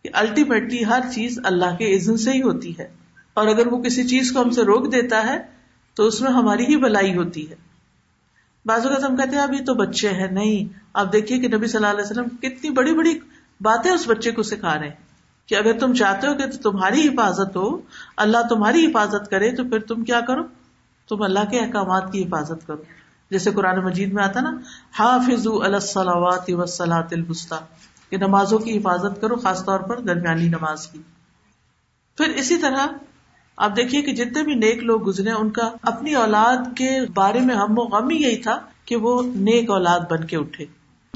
کہ 0.02 0.08
الٹیمیٹلی 0.12 0.84
ہر 0.84 1.00
چیز 1.14 1.40
اللہ 1.44 1.76
کے 1.76 1.96
عزن 1.96 2.16
سے 2.16 2.30
ہی 2.30 2.42
ہوتی 2.42 2.78
ہے۔ 2.78 2.97
اور 3.38 3.46
اگر 3.46 3.66
وہ 3.66 3.82
کسی 3.82 4.08
چیز 4.08 4.32
کو 4.32 4.42
ہم 4.42 4.50
سے 4.50 4.62
روک 4.62 4.92
دیتا 4.92 5.26
ہے 5.26 5.38
تو 5.94 6.06
اس 6.06 6.20
میں 6.20 6.30
ہماری 6.30 6.64
ہی 6.64 6.76
بلائی 6.76 7.16
ہوتی 7.16 7.50
ہے۔ 7.50 7.56
بعض 8.64 8.86
اوقات 8.86 9.04
ہم 9.04 9.16
کہتے 9.16 9.36
ہیں 9.36 9.42
ابھی 9.42 9.64
تو 9.64 9.74
بچے 9.74 10.08
ہیں، 10.08 10.30
نہیں۔ 10.30 10.78
آپ 10.94 11.12
دیکھیے 11.12 11.38
کہ 11.38 11.48
نبی 11.56 11.66
صلی 11.66 11.78
اللہ 11.78 12.00
علیہ 12.00 12.10
وسلم 12.10 12.36
کتنی 12.36 12.70
بڑی 12.70 12.94
بڑی 12.94 13.18
باتیں 13.60 13.90
اس 13.90 14.04
بچے 14.06 14.30
کو 14.30 14.42
سکھا 14.42 14.78
رہے 14.78 14.88
ہیں 14.88 14.94
کہ 15.46 15.54
اگر 15.54 15.78
تم 15.78 15.94
چاہتے 15.94 16.26
ہو 16.26 16.34
کہ 16.34 16.46
تمہاری 16.62 17.08
حفاظت 17.08 17.56
ہو، 17.56 17.80
اللہ 18.16 18.48
تمہاری 18.48 18.86
حفاظت 18.86 19.30
کرے، 19.30 19.50
تو 19.52 19.64
پھر 19.64 19.78
تم 19.78 20.04
کیا 20.04 20.20
کرو؟ 20.20 20.42
تم 21.08 21.22
اللہ 21.22 21.44
کے 21.50 21.58
احکامات 21.58 22.12
کی 22.12 22.22
حفاظت 22.22 22.66
کرو۔ 22.66 22.82
جیسے 23.30 23.50
قرآن 23.50 23.78
مجید 23.84 24.12
میں 24.12 24.24
آتا 24.24 24.40
نا 24.40 24.52
حافظ 24.98 25.46
الصلاوات 25.46 26.44
وسلاۃ 26.48 27.08
البسطی 27.10 27.64
کہ 28.10 28.16
نمازوں 28.16 28.58
کی 28.58 28.78
حفاظت 28.78 29.20
کرو، 29.20 29.36
خاص 29.36 29.64
طور 29.64 29.80
پر 29.80 30.00
درمیانی 30.00 30.48
نماز 30.48 30.86
کی۔ 30.86 30.98
پھر 32.16 32.28
اسی 32.28 32.56
طرح 32.56 32.86
آپ 33.58 33.76
دیکھیے 33.76 34.02
کہ 34.02 34.12
جتنے 34.12 34.42
بھی 34.42 34.54
نیک 34.54 34.82
لوگ 34.82 35.06
گزرے 35.06 35.30
ان 35.30 35.50
کا 35.50 35.70
اپنی 35.82 36.14
اولاد 36.14 36.76
کے 36.76 36.90
بارے 37.14 37.40
میں 37.40 37.54
ہم 37.54 37.78
و 37.78 37.82
غم 37.82 38.10
ہی 38.10 38.16
یہی 38.16 38.36
تھا 38.36 38.58
کہ 38.84 38.96
وہ 38.96 39.22
نیک 39.22 39.70
اولاد 39.70 40.00
بن 40.10 40.24
کے 40.24 40.36
اٹھے۔ 40.36 40.64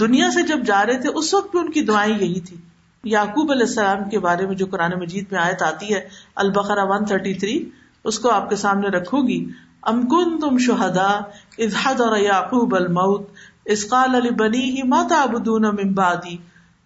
دنیا 0.01 0.31
سے 0.31 0.43
جب 0.43 0.61
جا 0.67 0.87
رہے 0.87 1.01
تھے، 1.01 1.09
اس 1.15 1.35
وقت 1.35 1.51
بھی 1.51 1.59
ان 1.59 1.71
کی 1.71 1.83
دعائیں 1.83 2.19
یہی 2.21 2.41
تھی۔ 2.41 2.57
یعقوب 3.05 3.51
علیہ 3.51 3.67
السلام 3.67 4.09
کے 4.09 4.19
بارے 4.19 4.47
میں 4.47 4.55
جو 4.55 4.67
قرآن 4.67 4.93
مجید 5.01 5.25
میں 5.33 5.41
آیت 5.41 5.63
آتی 5.63 5.95
ہے 5.95 6.09
البقرا 6.37 6.83
ون 6.83 7.05
تھرٹی 7.05 7.35
تھری 7.35 7.71
اس 8.05 8.19
کو 8.19 8.31
آپ 8.31 8.51
کے 8.51 8.57
سامنے 8.57 8.89
رکھوں 8.89 9.27
گی۔ 9.29 9.49
ام 9.83 10.03
کن 10.07 10.41
تم 10.41 10.59
شہدا 10.59 11.21
ازحد 11.59 12.01
اور 12.01 12.17
یعقوب 12.17 12.75
الموت 12.75 13.31
اس 13.65 13.89
قال 13.89 14.15
علی 14.15 14.31
بنی 14.31 14.71
ہی 14.71 14.83
مات 14.83 15.13
ابدون 15.13 15.65
امبادی 15.65 16.37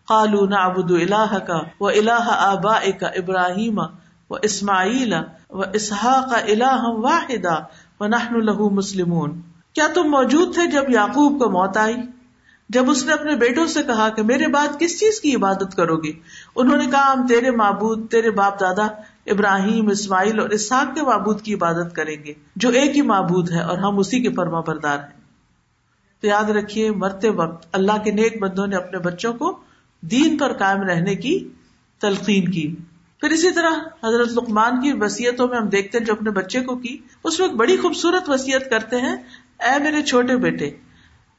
قالو 0.04 0.46
نعبد 0.46 0.90
الہ 0.90 1.38
کا 1.46 1.60
و 1.80 1.86
الہ 1.88 2.26
آبا 2.26 2.78
کا 3.00 3.06
ابراہیم۔ 3.06 3.80
و 4.30 4.34
اسماعیل 4.42 5.14
و 5.50 5.60
اسحاق 5.60 6.32
الہ 6.32 6.82
واحدا 6.82 7.54
و 8.00 8.06
نحن 8.06 8.44
له 8.44 8.68
مسلمون۔ 8.70 9.40
کیا 9.72 9.86
تم 9.94 10.02
موجود 10.02 10.54
تھے 10.54 10.66
جب 10.66 10.90
یعقوب 10.90 11.42
کو 11.42 11.50
موت 11.50 11.76
آئی؟ 11.76 11.96
جب 12.68 12.90
اس 12.90 13.04
نے 13.04 13.12
اپنے 13.12 13.36
بیٹوں 13.36 13.66
سے 13.66 13.82
کہا 13.82 14.08
کہ 14.08 14.22
میرے 14.22 14.46
بعد 14.46 14.68
کس 14.78 15.00
چیز 15.00 15.20
کی 15.20 15.34
عبادت 15.34 15.74
کرو 15.76 15.96
گے؟ 15.96 16.12
انہوں 16.56 16.76
نے 16.76 16.86
کہا، 16.86 17.12
ہم 17.12 17.26
تیرے 17.26 17.50
معبود، 17.50 18.10
تیرے 18.10 18.30
باپ 18.30 18.60
دادا 18.60 18.86
ابراہیم، 19.26 19.88
اسماعیل 19.88 20.40
اور 20.40 20.48
اسحاق 20.48 20.94
کے 20.94 21.02
معبود 21.02 21.40
کی 21.40 21.54
عبادت 21.54 21.94
کریں 21.94 22.16
گے، 22.24 22.32
جو 22.56 22.68
ایک 22.68 22.96
ہی 22.96 23.02
معبود 23.02 23.50
ہے 23.50 23.62
اور 23.62 23.78
ہم 23.78 23.98
اسی 23.98 24.20
کے 24.20 24.32
فرما 24.32 24.60
بردار 24.60 24.98
ہیں۔ 24.98 25.20
تو 26.20 26.26
یاد 26.26 26.44
رکھیے، 26.44 26.90
مرتے 26.90 27.30
وقت 27.30 27.66
اللہ 27.72 28.02
کے 28.04 28.10
نیک 28.10 28.42
بندوں 28.42 28.66
نے 28.66 28.76
اپنے 28.76 28.98
بچوں 28.98 29.32
کو 29.32 29.58
دین 30.00 30.38
پر 30.38 30.52
قائم 30.52 30.82
رہنے 30.82 31.14
کی 31.14 31.48
تلقین 32.00 32.50
کی۔ 32.50 32.76
پھر 33.20 33.30
اسی 33.30 33.50
طرح 33.50 33.70
حضرت 34.04 34.28
لقمان 34.32 34.80
کی 34.80 34.92
وسیعتوں 35.00 35.48
میں 35.48 35.58
ہم 35.58 35.68
دیکھتے 35.68 35.98
ہیں 35.98 36.04
جو 36.04 36.12
اپنے 36.12 36.30
بچے 36.30 36.60
کو 36.60 36.76
کی، 36.76 36.98
اس 37.24 37.40
میں 37.40 37.48
ایک 37.48 37.56
بڑی 37.56 37.76
خوبصورت 37.76 38.30
وسیعت 38.30 38.70
کرتے 38.70 39.00
ہیں، 39.00 39.16
اے 39.60 39.82
میرے 39.82 40.02
چھوٹے 40.02 40.36
بیٹے، 40.36 40.70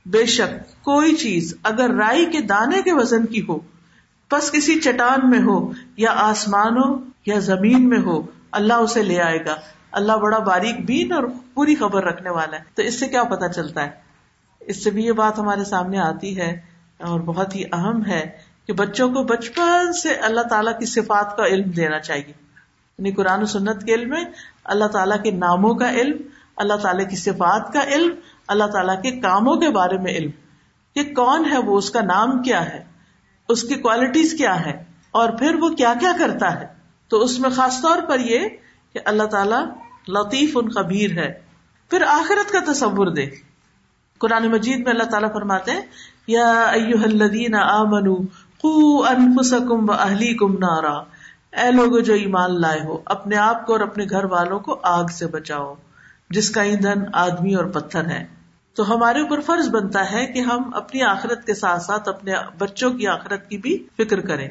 بے 0.05 0.25
شک 0.25 0.83
کوئی 0.83 1.15
چیز 1.15 1.55
اگر 1.63 1.89
رائی 1.89 2.25
کے 2.25 2.41
دانے 2.41 2.81
کے 2.81 2.93
وزن 2.93 3.25
کی 3.25 3.41
ہو 3.49 3.59
بس 4.31 4.51
کسی 4.51 4.79
چٹان 4.79 5.29
میں 5.29 5.39
ہو، 5.39 5.71
یا 5.97 6.11
آسمان 6.11 6.77
ہو 6.77 6.99
یا 7.25 7.39
زمین 7.39 7.89
میں 7.89 7.99
ہو، 7.99 8.21
اللہ 8.51 8.73
اسے 8.73 9.03
لے 9.03 9.21
آئے 9.21 9.45
گا۔ 9.45 9.55
اللہ 9.91 10.13
بڑا 10.13 10.39
باریک 10.39 10.85
بین 10.85 11.13
اور 11.13 11.23
پوری 11.53 11.75
خبر 11.75 12.03
رکھنے 12.03 12.29
والا 12.29 12.57
ہے۔ 12.57 12.63
تو 12.75 12.81
اس 12.81 12.99
سے 12.99 13.07
کیا 13.07 13.23
پتا 13.23 13.47
چلتا 13.47 13.83
ہے؟ 13.83 13.89
اس 14.59 14.83
سے 14.83 14.89
بھی 14.89 15.05
یہ 15.05 15.11
بات 15.11 15.39
ہمارے 15.39 15.63
سامنے 15.63 15.97
آتی 15.97 16.37
ہے 16.37 16.59
اور 16.99 17.19
بہت 17.19 17.55
ہی 17.55 17.63
اہم 17.73 18.05
ہے 18.05 18.29
کہ 18.67 18.73
بچوں 18.73 19.13
کو 19.13 19.23
بچپن 19.23 19.93
سے 19.93 20.13
اللہ 20.13 20.41
تعالیٰ 20.41 20.79
کی 20.79 20.85
صفات 20.85 21.37
کا 21.37 21.45
علم 21.45 21.69
دینا 21.69 21.99
چاہیے۔ 21.99 22.33
یعنی 22.97 23.11
قرآن 23.11 23.41
و 23.41 23.45
سنت 23.45 23.85
کے 23.85 23.93
علم 23.93 24.09
میں 24.09 24.23
اللہ 24.63 24.85
تعالیٰ 24.85 25.23
کے 25.23 25.31
ناموں 25.31 25.75
کا 25.75 25.89
علم، 25.91 26.17
اللہ 26.57 26.73
تعالیٰ 26.73 27.09
کی 27.09 27.15
صفات 27.15 27.73
کا 27.73 27.83
علم، 27.83 28.15
اللہ 28.47 28.63
تعالیٰ 28.63 29.01
کے 29.01 29.11
کاموں 29.11 29.55
کے 29.55 29.69
بارے 29.69 29.97
میں 29.97 30.13
علم۔ 30.13 30.31
کہ 30.95 31.13
کون 31.15 31.45
ہے 31.51 31.57
وہ، 31.57 31.77
اس 31.77 31.89
کا 31.91 32.01
نام 32.01 32.41
کیا 32.41 32.65
ہے؟ 32.65 32.83
اس 33.49 33.61
کی 33.61 33.75
کوالٹیز 33.75 34.35
کیا 34.37 34.65
ہے 34.65 34.83
اور 35.11 35.29
پھر 35.29 35.55
وہ 35.55 35.69
کیا 35.69 35.93
کیا 35.99 36.11
کرتا 36.19 36.59
ہے؟ 36.59 36.67
تو 37.07 37.23
اس 37.23 37.39
میں 37.39 37.49
خاص 37.49 37.81
طور 37.81 38.01
پر 38.01 38.19
یہ 38.19 38.39
کہ 38.93 38.99
اللہ 39.05 39.23
تعالیٰ 39.23 39.65
لطیف 40.07 40.57
ان 40.57 40.69
خبیر 40.69 41.11
ہے۔ 41.11 41.41
پھر 41.89 42.03
آخرت 42.07 42.51
کا 42.51 42.71
تصور 42.71 43.07
دے 43.07 43.25
قرآن 44.17 44.51
مجید 44.51 44.83
میں 44.83 44.91
اللہ 44.91 45.03
تعالیٰ 45.03 45.33
فرماتے 45.33 45.71
ہیں، 45.71 45.81
یا 46.27 46.69
الذین 46.69 47.55
آمنوا 47.55 48.46
انفسکم 48.63 49.89
و 49.89 49.93
اہلیکم 49.93 50.53
نارا۔ 50.53 51.03
اے 51.63 51.71
لوگ 51.71 51.99
جو 51.99 52.13
ایمان 52.13 52.61
لائے 52.61 52.79
ہو، 52.83 52.97
اپنے 53.05 53.37
آپ 53.37 53.65
کو 53.65 53.73
اور 53.73 53.81
اپنے 53.81 54.05
گھر 54.09 54.23
والوں 54.23 54.59
کو 54.59 54.79
آگ 54.83 55.05
سے 55.05 55.27
بچاؤ، 55.27 55.73
جس 56.29 56.49
کا 56.49 56.61
ایندھن 56.61 57.03
آدمی 57.13 57.55
اور 57.55 57.65
پتھر 57.65 58.05
ہے۔ 58.05 58.25
تو 58.75 58.95
ہمارے 58.95 59.21
اوپر 59.21 59.39
فرض 59.39 59.69
بنتا 59.69 60.11
ہے 60.11 60.25
کہ 60.25 60.39
ہم 60.39 60.73
اپنی 60.73 61.01
آخرت 61.01 61.45
کے 61.45 61.53
ساتھ 61.53 61.83
ساتھ 61.83 62.09
اپنے 62.09 62.33
بچوں 62.57 62.91
کی 62.91 63.07
آخرت 63.07 63.49
کی 63.49 63.57
بھی 63.57 63.87
فکر 63.97 64.19
کریں۔ 64.19 64.49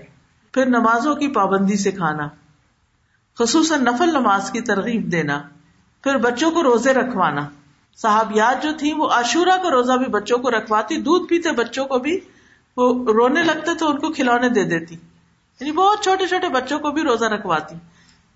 پھر 0.53 0.67
نمازوں 0.67 1.15
کی 1.15 1.29
پابندی 1.29 1.77
سکھانا 1.77 2.29
خصوصاً 3.39 3.85
نفل 3.85 4.11
نماز 4.11 4.51
کی 4.51 4.61
ترغیب 4.61 5.13
دینا۔ 5.13 5.43
پھر 6.05 6.17
بچوں 6.17 6.51
کو 6.51 6.63
روزے 6.63 6.95
رکھوانا۔ 6.95 7.49
صحابیات 7.97 8.63
جو 8.63 8.71
تھی، 8.79 8.93
وہ 8.93 9.09
عاشورہ 9.09 9.63
کا 9.63 9.71
روزہ 9.71 9.93
بھی 9.93 10.07
بچوں 10.07 10.39
کو 10.39 10.51
رکھواتی، 10.51 10.97
دودھ 10.97 11.29
پیتے 11.29 11.53
بچوں 11.53 11.85
کو 11.85 11.99
بھی 11.99 12.21
وہ 12.77 13.05
رونے 13.13 13.43
لگتے 13.43 13.75
تو 13.75 13.91
ان 13.91 13.99
کو 13.99 14.13
کھلونے 14.13 14.49
دے 14.49 14.65
دیتی۔ 14.65 14.95
یعنی 15.61 15.73
بہت 15.73 16.03
چھوٹے 16.03 16.27
چھوٹے 16.27 16.49
بچوں 16.49 16.79
کو 16.79 16.91
بھی 16.91 17.03
روزہ 17.03 17.25
رکھواتی۔ 17.25 17.77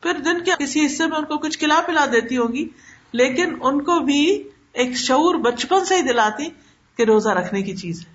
پھر 0.02 0.12
دن 0.14 0.44
کے 0.44 0.50
کسی 0.58 0.86
حصے 0.86 1.06
میں 1.06 1.18
ان 1.18 1.24
کو 1.24 1.38
کچھ 1.38 1.58
کھلا 1.58 1.80
پلا 1.86 2.06
دیتی 2.12 2.36
ہوگی 2.36 2.68
لیکن 3.12 3.56
ان 3.60 3.82
کو 3.82 3.98
بھی 3.98 4.48
ایک 4.72 4.96
شعور 4.96 5.34
بچپن 5.34 5.84
سے 5.84 5.96
ہی 5.96 6.02
دلاتی 6.02 6.44
کہ 6.96 7.02
روزہ 7.02 7.28
رکھنے 7.28 7.62
کی 7.62 7.76
چیز 7.76 8.06
ہے۔ 8.06 8.14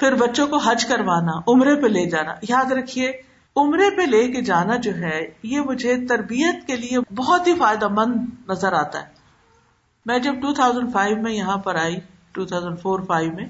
پھر 0.00 0.14
بچوں 0.14 0.46
کو 0.46 0.56
حج 0.56 0.84
کروانا، 0.84 1.32
عمرے 1.48 1.74
پہ 1.74 1.86
لے 1.86 2.10
جانا۔ 2.10 2.34
یاد 2.48 2.72
رکھیے، 2.72 3.12
عمرے 3.56 3.96
پہ 3.96 4.02
لے 4.02 4.32
کے 4.32 4.42
جانا 4.42 4.76
جو 4.76 4.94
ہے، 4.94 5.30
یہ 5.42 5.60
مجھے 5.60 6.06
تربیت 6.06 6.66
کے 6.66 6.76
لیے 6.76 7.14
بہت 7.14 7.46
ہی 7.46 7.54
فائدہ 7.54 7.88
مند 7.88 8.14
نظر 8.48 8.72
آتا 8.72 9.02
ہے۔ 9.02 9.12
میں 10.06 10.18
جب 10.18 10.34
ٹو 10.42 10.54
تھاؤزینڈ 10.54 10.92
فائیو 10.92 11.16
میں 11.16 11.32
یہاں 11.32 11.56
پر 11.56 11.74
آئی 11.74 11.96
ٹو 12.32 12.44
تھاؤزینڈ 12.44 12.80
فور 12.82 13.00
فائیو 13.00 13.32
میں، 13.32 13.46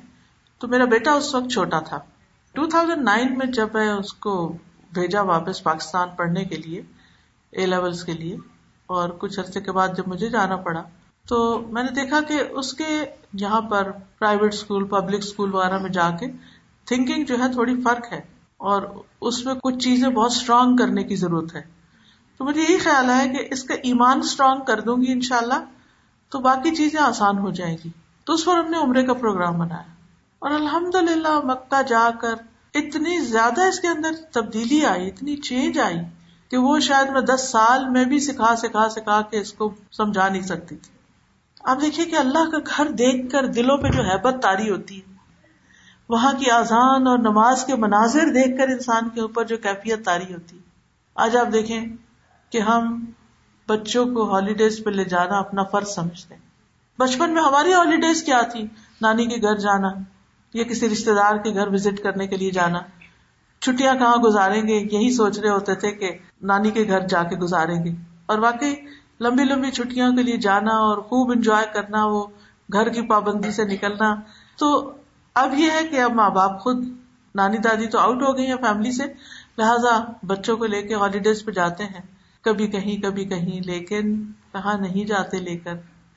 تو 0.58 0.68
میرا 0.68 0.84
بیٹا 0.84 1.12
اس 1.12 1.34
وقت 1.34 1.52
چھوٹا 1.52 1.80
تھا۔ 1.80 1.98
ٹو 2.54 2.66
تھاؤزینڈ 2.66 3.02
نائن 3.02 3.36
میں 3.38 3.46
جب 3.46 3.68
میں 3.74 3.88
اس 3.90 4.12
کو 4.14 4.32
بھیجا 4.94 5.20
واپس 5.24 5.62
پاکستان 5.62 6.08
پڑھنے 6.16 6.44
کے 6.44 6.56
لیے 6.56 6.80
اے 7.52 7.66
لیولس 7.66 8.02
کے 8.04 8.12
لیے، 8.12 8.36
اور 8.88 9.08
کچھ 9.18 9.38
عرصے 9.40 9.60
کے 9.60 9.72
بعد 9.72 9.96
جب 9.96 10.08
مجھے 10.08 10.28
جانا 10.28 10.56
پڑا، 10.56 10.82
تو 11.26 11.38
میں 11.68 11.82
نے 11.82 11.90
دیکھا 11.94 12.20
کہ 12.20 12.42
اس 12.50 12.72
کے 12.72 12.88
یہاں 13.32 13.60
پر 13.70 13.90
پرائیویٹ 14.18 14.54
اسکول 14.54 14.84
پبلک 14.86 15.22
اسکول 15.24 15.54
وغیرہ 15.54 15.78
میں 15.78 15.90
جا 15.90 16.08
کے 16.10 16.26
تھنکنگ 16.86 17.24
جو 17.24 17.38
ہے 17.38 17.48
تھوڑی 17.52 17.80
فرق 17.82 18.12
ہے، 18.12 18.20
اور 18.60 18.82
اس 19.20 19.44
میں 19.46 19.54
کچھ 19.62 19.78
چیزیں 19.78 20.08
بہت 20.08 20.30
اسٹرانگ 20.30 20.76
کرنے 20.76 21.04
کی 21.04 21.16
ضرورت 21.16 21.54
ہے۔ 21.54 21.62
تو 22.40 22.44
مجھے 22.44 22.60
یہی 22.62 22.78
خیال 22.78 23.10
ہے 23.10 23.28
کہ 23.28 23.46
اس 23.50 23.64
کا 23.64 23.74
ایمان 23.82 24.18
اسٹرانگ 24.18 24.64
کر 24.66 24.80
دوں 24.80 24.96
گی 24.96 25.12
ان 25.12 25.20
شاء 25.20 25.38
اللہ 25.38 25.64
تو 26.32 26.38
باقی 26.40 26.74
چیزیں 26.74 27.00
آسان 27.00 27.38
ہو 27.38 27.50
جائیں 27.52 27.76
گی۔ 27.84 27.90
تو 28.26 28.32
اس 28.32 28.44
پر 28.44 28.56
ہم 28.56 28.70
نے 28.70 28.78
عمرے 28.78 29.04
کا 29.06 29.14
پروگرام 29.14 29.58
بنایا۔ 29.58 29.91
اور 30.42 30.50
الحمد 30.50 30.94
للہ 30.94 31.40
مکہ 31.44 31.82
جا 31.82 32.10
کر 32.20 32.34
اتنی 32.74 33.18
زیادہ 33.18 33.62
اس 33.62 33.80
کے 33.80 33.88
اندر 33.88 34.10
تبدیلی 34.32 34.86
آئی، 34.86 35.08
اتنی 35.08 35.36
چینج 35.36 35.78
آئی 35.78 35.96
کہ 36.48 36.56
وہ 36.56 36.78
شاید 36.78 37.08
میں 37.08 37.20
دس 37.20 37.48
سال 37.50 37.88
میں 37.88 38.04
بھی 38.04 38.20
سکھا 38.20 38.56
سکھا 38.56 38.88
سکھا 38.88 39.22
کے 39.22 39.40
اس 39.40 39.52
کو 39.52 39.74
سمجھا 39.92 40.28
نہیں 40.28 40.42
سکتی 40.42 40.76
تھی۔ 40.76 40.92
آپ 41.64 41.80
دیکھیے 41.80 42.06
کہ 42.06 42.16
اللہ 42.16 42.50
کا 42.50 42.58
گھر 42.76 42.90
دیکھ 42.90 43.32
کر 43.32 43.46
دلوں 43.46 43.76
پہ 43.76 43.88
جو 43.88 44.02
حیبت 44.02 44.42
تاری 44.42 44.70
ہوتی 44.70 44.98
ہے، 44.98 45.12
وہاں 46.08 46.32
کی 46.32 46.50
آزان 46.50 47.06
اور 47.06 47.18
نماز 47.18 47.64
کے 47.64 47.76
مناظر 47.76 48.32
دیکھ 48.34 48.58
کر 48.58 48.68
انسان 48.68 49.08
کے 49.08 49.20
اوپر 49.20 49.44
جو 49.44 49.56
کیفیت 49.56 50.04
تاری 50.04 50.34
ہوتی 50.34 50.58
آج 51.14 51.36
آپ 51.36 51.52
دیکھیں 51.52 51.86
کہ 52.50 52.58
ہم 52.58 53.04
بچوں 53.68 54.06
کو 54.06 54.32
ہالیڈیز 54.32 54.84
پہ 54.84 54.90
لے 54.90 55.04
جانا 55.04 55.38
اپنا 55.38 55.62
فرض 55.62 55.88
سمجھتے 55.88 56.34
ہیں۔ 56.34 56.42
بچپن 56.98 57.30
میں 57.30 57.42
ہماری 57.42 57.74
ہالیڈیز 57.74 58.22
کیا 58.22 58.42
تھی؟ 58.42 58.66
نانی 59.00 59.26
کے 59.26 59.42
گھر 59.42 59.56
جانا۔ 59.56 59.88
یا 60.54 60.64
کسی 60.64 60.88
رشتے 60.88 61.14
دار 61.14 61.36
کے 61.36 61.54
گھر 61.54 61.66
وزٹ 61.66 62.02
کرنے 62.02 62.26
کے 62.26 62.36
لیے 62.36 62.50
جانا۔ 62.50 62.78
چھٹیاں 63.60 63.94
کہاں 63.94 64.16
گزاریں 64.16 64.62
گے؟ 64.62 64.74
یہی 64.92 65.10
سوچ 65.10 65.38
رہے 65.38 65.48
ہوتے 65.48 65.74
تھے 65.74 65.90
کہ 65.90 66.18
نانی 66.42 66.70
کے 66.70 66.84
گھر 66.88 67.00
جا 67.00 67.22
کے 67.22 67.36
گزاریں 67.36 67.84
گے۔ 67.84 67.90
اور 68.26 68.38
واقعی 68.38 68.74
لمبی 69.20 69.44
لمبی 69.44 69.70
چھٹیاں 69.70 70.10
کے 70.10 70.22
لیے 70.22 70.36
جانا 70.36 70.72
اور 70.72 70.98
خوب 70.98 71.30
انجوائے 71.30 71.66
کرنا، 71.74 72.06
وہ 72.06 72.26
گھر 72.72 72.88
کی 72.88 73.02
پابندی 73.02 73.50
سے 73.50 73.64
نکلنا۔ 73.64 74.14
تو 74.58 74.92
اب 75.34 75.54
یہ 75.54 75.70
ہے 75.70 75.86
کہ 75.90 76.00
اب 76.00 76.12
ماں 76.12 76.30
باپ 76.30 76.60
خود، 76.60 76.88
نانی 77.34 77.58
دادی 77.58 77.86
تو 77.86 77.98
آؤٹ 77.98 78.22
ہو 78.22 78.36
گئی 78.36 78.46
ہیں 78.46 78.56
فیملی 78.56 78.92
سے، 78.92 79.04
لہٰذا 79.58 80.04
بچوں 80.26 80.56
کو 80.56 80.66
لے 80.66 80.82
کے 80.82 80.94
ہالیڈیز 80.94 81.44
پہ 81.44 81.50
جاتے 81.50 81.84
ہیں۔ 81.84 82.00
کبھی 82.42 82.66
کہیں 82.66 83.02
کبھی 83.02 83.24
کہیں، 83.24 83.60
لیکن 83.66 84.32
کہاں 84.52 84.78
نہیں 84.78 85.04
جاتے 85.04 85.38
لے 85.38 85.56
کر، 85.56 85.74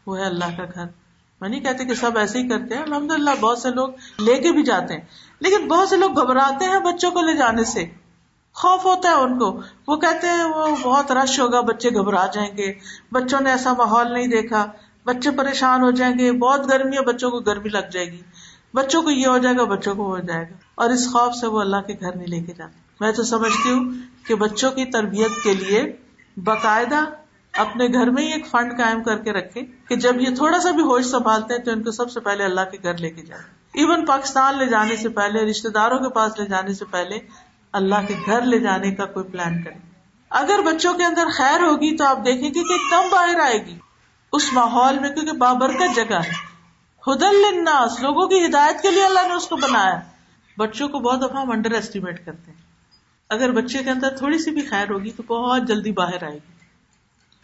وہ 0.07 0.17
ہے 0.17 0.25
اللہ 0.25 0.57
کا 0.57 0.63
گھر۔ 0.75 1.04
میں 1.41 1.49
نہیں 1.49 1.59
کہتے 1.59 1.85
کہ 1.85 1.93
سب 1.93 2.17
ایسے 2.17 2.39
ہی 2.39 2.49
کرتے 2.49 2.75
ہیں 2.75 2.83
الحمد 2.83 3.11
للہ 3.11 3.29
بہت 3.39 3.57
سے 3.57 3.69
لوگ 3.69 3.89
لے 4.19 4.35
کے 4.35 4.51
بھی 4.51 4.63
جاتے 4.63 4.93
ہیں۔ 4.93 5.01
لیکن 5.39 5.67
بہت 5.67 5.89
سے 5.89 5.97
لوگ 5.97 6.21
گھبراتے 6.21 6.65
ہیں 6.65 6.79
بچوں 6.79 7.11
کو 7.11 7.21
لے 7.21 7.37
جانے 7.37 7.63
سے۔ 7.63 7.85
خوف 8.53 8.85
ہوتا 8.85 9.09
ہے 9.09 9.13
ان 9.13 9.39
کو۔ 9.39 9.61
وہ 9.87 9.97
کہتے 9.97 10.27
ہیں 10.27 10.43
وہ 10.43 10.75
بہت 10.83 11.11
رش 11.11 11.39
ہوگا، 11.39 11.61
بچے 11.61 11.89
گھبرا 11.89 12.25
جائیں 12.25 12.57
گے۔ 12.57 12.73
بچوں 13.11 13.39
نے 13.41 13.51
ایسا 13.51 13.73
ماحول 13.73 14.13
نہیں 14.13 14.27
دیکھا۔ 14.27 14.65
بچے 15.05 15.31
پریشان 15.31 15.83
ہو 15.83 15.91
جائیں 15.91 16.19
گے۔ 16.19 16.31
بہت 16.31 16.71
گرمی 16.71 16.97
ہے، 16.97 17.01
بچوں 17.01 17.31
کو 17.31 17.39
گرمی 17.39 17.69
لگ 17.69 17.89
جائے 17.91 18.11
گی۔ 18.11 18.21
بچوں 18.73 19.01
کو 19.01 19.09
یہ 19.09 19.27
ہو 19.27 19.37
جائے 19.37 19.55
گا، 19.57 19.63
بچوں 19.63 19.95
کو 19.95 20.05
ہو 20.05 20.19
جائے 20.19 20.41
گا۔ 20.41 20.53
اور 20.75 20.89
اس 20.89 21.07
خوف 21.11 21.35
سے 21.35 21.47
وہ 21.47 21.61
اللہ 21.61 21.77
کے 21.87 21.93
گھر 21.99 22.15
نہیں 22.15 22.27
لے 22.27 22.41
کے 22.41 22.53
جاتے۔ 22.53 22.79
میں 22.99 23.11
تو 23.11 23.23
سمجھتی 23.23 23.71
ہوں 23.71 23.91
کہ 24.27 24.35
بچوں 24.35 24.71
کی 24.71 24.85
تربیت 24.85 25.43
کے 25.43 25.53
لیے 25.53 25.95
باقاعدہ 26.43 26.99
اپنے 27.57 27.87
گھر 27.87 28.09
میں 28.09 28.23
ہی 28.23 28.31
ایک 28.31 28.47
فنڈ 28.47 28.77
قائم 28.77 29.03
کر 29.03 29.17
کے 29.17 29.31
رکھے 29.33 29.61
کہ 29.87 29.95
جب 29.95 30.21
یہ 30.21 30.35
تھوڑا 30.35 30.59
سا 30.59 30.71
بھی 30.71 30.81
ہوش 30.81 31.05
سنبھالتے 31.05 31.53
ہیں 31.53 31.61
تو 31.61 31.71
ان 31.71 31.83
کو 31.83 31.91
سب 31.91 32.11
سے 32.11 32.19
پہلے 32.19 32.43
اللہ 32.43 32.61
کے 32.71 32.77
گھر 32.83 32.97
لے 32.97 33.09
کے 33.09 33.21
جائیں۔ 33.21 33.43
ایون 33.73 34.05
پاکستان 34.05 34.57
لے 34.57 34.65
جانے 34.65 34.95
سے 34.95 35.09
پہلے 35.09 35.39
رشتے 35.39 35.69
داروں 35.69 35.99
کے 35.99 36.09
پاس 36.09 36.39
لے 36.39 36.45
جانے 36.45 36.73
سے 36.73 36.85
پہلے 36.85 37.19
اللہ 37.71 37.95
کے 38.07 38.13
گھر 38.25 38.41
لے 38.41 38.59
جانے 38.59 38.91
کا 38.91 39.05
کوئی 39.05 39.31
پلان 39.31 39.63
کرے 39.63 39.73
اگر 40.29 40.59
بچوں 40.65 40.93
کے 40.93 41.03
اندر 41.03 41.27
خیر 41.37 41.59
ہوگی 41.59 41.97
تو 41.97 42.03
آپ 42.03 42.17
دیکھیں 42.25 42.49
گے 42.49 42.63
کہ 42.63 42.89
کم 42.91 43.09
باہر 43.11 43.39
آئے 43.39 43.65
گی۔ 43.65 43.79
اس 44.33 44.53
ماحول 44.53 44.99
میں 44.99 45.09
کیونکہ 45.09 45.31
بابرکت 45.31 45.95
جگہ 45.95 46.15
ہے۔ 46.15 46.55
ہدل 47.07 47.43
الناس 47.53 48.01
لوگوں 48.01 48.27
کی 48.27 48.45
ہدایت 48.45 48.81
کے 48.81 48.91
لیے 48.91 49.05
اللہ 49.05 49.27
نے 49.27 49.33
اس 49.33 49.47
کو 49.47 49.55
بنایا۔ 49.55 49.99
بچوں 50.57 50.89
کو 50.89 50.99
بہت 50.99 51.21
دفعہ 51.21 51.41
ہم 51.41 51.51
انڈر 51.51 51.71
ایسٹیمیٹ 51.71 52.25
کرتے 52.25 52.51
ہیں۔ 52.51 52.57
اگر 53.29 53.51
بچے 53.51 53.83
کے 53.83 53.89
اندر 53.89 54.09
تھوڑی 54.09 54.39
سی 54.39 54.51
بھی 54.51 54.61
خیر 54.61 54.91
ہوگی 54.91 55.11
تو 55.11 55.23
بہت 55.23 55.67
جلدی 55.67 55.91
باہر 55.91 56.23
آئے 56.23 56.33
گی۔ 56.33 56.54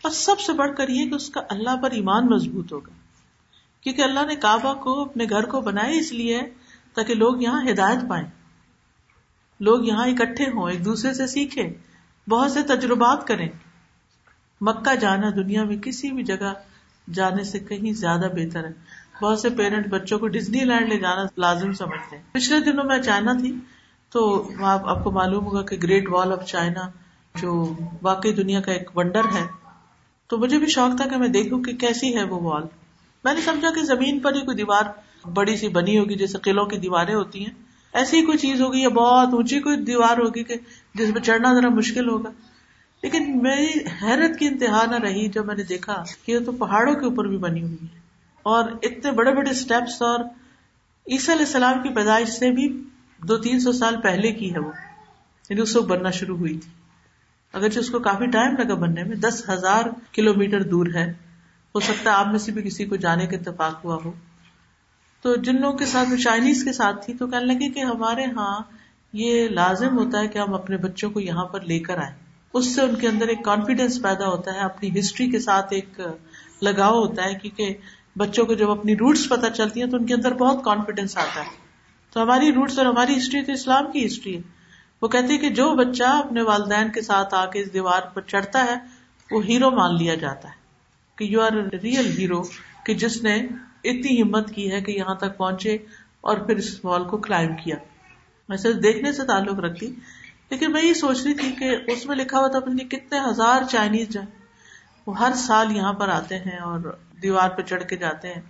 اور 0.03 0.11
سب 0.11 0.39
سے 0.39 0.53
بڑھ 0.53 0.71
کر 0.77 0.89
یہ 0.89 1.09
کہ 1.09 1.15
اس 1.15 1.29
کا 1.29 1.41
اللہ 1.49 1.75
پر 1.75 1.91
ایمان 1.91 2.27
مضبوط 2.27 2.73
ہوگا۔ 2.73 2.91
کیونکہ 3.81 4.01
اللہ 4.01 4.25
نے 4.25 4.35
کعبہ 4.35 4.73
کو، 4.73 5.01
اپنے 5.01 5.25
گھر 5.29 5.45
کو 5.45 5.61
بنایا 5.61 5.99
اس 5.99 6.13
لیے 6.13 6.41
تاکہ 6.93 7.13
لوگ 7.15 7.41
یہاں 7.41 7.61
ہدایت 7.71 7.99
پائیں۔ 8.09 8.27
لوگ 9.59 9.85
یہاں 9.85 10.07
اکٹھے 10.07 10.43
ہوں، 10.43 10.71
ایک 10.71 10.85
دوسرے 10.85 11.13
سے 11.13 11.27
سیکھیں، 11.27 11.73
بہت 12.29 12.51
سے 12.51 12.61
تجربات 12.61 13.27
کریں۔ 13.27 13.49
مکہ 14.61 14.95
جانا 14.95 15.29
دنیا 15.35 15.63
میں 15.63 15.77
کسی 15.77 16.11
بھی 16.11 16.23
جگہ 16.23 16.53
جانے 17.13 17.43
سے 17.43 17.59
کہیں 17.59 17.93
زیادہ 17.93 18.27
بہتر 18.35 18.63
ہے۔ 18.63 18.71
بہت 19.21 19.39
سے 19.39 19.49
پیرنٹ 19.49 19.87
بچوں 19.87 20.19
کو 20.19 20.27
ڈزنی 20.27 20.59
لینڈ 20.59 20.89
لے 20.89 20.97
جانا 20.97 21.23
لازم 21.37 21.73
سمجھتے 21.73 22.17
ہیں۔ 22.17 22.23
پچھلے 22.31 22.59
دنوں 22.59 22.83
میں 22.83 23.01
چائنا 23.01 23.33
تھی، 23.33 23.55
تو 24.09 24.49
وہاں 24.59 24.79
آپ 24.83 25.03
کو 25.03 25.11
معلوم 25.11 25.45
ہوگا 25.45 25.61
کہ 25.61 25.77
گریٹ 25.83 26.09
وال 26.09 26.31
آف 26.31 26.45
چائنا 26.45 26.89
جو 27.41 27.73
واقعی 28.01 28.33
دنیا 28.33 28.61
کا 28.61 28.71
ایک 28.71 28.97
ونڈر 28.97 29.25
ہے۔ 29.25 29.60
تو 30.31 30.37
مجھے 30.37 30.57
بھی 30.57 30.67
شوق 30.67 30.97
تھا 30.97 31.07
کہ 31.09 31.17
میں 31.17 31.27
دیکھوں 31.27 31.63
کہ 31.63 31.73
کیسی 31.73 32.17
ہے 32.17 32.23
وہ 32.23 32.39
وال۔ 32.41 32.63
میں 33.23 33.33
نے 33.33 33.41
سمجھا 33.41 33.69
کہ 33.75 33.81
زمین 33.81 34.19
پر 34.19 34.35
ہی 34.35 34.41
کوئی 34.41 34.57
دیوار 34.57 34.83
بڑی 35.27 35.57
سی 35.57 35.67
بنی 35.67 35.99
ہوگی 35.99 36.15
جیسے 36.15 36.37
قلعوں 36.37 36.65
کی 36.65 36.77
دیواریں 36.77 37.15
ہوتی 37.15 37.39
ہیں۔ 37.39 37.53
ایسی 37.93 38.19
ہی 38.19 38.25
کوئی 38.25 38.37
چیز 38.37 38.61
ہوگی 38.61 38.81
یا 38.81 38.89
بہت 38.89 39.33
اونچی 39.33 39.59
کوئی 39.59 39.77
دیوار 39.77 40.17
ہوگی 40.17 40.43
کہ 40.43 40.55
جس 40.95 41.09
میں 41.09 41.21
چڑھنا 41.21 41.53
ذرا 41.53 41.69
مشکل 41.69 42.09
ہوگا۔ 42.09 42.31
لیکن 43.03 43.39
میری 43.43 43.67
حیرت 44.01 44.39
کی 44.39 44.47
انتہا 44.47 44.85
نہ 44.91 44.95
رہی 44.95 45.27
جب 45.27 45.45
میں 45.45 45.55
نے 45.55 45.63
دیکھا 45.63 46.03
کہ 46.25 46.31
یہ 46.31 46.39
تو 46.45 46.51
پہاڑوں 46.51 46.93
کے 46.93 47.05
اوپر 47.05 47.27
بھی 47.27 47.37
بنی 47.37 47.61
ہوئی 47.61 47.77
ہے 47.83 47.99
اور 48.43 48.63
اتنے 48.83 49.11
بڑے 49.11 49.31
بڑے 49.31 49.49
اسٹیپس 49.49 50.01
اور 50.01 50.19
عیسی 51.11 51.31
علیہ 51.31 51.45
السلام 51.45 51.83
کی 51.83 51.89
پیدائش 51.89 52.29
سے 52.29 52.51
بھی 52.51 52.83
دو 53.17 53.37
تین 53.37 53.59
سو 53.59 53.71
سال 53.71 54.01
پہلے 54.01 54.31
کی 54.31 54.53
ہے 54.53 54.59
وہ۔ 54.59 54.71
یعنی 55.49 55.61
اس 55.61 55.75
وقت 55.75 55.87
بننا 55.87 56.09
شروع 56.09 56.37
ہوئی 56.37 56.57
تھی۔ 56.57 56.80
اگرچہ 57.53 57.79
اس 57.79 57.89
کو 57.89 57.99
کافی 57.99 58.25
ٹائم 58.25 58.57
لگا 58.57 58.73
بننے 58.73 59.03
میں، 59.03 59.15
دس 59.15 59.49
ہزار 59.49 59.83
کلو 60.11 60.33
میٹر 60.33 60.63
دور 60.63 60.85
ہے۔ 60.95 61.13
ہو 61.75 61.79
سکتا 61.79 62.09
ہے 62.09 62.15
آپ 62.15 62.27
میں 62.27 62.39
سے 62.39 62.51
بھی 62.51 62.61
کسی 62.61 62.85
کو 62.85 62.95
جانے 62.95 63.27
کا 63.27 63.37
اتفاق 63.37 63.85
ہوا 63.85 63.97
ہو۔ 64.05 64.11
تو 65.21 65.35
جن 65.35 65.61
لوگوں 65.61 65.77
کے 65.77 65.85
ساتھ 65.85 66.21
چائنیز 66.23 66.63
کے 66.63 66.73
ساتھ 66.73 67.05
تھی، 67.05 67.13
تو 67.13 67.27
کہنے 67.27 67.45
لگے 67.45 67.69
کہ 67.69 67.79
ہمارے 67.79 68.25
ہاں 68.25 68.59
یہ 69.13 69.47
لازم 69.47 69.97
ہوتا 69.97 70.19
ہے 70.19 70.27
کہ 70.27 70.37
ہم 70.37 70.53
اپنے 70.53 70.77
بچوں 70.77 71.09
کو 71.09 71.19
یہاں 71.19 71.45
پر 71.45 71.61
لے 71.61 71.79
کر 71.79 71.97
آئیں۔ 71.97 72.15
اس 72.53 72.75
سے 72.75 72.81
ان 72.81 72.95
کے 72.95 73.07
اندر 73.07 73.27
ایک 73.27 73.43
کانفیڈینس 73.43 74.01
پیدا 74.01 74.27
ہوتا 74.27 74.53
ہے، 74.53 74.59
اپنی 74.59 74.99
ہسٹری 74.99 75.31
کے 75.31 75.39
ساتھ 75.39 75.73
ایک 75.73 76.01
لگاؤ 76.61 76.99
ہوتا 76.99 77.25
ہے، 77.25 77.33
کیونکہ 77.33 77.73
بچوں 78.17 78.45
کو 78.45 78.53
جب 78.53 78.71
اپنی 78.71 78.95
روٹس 78.95 79.29
پتہ 79.29 79.47
چلتی 79.53 79.83
ہیں، 79.83 79.89
تو 79.89 79.97
ان 79.97 80.05
کے 80.05 80.13
اندر 80.13 80.33
بہت 80.33 80.63
کانفیڈینس 80.63 81.17
آتا 81.17 81.41
ہے۔ 81.41 81.49
تو 82.13 82.23
ہماری 82.23 82.53
روٹس 82.53 82.77
اور 82.77 82.85
ہماری 82.85 83.17
ہسٹری 83.17 83.41
تو 83.41 83.51
اسلام 83.51 83.91
کی 83.91 84.05
ہسٹری 84.05 84.37
ہے۔ 84.37 84.60
وہ 85.01 85.07
کہتے 85.07 85.37
کہ 85.37 85.49
جو 85.49 85.73
بچہ 85.73 86.03
اپنے 86.03 86.41
والدین 86.41 86.91
کے 86.91 87.01
ساتھ 87.01 87.33
آ 87.33 87.45
کے 87.45 87.59
اس 87.59 87.73
دیوار 87.73 88.01
پر 88.01 88.21
چڑھتا 88.21 88.65
ہے، 88.65 88.75
وہ 89.31 89.45
ہیرو 89.45 89.71
مان 89.71 89.97
لیا 89.97 90.15
جاتا 90.15 90.47
ہے 90.47 90.53
کہ 91.15 91.23
یو 91.23 91.41
آر 91.41 91.51
ریئل 91.83 92.17
ہیرو 92.17 92.41
کہ 92.85 92.93
جس 92.93 93.23
نے 93.23 93.35
اتنی 93.83 94.21
ہمت 94.21 94.51
کی 94.55 94.71
ہے 94.71 94.81
کہ 94.81 94.91
یہاں 94.91 95.15
تک 95.15 95.37
پہنچے 95.37 95.77
اور 96.21 96.37
پھر 96.37 96.55
اس 96.55 96.85
وال 96.85 97.03
کو 97.03 97.17
کلائم 97.17 97.55
کیا۔ 97.55 97.75
ویسے 98.49 98.73
دیکھنے 98.73 99.13
سے 99.13 99.25
تعلق 99.25 99.59
رکھتی، 99.59 99.93
لیکن 100.49 100.71
میں 100.71 100.83
یہ 100.83 100.93
سوچ 100.93 101.23
رہی 101.25 101.33
تھی 101.33 101.51
کہ 101.51 101.77
اس 101.87 102.05
میں 102.05 102.15
لکھا 102.15 102.39
ہوا 102.39 102.47
تھا 102.47 102.57
اپنی 102.57 102.83
کتنے 102.83 103.19
ہزار 103.19 103.61
چائنیز 103.71 104.09
جائیں 104.09 104.29
وہ 105.05 105.19
ہر 105.19 105.33
سال 105.35 105.75
یہاں 105.75 105.93
پر 105.93 106.09
آتے 106.09 106.39
ہیں 106.39 106.57
اور 106.57 106.97
دیوار 107.21 107.49
پہ 107.49 107.61
چڑھ 107.61 107.83
کے 107.83 107.95
جاتے 107.95 108.33
ہیں۔ 108.33 108.41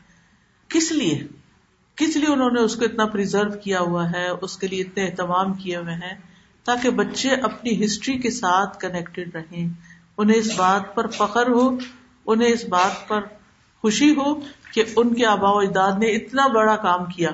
کس 0.68 0.92
لیے؟ 0.92 1.28
کس 1.96 2.16
لیے 2.16 2.34
انہوں 2.34 2.52
نے 2.52 2.62
اس 2.62 2.76
کو 2.76 2.86
اتنا 2.86 3.06
پرزرو 3.06 3.60
کیا 3.64 3.80
ہوا 3.80 4.12
ہے؟ 4.12 4.30
اس 4.30 4.58
کے 4.58 4.68
لیے 4.68 4.82
اتنے 4.82 5.06
اہتمام 5.06 5.54
کیے 5.54 5.76
ہوئے 5.78 5.94
ہیں؟ 5.94 6.31
تاکہ 6.64 6.90
بچے 6.90 7.30
اپنی 7.30 7.86
ہسٹری 7.86 8.18
کے 8.18 8.32
ساتھ 8.32 8.80
کنیکٹڈ 8.80 9.36
رہیں۔ 9.36 9.70
انہیں 10.18 10.38
اس 10.38 10.56
بات 10.56 10.96
پر 10.96 11.08
فخر 11.08 11.50
ہو، 11.50 11.78
انہیں 12.26 12.50
اس 12.50 12.66
بات 12.66 13.08
پر 13.08 13.22
خوشی 13.82 14.16
ہو 14.16 14.36
کہ 14.74 14.84
ان 14.96 15.14
کے 15.14 15.26
آبا 15.26 15.50
و 15.50 15.60
اجداد 15.60 15.92
نے 16.00 16.08
اتنا 16.08 16.48
بڑا 16.48 16.76
کام 16.76 17.06
کیا۔ 17.06 17.30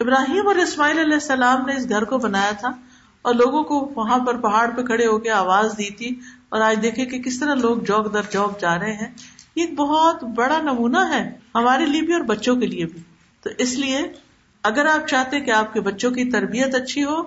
ابراہیم 0.00 0.46
اور 0.46 0.56
اسماعیل 0.56 0.98
علیہ 0.98 1.14
السلام 1.14 1.66
نے 1.66 1.76
اس 1.76 1.88
گھر 1.88 2.04
کو 2.04 2.18
بنایا 2.18 2.50
تھا 2.50 2.68
اور 3.22 3.34
لوگوں 3.34 3.64
کو 3.64 3.92
وہاں 3.96 4.18
پر 4.18 4.36
پہاڑ 4.36 4.70
پہ 4.70 4.82
کھڑے 4.82 5.06
ہو 5.06 5.18
کے 5.18 5.30
آواز 5.30 5.72
دی 5.78 5.90
تھی 5.90 6.20
اور 6.48 6.60
آج 6.60 6.78
دیکھے 6.82 7.06
کہ 7.06 7.22
کس 7.22 7.40
طرح 7.40 7.54
لوگ 7.54 7.76
جوک 7.76 8.14
در 8.14 8.22
جوک 8.30 8.60
جا 8.60 8.78
رہے 8.78 8.92
ہیں۔ 8.92 9.08
یہ 9.56 9.64
ایک 9.64 9.74
بہت 9.74 10.24
بڑا 10.24 10.58
نمونہ 10.62 10.98
ہے 11.10 11.30
ہمارے 11.54 11.86
لیے 11.86 12.02
بھی 12.02 12.12
اور 12.12 12.20
بچوں 12.20 12.56
کے 12.56 12.66
لیے 12.66 12.86
بھی۔ 12.86 13.00
تو 13.42 13.50
اس 13.58 13.74
لیے 13.74 13.98
اگر 14.62 14.86
آپ 14.86 15.08
چاہتے 15.08 15.40
کہ 15.40 15.50
آپ 15.50 15.74
کے 15.74 15.80
بچوں 15.80 16.10
کی 16.10 16.24
تربیت 16.24 16.74
اچھی 16.74 17.04
ہو 17.04 17.22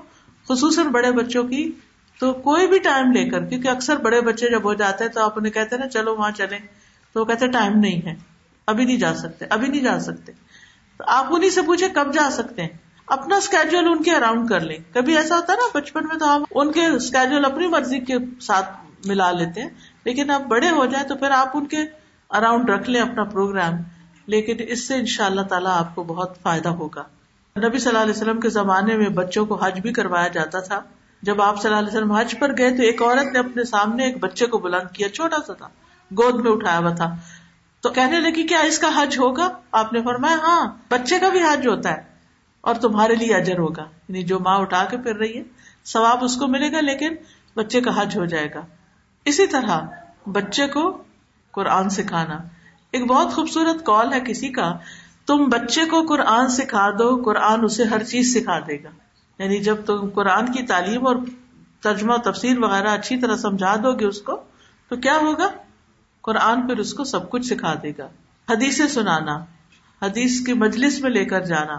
خصوصاً 0.49 0.87
بڑے 0.87 1.11
بچوں 1.11 1.43
کی، 1.43 1.71
تو 2.19 2.33
کوئی 2.33 2.67
بھی 2.67 2.79
ٹائم 2.79 3.11
لے 3.11 3.29
کر، 3.29 3.45
کیونکہ 3.45 3.67
اکثر 3.67 3.97
بڑے 3.97 4.21
بچے 4.21 4.49
جب 4.49 4.63
ہو 4.63 4.73
جاتے 4.73 5.03
ہیں 5.03 5.11
تو 5.11 5.21
آپ 5.21 5.37
انہیں 5.37 5.53
کہتے 5.53 5.77
نا، 5.77 5.87
چلو 5.87 6.15
وہاں 6.15 6.31
چلے 6.31 6.57
تو 7.13 7.19
وہ 7.19 7.25
کہتے 7.25 7.47
ٹائم 7.47 7.79
نہیں 7.79 8.07
ہے۔ 8.07 8.15
ابھی 8.67 8.85
نہیں 8.85 8.97
جا 8.97 9.15
سکتے، 9.15 9.45
ابھی 9.49 9.67
نہیں 9.67 9.81
جا 9.81 9.99
سکتے۔ 9.99 10.31
تو 10.97 11.03
آپ 11.07 11.25
انہیں 11.29 11.49
سے 11.49 11.61
پوچھے 11.61 11.89
کب 11.89 12.13
جا 12.13 12.29
سکتے 12.31 12.61
ہیں۔ 12.61 12.69
اپنا 13.07 13.35
اسکیجول 13.35 13.87
ان 13.87 14.03
کے 14.03 14.11
اراؤنڈ 14.11 14.49
کر 14.49 14.59
لیں۔ 14.59 14.77
کبھی 14.93 15.17
ایسا 15.17 15.35
ہوتا 15.35 15.53
ہے 15.53 15.57
نا، 15.57 15.79
بچپن 15.79 16.07
میں 16.07 16.15
تو 16.15 16.35
ہم 16.35 16.43
ان 16.51 16.71
کے 16.71 16.85
اسکیجول 16.85 17.45
اپنی 17.45 17.67
مرضی 17.67 17.99
کے 17.99 18.13
ساتھ 18.41 18.69
ملا 19.05 19.31
لیتے 19.31 19.61
ہیں۔ 19.61 19.69
لیکن 20.05 20.29
اب 20.29 20.47
بڑے 20.47 20.69
ہو 20.69 20.85
جائیں 20.85 21.07
تو 21.07 21.15
پھر 21.15 21.31
آپ 21.31 21.49
ان 21.53 21.65
کے 21.65 21.77
اراؤنڈ 22.29 22.69
رکھ 22.69 22.89
لیں 22.89 23.01
اپنا 23.01 23.23
پروگرام 23.23 23.73
لیکن 24.27 24.55
اس 24.59 24.87
سے 24.87 24.95
ان 24.95 25.05
شاء 25.05 25.25
اللہ 25.25 25.41
تعالیٰ 25.41 25.71
آپ 25.71 25.95
کو 25.95 26.03
بہت 26.03 26.37
فائدہ 26.41 26.69
ہوگا۔ 26.69 27.03
نبی 27.57 27.77
صلی 27.77 27.89
اللہ 27.89 28.01
علیہ 28.01 28.11
وسلم 28.11 28.39
کے 28.39 28.49
زمانے 28.49 28.97
میں 28.97 29.09
بچوں 29.09 29.45
کو 29.45 29.55
حج 29.55 29.79
بھی 29.79 29.93
کروایا 29.93 30.27
جاتا 30.27 30.59
تھا۔ 30.59 30.81
جب 31.21 31.41
آپ 31.41 31.61
صلی 31.61 31.73
اللہ 31.73 31.79
علیہ 31.79 31.97
وسلم 31.97 32.11
حج 32.11 32.35
پر 32.39 32.57
گئے 32.57 32.77
تو 32.77 32.83
ایک 32.83 33.01
عورت 33.01 33.33
نے 33.33 33.39
اپنے 33.39 33.63
سامنے 33.63 34.03
ایک 34.03 34.17
بچے 34.19 34.45
کو 34.45 34.57
بلند 34.57 34.95
کیا، 34.95 35.09
چھوٹا 35.09 35.37
سا 35.47 35.53
تھا، 35.53 35.67
گود 36.11 36.35
میں 36.35 36.51
اٹھایا 36.51 36.77
ہوا 36.77 36.89
تھا۔ 36.89 37.15
تو 37.81 37.89
کہنے 37.89 38.19
لگی، 38.19 38.47
کیا 38.47 38.59
اس 38.59 38.79
کا 38.79 38.87
حج 39.01 39.19
ہوگا؟ 39.19 39.49
آپ 39.71 39.93
نے 39.93 40.01
فرمایا 40.01 40.35
ہاں 40.35 40.67
بچے 40.89 41.19
کا 41.19 41.29
بھی 41.29 41.41
حج 41.41 41.67
ہوتا 41.67 41.91
ہے 41.91 42.01
اور 42.61 42.75
تمہارے 42.75 43.15
لیے 43.15 43.35
اجر 43.35 43.59
ہوگا۔ 43.59 43.81
یعنی 43.81 44.23
جو 44.23 44.39
ماں 44.39 44.57
اٹھا 44.57 44.85
کے 44.85 44.97
پھر 44.97 45.15
رہی 45.15 45.37
ہے، 45.37 45.43
ثواب 45.85 46.23
اس 46.23 46.37
کو 46.37 46.47
ملے 46.47 46.71
گا، 46.71 46.81
لیکن 46.81 47.15
بچے 47.55 47.81
کا 47.81 48.01
حج 48.01 48.17
ہو 48.17 48.25
جائے 48.25 48.53
گا۔ 48.53 48.61
اسی 49.25 49.47
طرح 49.47 49.79
بچے 50.25 50.67
کو 50.67 51.03
قرآن 51.51 51.89
سکھانا۔ 51.89 52.39
ایک 52.91 53.05
بہت 53.05 53.33
خوبصورت 53.33 53.85
کال 53.85 54.13
ہے 54.13 54.19
کسی 54.19 54.49
کا 54.49 54.77
تم 55.27 55.49
بچے 55.49 55.85
کو 55.85 56.01
قرآن 56.01 56.47
سکھا 56.47 56.89
دو، 56.89 57.21
قرآن 57.25 57.63
اسے 57.63 57.83
ہر 57.83 58.03
چیز 58.03 58.33
سکھا 58.33 58.59
دے 58.59 58.83
گا۔ 58.83 58.89
یعنی 59.43 59.57
جب 59.57 59.75
تم 59.85 60.09
قرآن 60.09 60.45
کی 60.45 60.63
تعلیم 60.63 61.07
اور 61.07 61.15
ترجمہ 61.81 62.15
تفسیر 62.15 62.59
وغیرہ 62.59 62.87
اچھی 62.87 63.19
طرح 63.19 63.35
سمجھا 63.35 63.75
دو 63.75 63.93
گے 63.93 64.05
اس 64.05 64.21
کو، 64.21 64.41
تو 64.89 64.95
کیا 64.95 65.17
ہوگا؟ 65.21 65.49
قرآن 66.21 66.67
پھر 66.67 66.77
اس 66.77 66.93
کو 66.93 67.03
سب 67.03 67.29
کچھ 67.29 67.45
سکھا 67.45 67.73
دے 67.83 67.91
گا۔ 67.97 68.07
حدیث 68.49 68.81
سنانا، 68.93 69.45
حدیث 70.01 70.45
کی 70.45 70.53
مجلس 70.53 71.01
میں 71.01 71.11
لے 71.11 71.25
کر 71.25 71.41
جانا، 71.41 71.77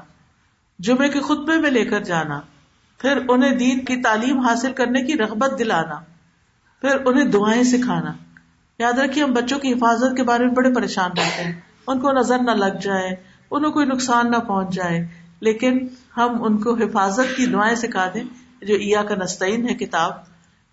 جمعے 0.79 1.09
کے 1.09 1.21
خطبے 1.21 1.57
میں 1.57 1.71
لے 1.71 1.85
کر 1.85 2.01
جانا، 2.01 2.41
پھر 2.99 3.19
انہیں 3.29 3.55
دین 3.55 3.85
کی 3.85 4.03
تعلیم 4.03 4.41
حاصل 4.41 4.73
کرنے 4.73 5.03
کی 5.03 5.19
رغبت 5.19 5.59
دلانا، 5.59 5.95
پھر 6.81 7.07
انہیں 7.07 7.25
دعائیں 7.25 7.63
سکھانا۔ 7.63 8.13
یاد 8.79 8.93
رکھیے، 8.93 9.25
ہم 9.25 9.33
بچوں 9.33 9.59
کی 9.59 9.73
حفاظت 9.73 10.17
کے 10.17 10.23
بارے 10.23 10.45
میں 10.45 10.55
بڑے 10.55 10.75
پریشان 10.75 11.11
رہتے 11.11 11.45
ہیں۔ 11.45 11.61
ان 11.87 12.01
کو 12.01 12.13
نظر 12.13 12.39
نہ 12.39 12.51
لگ 12.51 12.79
جائے۔ 12.83 13.32
انہیں 13.57 13.73
کوئی 13.73 13.87
نقصان 13.87 14.31
نہ 14.31 14.37
پہنچ 14.37 14.75
جائے۔ 14.75 15.09
لیکن 15.41 15.87
ہم 16.17 16.45
ان 16.45 16.59
کو 16.59 16.75
حفاظت 16.75 17.37
کی 17.37 17.47
دعائیں 17.47 17.75
سکھا 17.75 18.11
دیں، 18.15 18.25
جو 18.65 18.75
ایا 18.75 19.03
کا 19.03 19.15
نستعین 19.15 19.69
ہے 19.69 19.75
کتاب، 19.75 20.13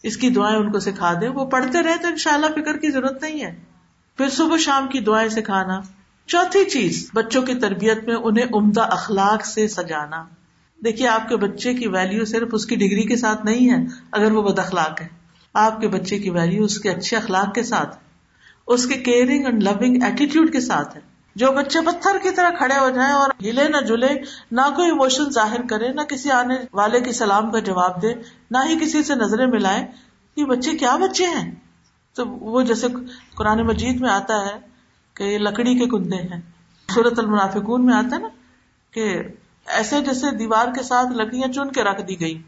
اس 0.03 0.17
کی 0.17 0.29
دعائیں 0.29 0.57
ان 0.57 0.71
کو 0.71 0.79
سکھا 0.79 1.13
دیں۔ 1.21 1.29
وہ 1.29 1.45
پڑھتے 1.45 1.83
رہے 1.83 1.97
تو 2.01 2.07
ان 2.07 2.17
شاء 2.17 2.31
اللہ 2.31 2.47
فکر 2.47 2.77
کی 2.77 2.91
ضرورت 2.91 3.21
نہیں 3.21 3.43
ہے۔ 3.43 3.59
پھر 4.17 4.29
صبح 4.29 4.57
شام 4.57 4.87
کی 4.87 4.99
دعائیں 4.99 5.29
سکھانا۔ 5.29 5.79
چوتھی 6.27 6.65
چیز، 6.65 7.09
بچوں 7.13 7.41
کی 7.41 7.53
تربیت 7.53 8.03
میں 8.03 8.15
انہیں 8.15 8.45
عمدہ 8.53 8.81
اخلاق 8.81 9.45
سے 9.45 9.67
سجانا۔ 9.67 10.25
دیکھیے، 10.83 11.07
آپ 11.07 11.29
کے 11.29 11.35
بچے 11.35 11.73
کی 11.73 11.87
ویلو 11.87 12.25
صرف 12.25 12.47
اس 12.51 12.65
کی 12.65 12.75
ڈگری 12.75 13.07
کے 13.07 13.15
ساتھ 13.15 13.45
نہیں 13.45 13.71
ہے، 13.71 13.85
اگر 14.11 14.31
وہ 14.31 14.43
بد 14.43 14.59
اخلاق 14.59 15.01
ہے 15.01 15.07
آپ 15.53 15.81
کے 15.81 15.87
بچے 15.87 16.19
کی 16.19 16.29
ویلو 16.29 16.63
اس 16.63 16.79
کے 16.79 16.89
اچھے 16.89 17.17
اخلاق 17.17 17.53
کے 17.53 17.63
ساتھ، 17.63 17.97
اس 18.67 18.85
کے 18.85 18.93
کیئرنگ 18.93 19.45
اینڈ 19.45 19.63
لونگ 19.63 20.03
ایٹیٹیوڈ 20.03 20.51
کے 20.51 20.59
ساتھ 20.59 20.95
ہے۔ 20.95 21.08
جو 21.39 21.51
بچے 21.51 21.79
پتھر 21.85 22.17
کی 22.23 22.29
طرح 22.29 22.49
کھڑے 22.49 22.79
ہو 22.79 22.89
جائیں 22.89 23.13
اور 23.13 23.29
ہلے 23.41 23.67
نہ 23.67 23.77
جلے، 23.77 24.21
نہ 24.51 24.61
کوئی 24.75 24.89
اموشن 24.89 25.31
ظاہر 25.31 25.67
کرے، 25.69 25.89
نہ 25.89 26.01
کسی 26.01 26.31
آنے 26.31 26.55
والے 26.73 27.01
کے 27.01 27.11
سلام 27.13 27.51
کا 27.51 27.59
جواب 27.59 28.01
دے، 28.01 28.13
نہ 28.51 28.57
ہی 28.65 28.79
کسی 28.79 29.03
سے 29.03 29.15
نظریں 29.15 29.45
ملائے 29.45 29.87
یہ 30.35 30.45
بچے 30.45 30.77
کیا 30.77 30.95
بچے 30.95 31.25
ہیں؟ 31.25 31.55
تو 32.13 32.27
وہ 32.27 32.61
جیسے 32.61 32.87
قرآن 33.35 33.61
مجید 33.61 34.01
میں 34.01 34.09
آتا 34.09 34.45
ہے 34.45 34.59
کہ 35.13 35.23
یہ 35.23 35.37
لکڑی 35.37 35.79
کے 35.79 35.85
کندے 35.85 36.15
ہیں۔ 36.15 36.41
صورت 36.93 37.19
المنافقون 37.19 37.85
میں 37.85 37.93
آتا 37.93 38.15
ہے 38.15 38.21
نا 38.21 38.27
کہ 38.91 39.21
ایسے 39.65 40.01
جیسے 40.01 40.35
دیوار 40.35 40.67
کے 40.75 40.83
ساتھ 40.83 41.07
لکڑیاں 41.11 41.53
چن 41.53 41.71
کے 41.71 41.83
رکھ 41.83 42.01
دی 42.01 42.19
گئی 42.19 42.41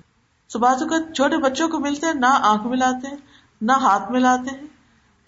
بازو 0.60 0.88
کا 0.88 1.14
چھوٹے 1.14 1.38
بچوں 1.38 1.68
کو 1.68 1.80
ملتے 1.80 2.06
ہیں، 2.08 2.14
نہ 2.14 2.26
آنکھ 2.26 2.68
ملاتے 2.68 3.08
ہیں، 3.08 3.18
نہ 3.62 3.72
ہاتھ 3.72 4.12
ملاتے 4.12 4.56
ہیں۔ 4.56 4.68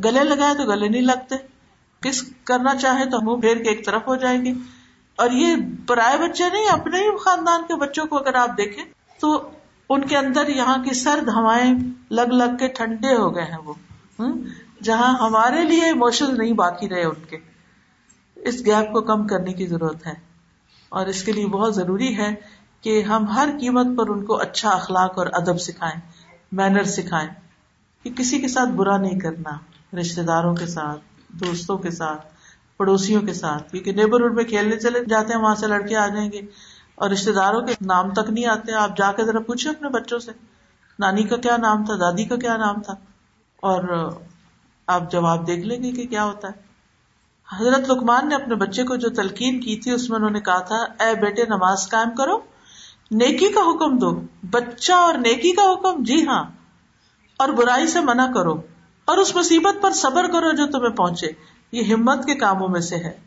گلے 0.03 0.24
لگائے 0.24 0.55
تو 0.55 0.64
گلے 0.64 0.88
نہیں 0.88 1.01
لگتے۔ 1.01 1.52
کس 2.03 2.21
کرنا 2.43 2.75
چاہے 2.75 3.05
تو 3.05 3.21
منہ 3.21 3.41
پھیر 3.41 3.57
کے 3.57 3.69
ایک 3.69 3.85
طرف 3.85 4.01
ہو 4.07 4.15
جائیں 4.15 4.45
گے 4.45 4.53
اور 5.15 5.29
یہ 5.31 5.55
پرائے 5.87 6.17
بچے 6.17 6.43
نہیں، 6.53 6.67
اپنے 6.69 6.99
ہی 6.99 7.17
خاندان 7.17 7.61
کے 7.61 7.75
بچوں 7.75 8.05
کو 8.05 8.17
اگر 8.17 8.35
آپ 8.35 8.49
دیکھیں 8.57 8.83
تو 9.19 9.51
ان 9.89 10.07
کے 10.07 10.17
اندر 10.17 10.49
یہاں 10.49 10.83
کی 10.83 10.93
سرد 10.93 11.27
ہوائیں 11.27 11.73
لگ 12.09 12.21
لگ 12.21 12.57
کے 12.59 12.67
ٹھنڈے 12.67 13.15
ہو 13.15 13.35
گئے 13.35 13.43
ہیں 13.43 13.57
وہ۔ 13.65 13.73
جہاں 14.83 15.17
ہمارے 15.19 15.63
لیے 15.63 15.85
ایموشن 15.85 16.37
نہیں، 16.37 16.53
باقی 16.53 16.89
رہے 16.89 17.03
ان 17.03 17.23
کے۔ 17.29 17.37
اس 18.35 18.65
گیپ 18.65 18.93
کو 18.93 19.01
کم 19.01 19.27
کرنے 19.27 19.53
کی 19.53 19.67
ضرورت 19.67 20.07
ہے۔ 20.07 20.13
اور 20.89 21.05
اس 21.05 21.23
کے 21.23 21.31
لیے 21.31 21.45
بہت 21.45 21.75
ضروری 21.75 22.17
ہے 22.17 22.35
کہ 22.81 23.01
ہم 23.03 23.27
ہر 23.27 23.49
قیمت 23.59 23.87
پر 23.97 24.09
ان 24.09 24.25
کو 24.25 24.39
اچھا 24.39 24.69
اخلاق 24.69 25.19
اور 25.19 25.27
ادب 25.33 25.57
سکھائیں، 25.57 26.01
مینر 26.51 26.83
سکھائیں 26.83 27.29
کہ 28.03 28.09
کسی 28.09 28.39
کے 28.39 28.47
ساتھ 28.47 28.69
برا 28.69 28.97
نہیں 28.97 29.19
کرنا 29.19 29.51
رشتے 29.99 30.21
داروں 30.23 30.55
کے 30.55 30.65
ساتھ 30.65 30.99
دوستوں 31.34 31.77
کے 31.77 31.91
ساتھ، 31.91 32.27
پڑوسیوں 32.77 33.21
کے 33.21 33.34
ساتھ، 33.34 33.71
کیونکہ 33.71 33.91
نیبرہڈ 33.91 34.34
میں 34.34 34.43
کھیلنے 34.43 34.79
چلے 34.79 34.99
جاتے 35.09 35.34
ہیں، 35.34 35.41
وہاں 35.41 35.55
سے 35.55 35.67
لڑکے 35.67 35.95
آ 35.95 36.07
جائیں 36.07 36.31
گے۔ 36.31 36.41
اور 36.95 37.09
رشتے 37.09 37.31
داروں 37.31 37.61
کے 37.61 37.73
نام 37.81 38.11
تک 38.11 38.29
نہیں 38.29 38.45
آتے، 38.45 38.73
آپ 38.73 38.97
جا 38.97 39.11
کے 39.11 39.23
ذرا 39.23 39.39
پوچھیں 39.39 39.71
اپنے 39.71 39.89
بچوں 39.89 40.19
سے۔ 40.19 40.31
نانی 40.99 41.23
کا 41.23 41.38
کیا 41.38 41.57
نام 41.57 41.86
تھا؟ 41.86 41.95
دادی 41.95 42.25
کا 42.25 42.36
کیا 42.36 42.57
نام 42.57 42.81
تھا؟ 42.81 42.93
اور 43.61 44.09
آپ 44.88 45.11
جواب 45.11 45.47
دیکھ 45.47 45.65
لیں 45.65 45.84
گے 45.84 45.91
کہ 45.91 46.07
کیا 46.07 46.23
ہوتا 46.23 46.47
ہے۔ 46.47 46.63
حضرت 47.59 47.91
لکمان 47.91 48.29
نے 48.29 48.36
اپنے 48.36 48.55
بچے 48.55 48.84
کو 48.84 48.95
جو 48.95 49.09
تلقین 49.09 49.59
کی 49.59 49.75
تھی، 49.75 49.91
اس 49.91 50.09
میں 50.09 50.17
انہوں 50.17 50.29
نے 50.29 50.39
کہا 50.39 50.59
تھا، 50.59 50.75
اے 50.75 51.15
بیٹے، 51.15 51.43
نماز 51.43 51.89
قائم 51.89 52.15
کرو، 52.15 52.39
نیکی 53.11 53.49
کا 53.49 53.59
حکم 53.59 53.97
دو۔ 53.97 54.21
بچہ 54.51 54.93
اور 54.93 55.13
نیکی 55.13 55.51
کا 55.51 55.73
حکم 55.73 56.03
جی 56.03 56.27
ہاں 56.27 56.43
اور 57.38 57.49
برائی 57.49 57.88
سے 57.88 57.99
منع 57.99 58.31
کرو۔ 58.31 58.61
اور 59.05 59.17
اس 59.17 59.35
مصیبت 59.35 59.81
پر 59.81 59.91
صبر 59.91 60.27
کرو 60.27 60.51
جو 60.51 60.67
تمہیں 60.67 60.89
پہنچے۔ 60.89 61.27
یہ 61.71 61.93
ہمت 61.93 62.25
کے 62.25 62.35
کاموں 62.35 62.67
میں 62.67 62.81
سے 62.81 62.95
ہے۔ 62.95 63.19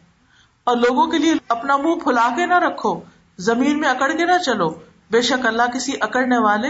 اور 0.65 0.77
لوگوں 0.77 1.07
کے 1.07 1.19
لیے 1.19 1.35
اپنا 1.49 1.77
منہ 1.77 1.95
پھلا 1.95 2.29
کے 2.37 2.47
نہ 2.47 2.55
رکھو۔ 2.55 3.01
زمین 3.39 3.81
میں 3.81 3.89
اکڑ 3.89 4.13
کے 4.13 4.25
نہ 4.25 4.39
چلو۔ 4.47 4.69
بے 5.11 5.23
شک 5.23 5.47
اللہ 5.47 5.63
کسی 5.75 5.93
اکڑنے 6.01 6.39
والے، 6.39 6.69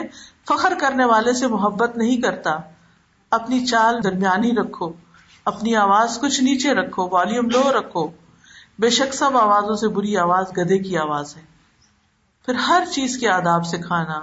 فخر 0.48 0.72
کرنے 0.80 1.04
والے 1.04 1.32
سے 1.32 1.46
محبت 1.46 1.96
نہیں 1.96 2.16
کرتا۔ 2.16 2.56
اپنی 3.30 3.66
چال 3.66 4.04
درمیانی 4.04 4.52
رکھو۔ 4.52 4.92
اپنی 5.44 5.76
آواز 5.76 6.18
کچھ 6.20 6.40
نیچے 6.40 6.74
رکھو۔ 6.74 7.08
والیوم 7.10 7.46
لو 7.50 7.72
رکھو۔ 7.80 8.08
بے 8.78 8.90
شک 8.90 9.14
سب 9.14 9.36
آوازوں 9.38 9.74
سے 9.74 9.88
بری 9.88 10.16
آواز 10.16 10.44
گدے 10.58 10.78
کی 10.78 10.98
آواز 10.98 11.36
ہے۔ 11.36 11.42
پھر 12.46 12.54
ہر 12.54 12.84
چیز 12.92 13.18
کے 13.18 13.28
آداب 13.28 13.66
سے 13.66 13.78
کھانا۔ 13.78 14.20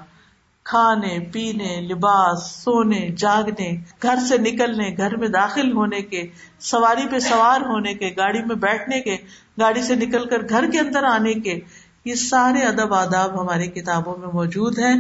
کھانے، 0.64 1.20
پینے، 1.32 1.82
لباس، 1.82 2.46
سونے، 2.52 3.10
جاگنے، 3.18 3.70
گھر 4.02 4.16
سے 4.28 4.38
نکلنے، 4.38 4.90
گھر 4.98 5.16
میں 5.16 5.28
داخل 5.28 5.72
ہونے 5.72 6.02
کے، 6.02 6.24
سواری 6.60 7.08
پہ 7.08 7.20
سوار 7.20 7.62
ہونے 7.62 7.94
کے، 7.94 8.10
گاڑی 8.18 8.42
میں 8.44 8.56
بیٹھنے 8.56 9.02
کے، 9.02 9.18
گاڑی 9.60 9.82
سے 9.82 9.96
نکل 9.96 10.26
کر 10.26 10.48
گھر 10.50 10.70
کے 10.72 10.80
اندر 10.80 11.04
آنے 11.04 11.34
کے، 11.34 11.60
یہ 12.06 12.16
سارے 12.16 12.62
ادب 12.62 12.94
آداب 12.94 13.42
ہماری 13.42 13.68
کتابوں 13.68 14.18
میں 14.18 14.28
موجود 14.34 14.80
ہیں۔ 14.80 14.96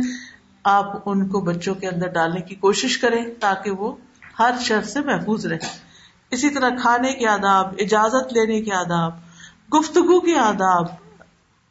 آپ 0.63 1.09
ان 1.09 1.27
کو 1.27 1.39
بچوں 1.41 1.73
کے 1.75 1.87
اندر 1.87 2.07
ڈالنے 2.07 2.41
کی 2.41 2.55
کوشش 2.55 2.97
کریں 2.97 3.23
تاکہ 3.39 3.71
وہ 3.71 3.95
ہر 4.39 4.51
شر 4.61 4.81
سے 4.81 4.99
محفوظ 4.99 5.45
رہے 5.45 5.57
اسی 6.29 6.49
طرح 6.49 6.69
کھانے 6.81 7.13
کے 7.13 7.27
آداب، 7.27 7.73
اجازت 7.79 8.33
لینے 8.33 8.61
کے 8.61 8.73
آداب، 8.73 9.11
گفتگو 9.73 10.19
کے 10.19 10.37
آداب، 10.37 10.85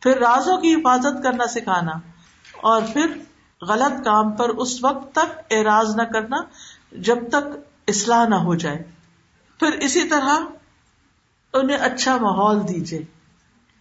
پھر 0.02 0.18
رازوں 0.18 0.56
کی 0.58 0.74
حفاظت 0.74 1.22
کرنا 1.22 1.46
سکھانا 1.46 1.92
اور 2.62 2.82
پھر 2.92 3.06
غلط 3.68 4.04
کام 4.04 4.32
پر 4.32 4.48
اس 4.48 4.84
وقت 4.84 5.12
تک 5.14 5.38
اعراض 5.50 5.94
نہ 5.96 6.02
کرنا 6.02 6.36
جب 6.92 7.18
تک 7.28 7.44
اصلاح 7.88 8.24
نہ 8.26 8.34
ہو 8.34 8.54
جائے۔ 8.54 8.82
پھر 9.60 9.72
اسی 9.80 10.08
طرح 10.08 10.38
انہیں 11.54 11.76
اچھا 11.76 12.16
ماحول 12.16 12.68
دیجیے 12.68 13.02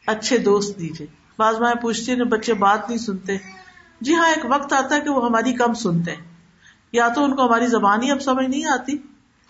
اچھے 0.07 0.37
دوست 0.37 0.79
دیجیے 0.79 1.07
بعض 1.37 1.59
مائیں 1.59 1.81
پوچھتی 1.81 2.11
ہیں 2.11 2.23
بچے 2.23 2.53
بات 2.53 2.89
نہیں 2.89 2.97
سنتے۔ 2.97 3.37
جی 4.01 4.15
ہاں 4.15 4.29
ایک 4.29 4.45
وقت 4.49 4.73
آتا 4.73 4.95
ہے 4.95 5.01
کہ 5.01 5.09
وہ 5.09 5.25
ہماری 5.25 5.53
کم 5.53 5.73
سنتے 5.73 6.11
ہیں۔ 6.11 6.29
یا 6.93 7.07
تو 7.07 7.23
ان 7.23 7.35
کو 7.35 7.45
ہماری 7.45 7.67
زبان 7.67 8.03
ہی 8.03 8.11
اب 8.11 8.21
سمجھ 8.21 8.45
نہیں 8.45 8.65
آتی، 8.65 8.97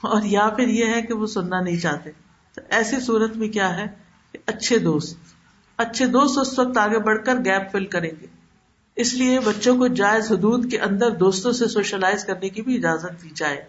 اور 0.02 0.22
یا 0.24 0.50
پھر 0.50 0.68
یہ 0.68 0.86
ہے 0.86 1.02
کہ 1.02 1.14
وہ 1.14 1.26
سننا 1.26 1.60
نہیں 1.62 1.80
چاہتے۔ 1.80 2.12
تو 2.54 2.62
ایسی 2.70 3.00
صورت 3.00 3.36
میں 3.36 3.48
کیا 3.50 3.76
ہے 3.78 3.88
کہ 4.32 4.38
اچھے 4.46 4.78
دوست 4.80 5.18
اچھے 5.78 6.06
دوست 6.06 6.38
اس 6.38 6.60
وقت 6.60 6.78
آگے 6.78 7.00
بڑھ 7.00 7.26
کر 7.26 7.38
گیپ 7.46 7.72
فل 7.72 7.86
کریں 7.86 8.12
گے۔ 8.22 8.41
اس 9.02 9.14
لیے 9.14 9.40
بچوں 9.40 9.78
کو 9.78 9.88
جائز 9.88 10.32
حدود 10.32 10.72
کے 10.72 10.80
اندر 10.80 11.10
دوستوں 11.10 11.52
سے 11.52 11.68
سوشلائز 11.68 12.26
کرنے 12.26 12.50
کی 12.50 12.62
بھی 12.62 12.78
اجازت 12.78 13.24
دی 13.24 13.30
جائے۔ 13.36 13.62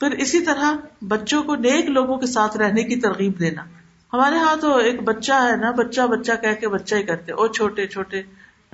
پھر 0.00 0.10
اسی 0.10 0.40
طرح 0.40 0.72
بچوں 1.02 1.42
کو 1.42 1.56
نیک 1.56 1.90
لوگوں 1.90 2.16
کے 2.18 2.26
ساتھ 2.26 2.56
رہنے 2.56 2.82
کی 2.82 2.96
ترغیب 2.96 3.40
دینا۔ 3.40 3.64
ہمارے 4.12 4.34
یہاں 4.34 4.56
تو 4.56 4.76
ایک 4.76 5.02
بچہ 5.02 5.32
ہے 5.32 5.56
نا، 5.56 5.70
بچہ 5.70 6.00
بچہ 6.00 6.32
کہہ 6.42 6.60
کے 6.60 6.68
بچہ 6.68 6.94
ہی 6.94 7.02
کرتے، 7.02 7.32
اور 7.32 7.48
چھوٹے 7.48 7.86
چھوٹے۔ 7.86 8.22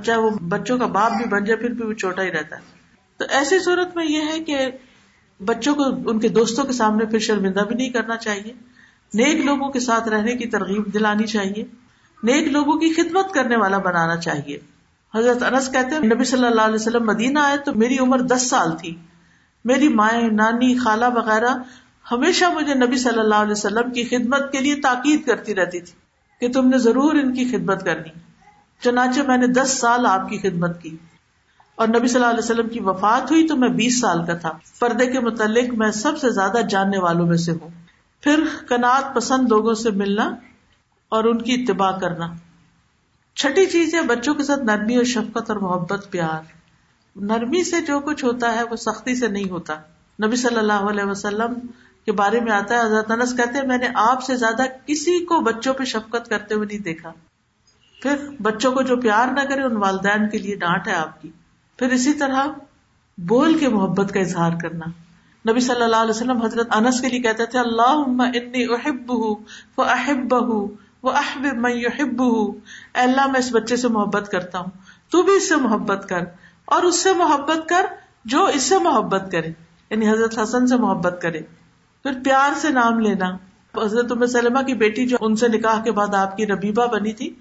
چاہے 0.04 0.18
وہ 0.18 0.30
بچوں 0.30 0.78
کا 0.78 0.86
باپ 0.86 1.12
بھی 1.12 1.24
بن 1.24 1.44
جائے، 1.44 1.60
پھر 1.60 1.70
بھی 1.70 1.86
وہ 1.86 1.92
چھوٹا 1.92 2.22
ہی 2.22 2.30
رہتا 2.30 2.56
ہے۔ 2.56 2.60
تو 3.16 3.24
ایسی 3.28 3.58
صورت 3.58 3.96
میں 3.96 4.04
یہ 4.04 4.20
ہے 4.22 4.40
کہ 4.40 4.70
بچوں 5.44 5.74
کو 5.74 6.10
ان 6.10 6.20
کے 6.20 6.28
دوستوں 6.28 6.64
کے 6.64 6.72
سامنے 6.72 7.04
پھر 7.04 7.18
شرمندہ 7.18 7.60
بھی 7.60 7.74
نہیں 7.74 7.90
کرنا 7.90 8.16
چاہیے۔ 8.16 8.52
نیک 9.14 9.44
لوگوں 9.44 9.70
کے 9.70 9.80
ساتھ 9.80 10.08
رہنے 10.08 10.34
کی 10.34 10.46
ترغیب 10.46 10.94
دلانی 10.94 11.26
چاہیے۔ 11.26 11.64
نیک 12.22 12.48
لوگوں 12.48 12.78
کی 12.78 12.92
خدمت 12.92 13.34
کرنے 13.34 13.56
والا 13.56 13.78
بنانا 13.78 14.16
چاہیے۔ 14.16 14.58
حضرت 15.14 15.42
انس 15.42 15.72
کہتے 15.72 15.94
ہیں، 15.94 16.14
نبی 16.14 16.24
صلی 16.24 16.46
اللہ 16.46 16.60
علیہ 16.60 16.74
وسلم 16.74 17.06
مدینہ 17.06 17.38
آئے 17.38 17.58
تو 17.58 17.74
میری 17.74 17.98
عمر 17.98 18.18
دس 18.18 18.50
سال 18.50 18.76
تھی۔ 18.76 18.96
میری 19.64 19.88
مائیں، 19.88 20.28
نانی، 20.28 20.78
خالہ 20.78 21.04
وغیرہ 21.14 21.48
ہمیشہ 22.12 22.44
مجھے 22.54 22.74
نبی 22.74 22.96
صلی 22.96 23.18
اللہ 23.18 23.34
علیہ 23.34 23.52
وسلم 23.52 23.90
کی 23.90 24.04
خدمت 24.04 24.52
کے 24.52 24.58
لیے 24.58 24.74
تاکید 24.74 25.26
کرتی 25.26 25.54
رہتی 25.54 25.80
تھی 25.80 25.92
کہ 26.40 26.52
تم 26.52 26.68
نے 26.68 26.78
ضرور 26.78 27.14
ان 27.14 27.34
کی 27.34 27.44
خدمت 27.44 27.84
کرنی۔ 27.84 28.10
چنانچہ 28.84 29.20
میں 29.20 29.36
نے 29.36 29.46
دس 29.46 29.78
سال 29.78 30.06
آپ 30.06 30.28
کی 30.28 30.38
خدمت 30.38 30.82
کی۔ 30.82 30.96
اور 31.74 31.88
نبی 31.88 32.08
صلی 32.08 32.14
اللہ 32.14 32.26
علیہ 32.26 32.44
وسلم 32.44 32.68
کی 32.68 32.80
وفات 32.80 33.30
ہوئی 33.30 33.46
تو 33.46 33.56
میں 33.56 33.68
بیس 33.68 34.00
سال 34.00 34.26
کا 34.26 34.34
تھا۔ 34.34 34.52
پردے 34.78 35.06
کے 35.06 35.20
متعلق 35.20 35.74
میں 35.74 35.90
سب 35.90 36.18
سے 36.18 36.30
زیادہ 36.30 36.58
جاننے 36.70 36.98
والوں 36.98 37.26
میں 37.26 37.36
سے 37.36 37.52
ہوں۔ 37.52 37.68
پھر 38.20 38.44
کنات 38.68 39.14
پسند 39.14 39.48
لوگوں 39.48 39.74
سے 39.74 39.90
ملنا 39.90 40.34
اور 41.08 41.24
ان 41.24 41.42
کی 41.42 41.54
اتباع 41.54 41.90
کرنا۔ 41.90 42.28
چھٹی 43.38 43.66
چیز 43.66 43.94
ہے 43.94 44.00
بچوں 44.00 44.34
کے 44.34 44.42
ساتھ 44.42 44.60
نرمی 44.60 44.96
اور 44.96 45.04
شفقت 45.04 45.50
اور 45.50 45.56
محبت، 45.56 46.06
پیار۔ 46.10 46.40
نرمی 47.16 47.64
سے 47.64 47.80
جو 47.80 48.00
کچھ 48.00 48.24
ہوتا 48.24 48.54
ہے 48.54 48.62
وہ 48.62 48.76
سختی 48.76 49.14
سے 49.14 49.28
نہیں 49.28 49.50
ہوتا۔ 49.50 49.74
نبی 50.26 50.36
صلی 50.36 50.56
اللہ 50.56 50.72
علیہ 50.72 51.04
وسلم 51.04 51.54
کے 52.04 52.12
بارے 52.12 52.40
میں 52.40 52.52
آتا 52.52 52.74
ہے، 52.74 52.80
حضرت 52.80 53.10
انس 53.10 53.36
کہتے 53.36 53.58
ہیں، 53.58 53.66
میں 53.66 53.78
نے 53.78 53.88
آپ 53.94 54.22
سے 54.22 54.36
زیادہ 54.36 54.62
کسی 54.86 55.24
کو 55.24 55.40
بچوں 55.40 55.74
پہ 55.74 55.84
شفقت 55.84 56.28
کرتے 56.28 56.54
ہوئے 56.54 56.66
نہیں 56.66 56.78
دیکھا۔ 56.78 57.12
پھر 58.02 58.16
بچوں 58.42 58.72
کو 58.72 58.82
جو 58.82 58.96
پیار 58.96 59.28
نہ 59.28 59.40
کرے، 59.40 59.62
ان 59.62 59.76
والدین 59.76 60.28
کے 60.28 60.38
لیے 60.38 60.54
ڈانٹ 60.54 60.88
ہے 60.88 60.94
آپ 60.94 61.22
کی۔ 61.22 61.30
پھر 61.78 61.86
اسی 61.86 62.12
طرح 62.12 62.46
بول 63.18 63.58
کے 63.58 63.68
محبت 63.68 64.14
کا 64.14 64.20
اظہار 64.20 64.52
کرنا۔ 64.62 64.86
نبی 65.50 65.60
صلی 65.60 65.82
اللہ 65.82 65.96
علیہ 65.96 66.10
وسلم 66.10 66.42
حضرت 66.42 66.68
انس 66.70 67.00
کے 67.00 67.08
لیے 67.08 67.20
کہتے 67.20 67.46
تھے 67.46 67.58
اللہ 67.58 68.22
انی 68.34 68.64
احب 68.64 69.10
وہ 69.10 69.36
احب 69.78 70.34
وہ 71.02 71.10
احب 71.10 71.46
میں 71.56 71.74
یحب 71.74 72.22
اے 72.22 73.00
اللہ، 73.00 73.26
میں 73.26 73.40
اس 73.40 73.48
بچے 73.52 73.76
سے 73.76 73.88
محبت 73.88 74.28
کرتا 74.32 74.58
ہوں۔ 74.58 74.70
تو 75.10 75.22
بھی 75.22 75.32
اس 75.32 75.48
سے 75.48 75.56
محبت 75.56 76.08
کر۔ 76.08 76.20
اور 76.64 76.82
اس 76.82 77.02
سے 77.02 77.12
محبت 77.12 77.68
کر 77.68 77.86
جو 78.24 78.44
اس 78.44 78.62
سے 78.62 78.78
محبت 78.78 79.32
کرے۔ 79.32 79.48
یعنی 79.90 80.10
حضرت 80.10 80.38
حسن 80.38 80.66
سے 80.66 80.76
محبت 80.76 81.18
کرے۔ 81.22 81.40
پھر 82.02 82.12
پیار 82.24 82.50
سے 82.56 82.68
نام 82.68 82.98
لینا۔ 83.00 83.36
حضرت 83.82 84.30
سلمہ 84.30 84.62
کی 84.62 84.74
بیٹی 84.74 85.06
جو 85.06 85.16
ان 85.20 85.36
سے 85.36 85.48
نکاح 85.48 85.82
کے 85.82 85.92
بعد 85.92 86.14
آپ 86.14 86.36
کی 86.36 86.46
ربیبہ 86.46 86.86
بنی 86.86 87.12
تھی، 87.12 87.34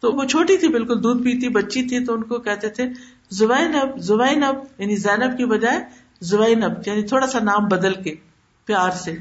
تو 0.00 0.12
وہ 0.12 0.24
چھوٹی 0.24 0.56
تھی، 0.56 0.68
بالکل 0.68 1.02
دودھ 1.02 1.22
پیتی، 1.22 1.48
بچی 1.48 1.82
تھی، 1.82 2.04
تو 2.04 2.14
ان 2.14 2.22
کو 2.22 2.38
کہتے 2.38 2.68
تھے 2.68 2.88
زبین 3.30 3.74
اب 3.74 3.98
زبین 3.98 4.42
اب 4.42 4.54
یعنی 4.78 4.96
زینب 4.96 5.38
کی 5.38 5.44
بجائے 5.44 5.84
زبین 6.20 6.62
اب 6.62 6.72
یعنی 6.86 7.02
تھوڑا 7.02 7.26
سا 7.26 7.38
نام 7.38 7.64
بدل 7.64 7.94
کے، 7.94 8.14
پیار 8.64 8.90
سے۔ 8.90 9.16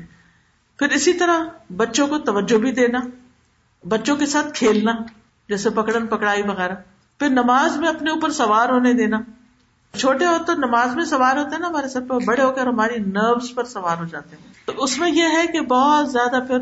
پھر 0.80 0.90
اسی 0.90 1.14
طرح 1.14 1.44
بچوں 1.76 2.08
کو 2.08 2.18
توجہ 2.18 2.58
بھی 2.58 2.72
دینا۔ 2.72 3.00
بچوں 3.84 4.16
کے 4.16 4.26
ساتھ 4.26 4.48
کھیلنا، 4.54 4.92
جیسے 5.50 5.70
پکڑن، 5.70 6.08
پکڑائی 6.08 6.42
وغیرہ۔ 6.42 6.76
پھر 7.20 7.30
نماز 7.30 7.78
میں 7.78 7.88
اپنے 7.88 8.12
اوپر 8.12 8.30
سوار 8.30 8.70
ہونے 8.70 8.94
دینا۔ 8.94 9.18
چھوٹے 9.98 10.26
ہو 10.26 10.38
تو 10.46 10.54
نماز 10.54 10.96
میں 10.96 11.06
سوار 11.06 11.38
ہوتے 11.38 11.50
ہیں 11.50 11.60
نا 11.60 11.68
ہمارے 11.68 11.88
سر 11.88 12.02
پہ 12.02 12.26
بڑے 12.26 12.44
ہو 12.44 12.52
کر 12.52 12.68
ہماری 12.68 13.00
نروس 13.00 13.56
پر 13.56 13.64
سوار 13.64 13.98
ہو 13.98 14.06
جاتے 14.06 14.36
ہیں۔ 14.36 14.54
تو 14.66 14.74
اس 14.78 15.00
میں 15.00 15.12
یہ 15.12 15.24
ہے 15.24 15.48
کہ 15.48 15.62
بہت 15.62 16.12
زیادہ 16.12 16.44
پھر 16.48 16.60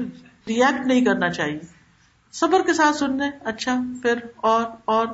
ریئیکٹ 0.48 0.88
نہیں 0.88 1.06
کرنا 1.06 1.30
چاہیے۔ 1.30 1.60
صبر 2.32 2.62
کے 2.66 2.74
ساتھ 2.74 2.96
سننے 2.96 3.30
اچھا 3.44 3.80
پھر 4.02 4.14
اور 4.38 4.64
اور، 4.86 5.08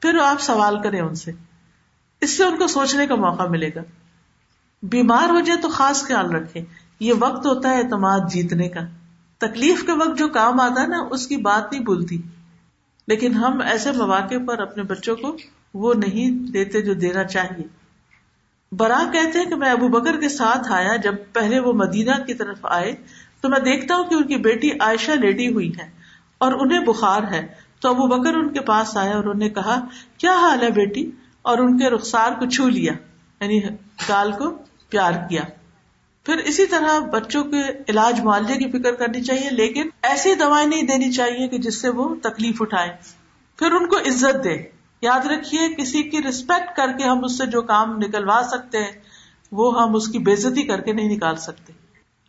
پھر 0.00 0.18
آپ 0.18 0.40
سوال 0.40 0.82
کریں 0.82 1.00
ان 1.00 1.14
سے۔ 1.14 1.32
اس 2.20 2.36
سے 2.36 2.44
ان 2.44 2.56
کو 2.56 2.66
سوچنے 2.66 3.06
کا 3.06 3.14
موقع 3.14 3.42
ملے 3.42 3.70
گا۔ 3.74 3.80
بیمار 4.82 5.30
ہو 5.30 5.40
جائے 5.40 5.60
تو 5.60 5.68
خاص 5.68 6.04
خیال 6.04 6.34
رکھے 6.34 6.64
یہ 7.00 7.12
وقت 7.20 7.46
ہوتا 7.46 7.68
ہے 7.68 7.82
اعتماد 7.82 8.20
جیتنے 8.30 8.68
کا۔ 8.68 8.80
تکلیف 9.38 9.86
کے 9.86 9.92
وقت 9.92 10.18
جو 10.18 10.28
کام 10.28 10.60
آتا 10.60 10.82
ہے 10.82 10.86
نا، 10.86 10.98
اس 11.10 11.26
کی 11.26 11.36
بات 11.36 11.72
نہیں 11.72 11.82
بھولتی۔ 11.82 12.22
لیکن 13.08 13.34
ہم 13.34 13.60
ایسے 13.60 13.92
مواقع 13.92 14.34
پر 14.46 14.58
اپنے 14.58 14.82
بچوں 14.82 15.16
کو 15.16 15.36
وہ 15.74 15.94
نہیں 15.94 16.30
دیتے 16.30 16.82
جو 16.82 16.94
دینا 16.94 17.24
چاہیے۔ 17.24 17.64
برا 18.72 19.02
کہتے 19.12 19.38
ہیں 19.38 19.46
کہ 19.46 19.54
میں 19.54 19.70
ابو 19.70 19.88
بکر 19.88 20.20
کے 20.20 20.28
ساتھ 20.28 20.72
آیا، 20.72 20.96
جب 20.96 21.14
پہلے 21.32 21.60
وہ 21.60 21.72
مدینہ 21.72 22.10
کی 22.26 22.34
طرف 22.34 22.58
آئے، 22.62 22.92
تو 23.40 23.48
میں 23.48 23.60
دیکھتا 23.60 23.96
ہوں 23.96 24.04
کہ 24.04 24.14
ان 24.14 24.26
کی 24.26 24.36
بیٹی 24.36 24.70
عائشہ 24.80 25.10
لیٹی 25.10 25.52
ہوئی 25.52 25.72
ہے 25.78 25.90
اور 26.38 26.52
انہیں 26.52 26.80
بخار 26.80 27.22
ہے۔ 27.30 27.46
تو 27.80 27.90
ابو 27.90 28.06
بکر 28.06 28.34
ان 28.34 28.52
کے 28.52 28.60
پاس 28.60 28.96
آیا 28.96 29.10
اور 29.10 29.20
انہوں 29.20 29.34
نے 29.34 29.48
کہا، 29.50 29.84
کیا 30.18 30.34
حال 30.34 30.62
ہے 30.62 30.70
بیٹی؟ 30.70 31.10
اور 31.42 31.58
ان 31.58 31.78
کے 31.78 31.90
رخسار 31.90 32.32
کو 32.32 32.46
چھو 32.46 32.68
لیا 32.68 32.92
یعنی 33.40 33.60
گال 34.08 34.32
کو 34.32 34.50
پیار 34.88 35.12
کیا۔ 35.12 35.42
پھر 36.24 36.36
اسی 36.36 36.66
طرح 36.66 36.98
بچوں 36.98 37.44
کے 37.44 37.62
علاج 37.88 38.20
معالجے 38.20 38.54
کی 38.54 38.70
فکر 38.70 38.94
کرنی 38.94 39.22
چاہیے، 39.22 39.50
لیکن 39.50 39.88
ایسی 40.02 40.34
دوائیں 40.34 40.66
نہیں 40.66 40.82
دینی 40.82 41.12
چاہیے 41.12 41.48
کہ 41.48 41.58
جس 41.58 41.80
سے 41.80 41.88
وہ 41.88 42.14
تکلیف 42.22 42.62
اٹھائے 42.62 42.96
پھر 43.58 43.72
ان 43.72 43.88
کو 43.88 43.98
عزت 43.98 44.44
دے 44.44 44.62
یاد 45.02 45.26
رکھیے، 45.26 45.74
کسی 45.74 46.02
کی 46.02 46.22
ریسپیکٹ 46.22 46.76
کر 46.76 46.92
کے 46.98 47.04
ہم 47.04 47.24
اس 47.24 47.38
سے 47.38 47.46
جو 47.46 47.62
کام 47.62 47.98
نکلوا 47.98 48.42
سکتے 48.50 48.78
ہیں، 48.78 48.92
وہ 49.52 49.82
ہم 49.82 49.94
اس 49.94 50.08
کی 50.08 50.18
بےزتی 50.18 50.62
کر 50.62 50.80
کے 50.80 50.92
نہیں 50.92 51.08
نکال 51.08 51.36
سکتے۔ 51.36 51.72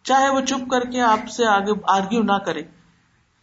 چاہے 0.04 0.30
وہ 0.30 0.42
چپ 0.42 0.70
کر 0.72 0.82
کے 0.82 1.02
آپ 1.02 1.30
سے 1.30 1.46
آگے 1.46 1.72
آرگیو 1.88 2.24
نہ 2.24 2.38
کرے۔ 2.46 2.62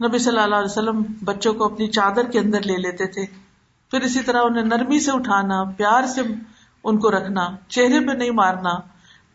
نبی 0.09 0.19
صلی 0.19 0.39
اللہ 0.39 0.57
علیہ 0.57 0.71
وسلم 0.71 1.03
بچوں 1.25 1.55
کو 1.55 1.65
اپنی 1.65 1.87
چادر 1.87 2.31
کے 2.31 2.39
اندر 2.39 2.61
لے 2.61 2.77
لیتے 2.77 3.07
تھے۔ 3.07 3.27
پھر 3.91 4.01
اسی 4.01 4.21
طرح 4.21 4.41
انہیں 4.45 4.65
نرمی 4.65 5.01
سے 5.01 5.11
اٹھانا، 5.11 5.65
پیار 5.65 6.07
سے 6.07 6.21
ان 6.85 6.99
کو 6.99 7.11
رکھنا، 7.11 7.49
چہرے 7.69 8.07
پہ 8.07 8.13
نہیں 8.13 8.31
مارنا۔ 8.31 8.92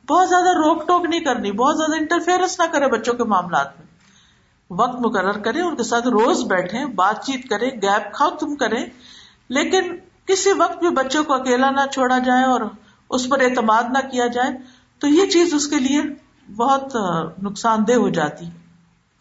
بہت 0.09 0.29
زیادہ 0.29 0.51
روک 0.57 0.87
ٹوک 0.87 1.05
نہیں 1.05 1.19
کرنی، 1.19 1.51
بہت 1.51 1.77
زیادہ 1.77 1.95
انٹرفیئرنس 1.97 2.59
نہ 2.59 2.65
کرے 2.71 2.87
بچوں 2.87 3.13
کے 3.13 3.23
معاملات 3.23 3.77
میں۔ 3.79 3.85
وقت 4.69 4.99
مقرر 4.99 5.37
کرے 5.39 5.61
ان 5.61 5.75
کے 5.75 5.83
ساتھ 5.83 6.07
روز 6.07 6.43
بیٹھے 6.43 6.85
بات 6.85 7.25
چیت 7.25 7.49
کرے 7.49 7.69
گیپ 7.81 8.13
کھاؤ، 8.13 8.29
تم 8.29 8.55
کرے 8.55 8.85
لیکن 9.49 9.95
کسی 10.25 10.51
وقت 10.51 10.79
بھی 10.79 10.89
بچوں 10.89 11.23
کو 11.23 11.33
اکیلا 11.33 11.69
نہ 11.69 11.85
چھوڑا 11.91 12.17
جائے 12.17 12.43
اور 12.43 12.61
اس 13.09 13.29
پر 13.29 13.41
اعتماد 13.41 13.83
نہ 13.83 14.07
کیا 14.11 14.27
جائے، 14.27 14.51
تو 14.99 15.07
یہ 15.07 15.25
چیز 15.25 15.53
اس 15.53 15.67
کے 15.67 15.79
لیے 15.79 16.01
بہت 16.55 16.95
نقصان 17.43 17.83
دہ 17.87 17.93
ہو 17.93 18.09
جاتی۔ 18.09 18.45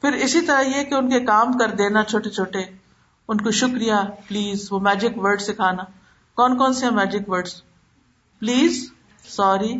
پھر 0.01 0.12
اسی 0.12 0.41
طرح 0.41 0.61
یہ 0.61 0.82
کہ 0.82 0.95
ان 0.95 1.11
کے 1.11 1.20
کام 1.20 1.53
کر 1.53 1.70
دینا 1.70 2.03
چھوٹے 2.05 2.30
چھوٹے، 2.30 2.62
ان 3.28 3.41
کو 3.41 3.51
شکریہ 3.51 3.95
پلیز 4.28 4.66
وہ 4.70 4.80
میجک 4.80 5.18
ورڈ 5.18 5.41
سکھانا۔ 5.41 5.82
کون 6.37 6.57
کون 6.59 6.72
سے 6.72 6.91
میجک 6.91 7.28
ورڈ 7.28 7.49
پلیز 8.41 8.91
سوری 9.28 9.74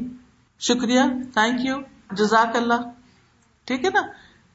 شکریہ 0.61 1.01
تھینک 1.33 1.65
یو 1.65 1.77
جزاک 2.13 2.57
اللہ۔ 2.57 2.81
ٹھیک 3.65 3.85
ہے 3.85 3.91
نا؟ 3.91 4.01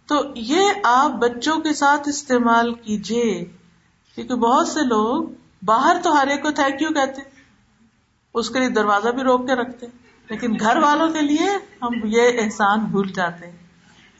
تو 0.07 0.23
یہ 0.35 0.71
آپ 0.83 1.11
بچوں 1.11 1.59
کے 1.59 1.73
ساتھ 1.73 2.09
استعمال 2.09 2.73
کیجیے 2.73 3.45
کیونکہ 4.15 4.35
بہت 4.35 4.67
سے 4.67 4.81
لوگ 4.81 5.29
باہر 5.65 5.97
تو 6.03 6.21
ہر 6.21 6.27
ایک 6.27 6.41
کو 6.41 6.51
تھینک 6.51 6.81
یو 6.81 6.89
کہتے 6.89 7.21
اس 8.33 8.49
کے 8.49 8.59
لیے 8.59 8.69
دروازہ 8.69 9.09
بھی 9.09 9.23
روک 9.23 9.47
کے 9.47 9.55
رکھتے 9.55 9.87
لیکن 10.29 10.57
گھر 10.59 10.77
والوں 10.77 11.07
کے 11.07 11.21
لیے 11.21 11.49
ہم 11.81 11.93
یہ 12.03 12.41
احسان 12.41 12.79
بھول 12.79 13.07
جاتے 13.07 13.45
ہیں۔ 13.45 13.57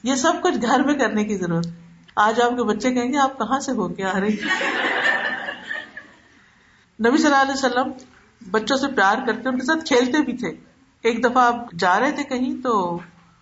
یہ 0.04 0.16
سب 0.16 0.42
کچھ 0.42 0.58
گھر 0.62 0.84
میں 0.84 0.94
کرنے 0.94 1.24
کی 1.24 1.38
ضرورت 1.38 1.68
آج 2.16 2.42
آپ 2.42 2.50
کے 2.50 2.64
بچے 2.64 2.94
کہیں 2.94 3.14
گے، 3.14 3.18
آپ 3.18 3.38
کہاں 3.38 3.60
سے 3.60 3.72
ہو 3.72 3.88
کے 3.88 4.04
آ 4.04 4.20
رہی 4.20 4.34
نبی 7.00 7.18
صلی 7.18 7.26
اللہ 7.26 7.42
علیہ 7.42 7.54
وسلم 7.54 7.92
بچوں 8.52 8.78
سے 8.78 8.88
پیار 8.88 9.18
کرتے 9.28 9.50
ان 9.50 9.60
کے 9.60 9.66
ساتھ 9.66 9.86
کھیلتے 9.86 10.22
بھی 10.24 10.38
تھے۔ 10.38 10.71
ایک 11.04 11.24
دفعہ 11.24 11.44
آپ 11.44 11.72
جا 11.80 12.00
رہے 12.00 12.12
تھے 12.12 12.24
کہیں 12.24 12.64
تو 12.64 13.00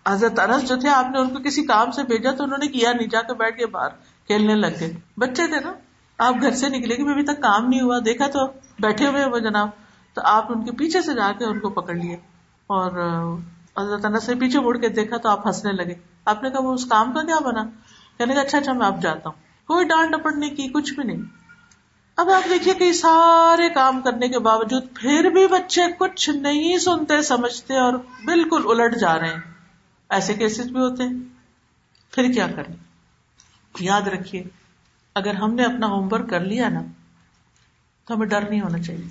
حضرت 0.08 0.38
انس 0.38 0.68
جو 0.68 0.76
تھے، 0.76 0.88
آپ 0.88 1.06
نے 1.10 1.18
ان 1.18 1.28
کو 1.28 1.42
کسی 1.42 1.66
کام 1.66 1.90
سے 1.90 2.02
بھیجا 2.02 2.30
تو 2.30 2.44
انہوں 2.44 2.58
نے 2.58 2.66
کیا 2.66 2.92
نہیں، 2.92 3.08
جا 3.08 3.22
کے 3.22 3.34
بیٹھ 3.34 3.58
کے 3.58 3.66
باہر 3.66 3.88
کھیلنے 4.26 4.54
لگ 4.54 4.66
گئے۔ 4.80 4.92
بچے 5.16 5.46
تھے 5.46 5.60
نا، 5.60 5.72
آپ 6.18 6.34
گھر 6.40 6.50
سے 6.50 6.68
نکلے 6.68 6.96
کہ 6.96 7.02
ابھی 7.02 7.22
تک 7.22 7.42
کام 7.42 7.68
نہیں 7.68 7.80
ہوا، 7.80 7.98
دیکھا 8.04 8.26
تو 8.26 8.46
بیٹھے 8.80 9.06
ہوئے 9.06 9.24
وہ 9.24 9.38
جناب۔ 9.38 9.68
تو 10.14 10.20
آپ 10.24 10.52
ان 10.52 10.64
کے 10.64 10.72
پیچھے 10.72 11.02
سے 11.02 11.14
جا 11.14 11.32
کے 11.38 11.44
ان 11.44 11.58
کو 11.58 11.68
پکڑ 11.70 11.94
لیے۔ 11.94 12.14
اور 12.66 12.90
حضرت 13.78 14.04
انس 14.04 14.24
سے 14.24 14.34
پیچھے 14.34 14.60
مڑ 14.60 14.78
کے 14.78 14.88
دیکھا 14.88 15.16
تو 15.16 15.28
آپ 15.28 15.46
ہنسنے 15.46 15.72
لگے۔ 15.72 15.94
آپ 16.24 16.42
نے 16.42 16.50
کہا، 16.50 16.60
وہ 16.60 16.74
اس 16.74 16.86
کام 16.86 17.12
کا 17.12 17.22
کیا 17.22 17.38
بنا؟ 17.38 17.64
کہنے 18.18 18.34
کا 18.34 18.40
اچھا 18.40 18.58
اچھا 18.58 18.72
میں 18.72 18.86
آپ 18.86 19.00
جاتا 19.02 19.28
ہوں۔ 19.28 19.66
کوئی 19.66 19.84
ڈانٹ 19.84 20.10
ڈپٹ 20.10 20.36
نہیں 20.36 20.50
کی 20.50 20.68
کچھ 20.68 20.94
بھی 20.94 21.02
نہیں۔ 21.04 21.39
اب 22.16 22.30
آپ 22.30 22.48
دیکھیے 22.50 22.74
کہ 22.74 22.92
سارے 22.92 23.68
کام 23.68 24.00
کرنے 24.00 24.28
کے 24.28 24.38
باوجود 24.38 24.84
پھر 24.94 25.30
بھی 25.30 25.46
بچے 25.46 25.82
کچھ 25.98 26.30
نہیں 26.30 26.78
سنتے، 26.78 27.22
سمجھتے 27.22 27.76
اور 27.76 27.92
بالکل 28.24 28.62
الٹ 28.66 28.96
جا 28.96 29.18
رہے 29.18 29.28
ہیں۔ 29.28 29.40
ایسے 30.08 30.34
کیسز 30.34 30.66
بھی 30.66 30.80
ہوتے 30.80 31.02
ہیں۔ 31.02 31.18
پھر 32.10 32.32
کیا 32.32 32.46
کریں؟ 32.56 32.74
یاد 33.80 34.02
رکھیے، 34.02 34.44
اگر 35.14 35.34
ہم 35.34 35.54
نے 35.54 35.64
اپنا 35.64 35.86
ہوم 35.86 36.08
ورک 36.10 36.30
کر 36.30 36.40
لیا 36.40 36.68
نا، 36.68 36.80
تو 38.06 38.14
ہمیں 38.14 38.26
ڈر 38.26 38.50
نہیں 38.50 38.60
ہونا 38.60 38.78
چاہیے۔ 38.82 39.08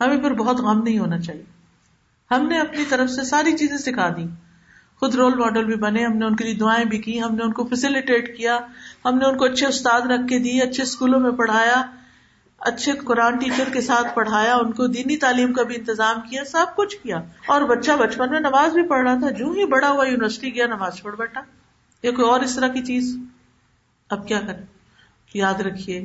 ہمیں 0.00 0.16
پھر 0.16 0.34
بہت 0.34 0.56
غم 0.56 0.82
نہیں 0.82 0.98
ہونا 0.98 1.20
چاہیے۔ 1.20 1.44
ہم 2.30 2.48
نے 2.48 2.60
اپنی 2.60 2.84
طرف 2.88 3.10
سے 3.10 3.24
ساری 3.24 3.56
چیزیں 3.56 3.78
سکھا 3.78 4.08
دی 4.08 4.24
خود 5.00 5.14
رول 5.14 5.34
ماڈل 5.34 5.64
بھی 5.64 5.74
بنے، 5.74 6.04
ہم 6.04 6.16
نے 6.16 6.26
ان 6.26 6.36
کے 6.36 6.44
لیے 6.44 6.54
دعائیں 6.54 6.84
بھی 6.84 6.98
کی، 6.98 7.22
ہم 7.22 7.34
نے 7.34 7.44
ان 7.44 7.52
کو 7.52 7.64
فیسلٹیٹ 7.64 8.36
کیا، 8.36 8.58
ہم 9.04 9.18
نے 9.18 9.24
ان 9.24 9.38
کو 9.38 9.44
اچھے 9.44 9.66
استاد 9.66 10.00
رکھ 10.00 10.28
کے 10.28 10.38
دی، 10.38 10.62
اچھے 10.62 10.82
اسکولوں 10.82 11.20
میں 11.20 11.30
پڑھایا۔ 11.30 11.82
اچھے 12.62 12.92
قرآن 12.92 13.36
ٹیچر 13.36 13.68
کے 13.72 13.80
ساتھ 13.80 14.14
پڑھایا، 14.14 14.54
ان 14.54 14.72
کو 14.72 14.86
دینی 14.86 15.16
تعلیم 15.16 15.52
کا 15.52 15.62
بھی 15.62 15.74
انتظام 15.76 16.20
کیا، 16.20 16.44
سب 16.44 16.66
کچھ 16.76 16.96
کیا۔ 17.02 17.22
اور 17.46 17.62
بچہ 17.62 17.92
بچپن 17.92 18.30
میں 18.30 18.40
نماز 18.40 18.72
بھی 18.72 18.82
پڑھ 18.82 19.02
رہا 19.02 19.18
تھا، 19.18 19.30
جو 19.30 19.50
ہی 19.50 19.64
بڑا 19.64 19.90
ہوا 19.90 20.06
یونیورسٹی 20.08 20.54
گیا، 20.54 20.66
نماز 20.66 21.02
پڑھ 21.02 21.16
بیٹھا۔ 21.16 21.40
یا 22.02 22.10
کوئی 22.10 22.28
اور 22.28 22.40
اس 22.40 22.54
طرح 22.56 22.68
کی 22.68 22.82
چیز؟ 22.82 23.16
اب 24.10 24.28
کیا 24.28 24.40
کریں؟ 24.40 24.66
یاد 25.34 25.54
رکھیے، 25.54 26.04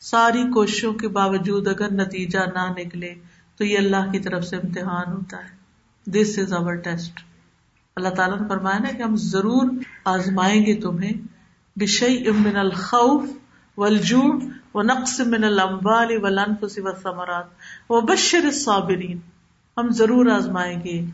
ساری 0.00 0.42
کوششوں 0.42 0.92
کے 0.92 1.08
باوجود 1.08 1.66
اگر 1.66 1.92
نتیجہ 1.92 2.38
نہ 2.38 2.72
نکلے، 2.78 3.14
تو 3.56 3.64
یہ 3.64 3.78
اللہ 3.78 4.10
کی 4.12 4.18
طرف 4.18 4.44
سے 4.44 4.56
امتحان 4.56 5.12
ہوتا 5.12 5.36
ہے۔ 5.36 5.60
دس 6.10 6.38
از 6.38 6.52
اوور 6.52 6.74
ٹیسٹ 6.74 7.20
اللہ 7.96 8.08
تعالیٰ 8.08 8.40
نے 8.40 8.48
فرمایا 8.48 8.78
نا 8.78 8.88
کہ 8.96 9.02
ہم 9.02 9.16
ضرور 9.16 9.70
آزمائیں 10.04 10.66
گے 10.66 10.74
تمہیں۔ 10.74 11.12
بشئی 11.76 12.28
امن 12.28 12.56
الخوف 12.56 13.24
والجوع 13.78 14.40
وہ 14.74 14.82
نقص 14.82 15.20
من 15.20 15.44
المبال 15.44 16.16
والانفس 16.22 16.78
والثمرات. 16.78 17.44
وہ 17.88 18.00
بشر 18.00 18.44
الصابرین. 18.44 19.18
ہم 19.76 19.88
ضرور 19.90 20.26
آزمائیں 20.26 20.84
گے 20.84 21.04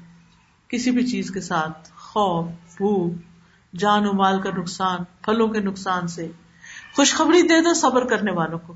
کسی 0.68 0.90
بھی 0.90 1.06
چیز 1.06 1.30
کے 1.30 1.40
ساتھ، 1.40 1.88
خوف، 1.96 2.46
بھوک، 2.76 3.12
جان 3.76 4.06
و 4.06 4.12
مال 4.12 4.40
کا 4.42 4.50
نقصان، 4.56 4.98
پھلوں 5.22 5.48
کے 5.48 5.60
نقصان 5.60 6.08
سے۔ 6.08 6.30
خوشخبری 6.96 7.42
دے 7.42 7.60
دو 7.60 7.74
صبر 7.74 8.04
کرنے 8.04 8.32
والوں 8.32 8.58
کو۔ 8.66 8.74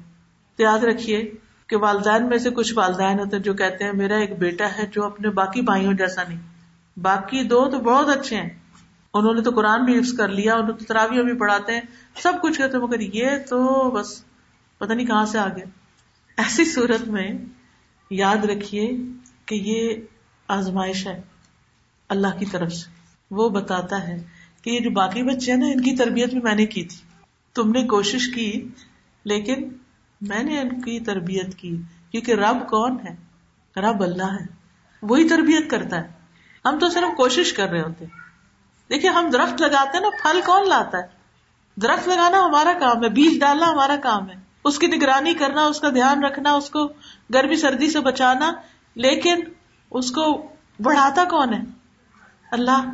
تو 0.56 0.62
یاد 0.62 0.78
رکھیے 0.78 1.32
کہ 1.66 1.76
والدین 1.76 2.28
میں 2.28 2.38
سے 2.38 2.50
کچھ 2.50 2.72
والدین 2.76 3.18
ہوتے 3.20 3.36
ہیں 3.36 3.42
جو 3.42 3.54
کہتے 3.54 3.84
ہیں، 3.84 3.92
میرا 3.92 4.16
ایک 4.16 4.38
بیٹا 4.38 4.64
ہے 4.78 4.86
جو 4.86 5.04
اپنے 5.04 5.30
باقی 5.30 5.60
بھائیوں 5.60 5.92
جیسا 5.92 6.22
نہیں۔ 6.28 6.38
باقی 6.96 7.42
دو 7.42 7.70
تو 7.70 7.78
بہت 7.78 8.08
اچھے 8.08 8.36
ہیں۔ 8.36 8.50
انہوں 9.14 9.34
نے 9.34 9.42
تو 9.42 9.50
قرآن 9.50 9.84
بھی 9.84 9.98
حفظ 9.98 10.12
کر 10.12 10.28
لیا، 10.28 10.54
انہوں 10.54 10.68
نے 10.68 10.84
تراویوں 10.84 11.24
بھی 11.24 11.32
پڑھاتے 11.32 11.72
ہیں، 11.72 11.80
سب 12.22 12.32
کچھ 12.42 12.58
کہتے 12.58 12.76
ہیں، 12.76 12.84
مگر 12.84 13.00
یہ 13.00 13.30
تو 13.48 13.90
بس 13.90 14.24
پتا 14.80 14.94
نہیں 14.94 15.06
کہاں 15.06 15.26
سے 15.26 15.38
آ 15.38 15.48
گیا۔ 15.48 15.64
ایسی 16.36 16.64
صورت 16.64 17.08
میں 17.08 17.32
یاد 18.10 18.36
رکھیے 18.36 18.90
کہ 19.46 19.54
یہ 19.54 19.94
آزمائش 20.48 21.06
ہے 21.06 21.22
اللہ 22.08 22.38
کی 22.38 22.46
طرف 22.46 22.72
سے۔ 22.72 22.90
وہ 23.30 23.48
بتاتا 23.48 24.08
ہے 24.08 24.24
کہ 24.62 24.70
یہ 24.70 24.80
جو 24.80 24.90
باقی 24.90 25.22
بچے 25.22 25.52
ہیں 25.52 25.58
نا، 25.58 25.66
ان 25.66 25.80
کی 25.80 25.96
تربیت 25.96 26.30
بھی 26.30 26.40
میں 26.40 26.54
نے 26.54 26.66
کی 26.66 26.84
تھی۔ 26.84 26.96
تم 27.54 27.70
نے 27.70 27.86
کوشش 27.86 28.34
کی، 28.34 28.68
لیکن 29.24 29.68
میں 30.20 30.42
نے 30.42 30.60
ان 30.60 30.80
کی 30.80 31.00
تربیت 31.00 31.54
کی۔ 31.54 31.76
کیونکہ 32.10 32.32
رب 32.34 32.68
کون 32.68 32.96
ہے؟ 33.08 33.14
رب 33.80 34.02
اللہ 34.02 34.32
ہے۔ 34.40 34.46
وہی 35.02 35.28
تربیت 35.28 35.70
کرتا 35.70 35.96
ہے۔ 35.96 36.08
ہم 36.64 36.78
تو 36.78 36.88
صرف 36.88 37.16
کوشش 37.16 37.52
کر 37.52 37.68
رہے 37.68 37.80
ہوتے۔ 37.80 38.04
دیکھیے، 38.90 39.10
ہم 39.10 39.30
درخت 39.32 39.60
لگاتے 39.60 39.98
ہیں 39.98 40.00
نا، 40.00 40.10
پھل 40.22 40.40
کون 40.46 40.68
لاتا 40.68 40.98
ہے؟ 40.98 41.06
درخت 41.76 42.08
لگانا 42.08 42.38
ہمارا 42.38 42.72
کام 42.80 43.04
ہے، 43.04 43.08
بیج 43.08 43.40
ڈالنا 43.40 43.70
ہمارا 43.70 43.96
کام 44.02 44.30
ہے۔ 44.30 44.49
اس 44.64 44.78
کی 44.78 44.86
نگرانی 44.86 45.34
کرنا، 45.34 45.64
اس 45.64 45.80
کا 45.80 45.88
دھیان 45.90 46.24
رکھنا، 46.24 46.52
اس 46.52 46.70
کو 46.70 46.88
گرمی 47.34 47.56
سردی 47.56 47.90
سے 47.90 48.00
بچانا، 48.00 48.52
لیکن 48.94 49.36
اس 49.90 50.10
کو 50.10 50.46
بڑھاتا 50.82 51.24
کون 51.24 51.54
ہے؟ 51.54 51.60
اللہ۔ 52.52 52.84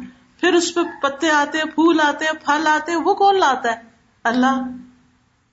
پھر 0.40 0.54
اس 0.54 0.74
پہ 0.74 0.80
پتے 1.02 1.30
آتے 1.30 1.58
ہیں، 1.58 1.64
پھول 1.64 2.00
آتے 2.00 2.24
ہیں، 2.24 2.32
پھل 2.32 2.66
آتے 2.66 2.92
ہیں، 2.92 2.98
وہ 2.98 3.14
کون 3.14 3.38
لاتا 3.38 3.70
ہے؟ 3.70 3.76
اللہ۔ 4.24 4.60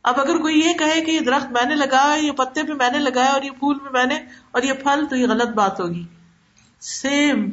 اب 0.04 0.20
اگر 0.20 0.38
کوئی 0.38 0.60
یہ 0.60 0.74
کہے 0.74 1.02
کہ 1.02 1.12
یہ 1.12 1.20
درخت 1.20 1.52
میں 1.52 1.66
نے 1.66 1.76
لگایا، 1.76 2.16
یہ 2.16 2.32
پتے 2.32 2.64
بھی 2.64 2.74
میں 2.74 2.90
نے 2.92 3.00
لگایا 3.00 3.30
اور 3.30 3.42
یہ 3.42 3.52
پھول 3.52 3.80
بھی 3.80 3.90
میں 3.94 4.06
نے 4.06 4.20
اور 4.52 4.62
یہ 4.62 4.74
پھل، 4.74 5.06
تو 5.06 5.16
یہ 5.16 5.28
غلط 5.28 5.50
بات 5.50 5.80
ہوگی۔ 5.80 6.04
سیم 6.80 7.50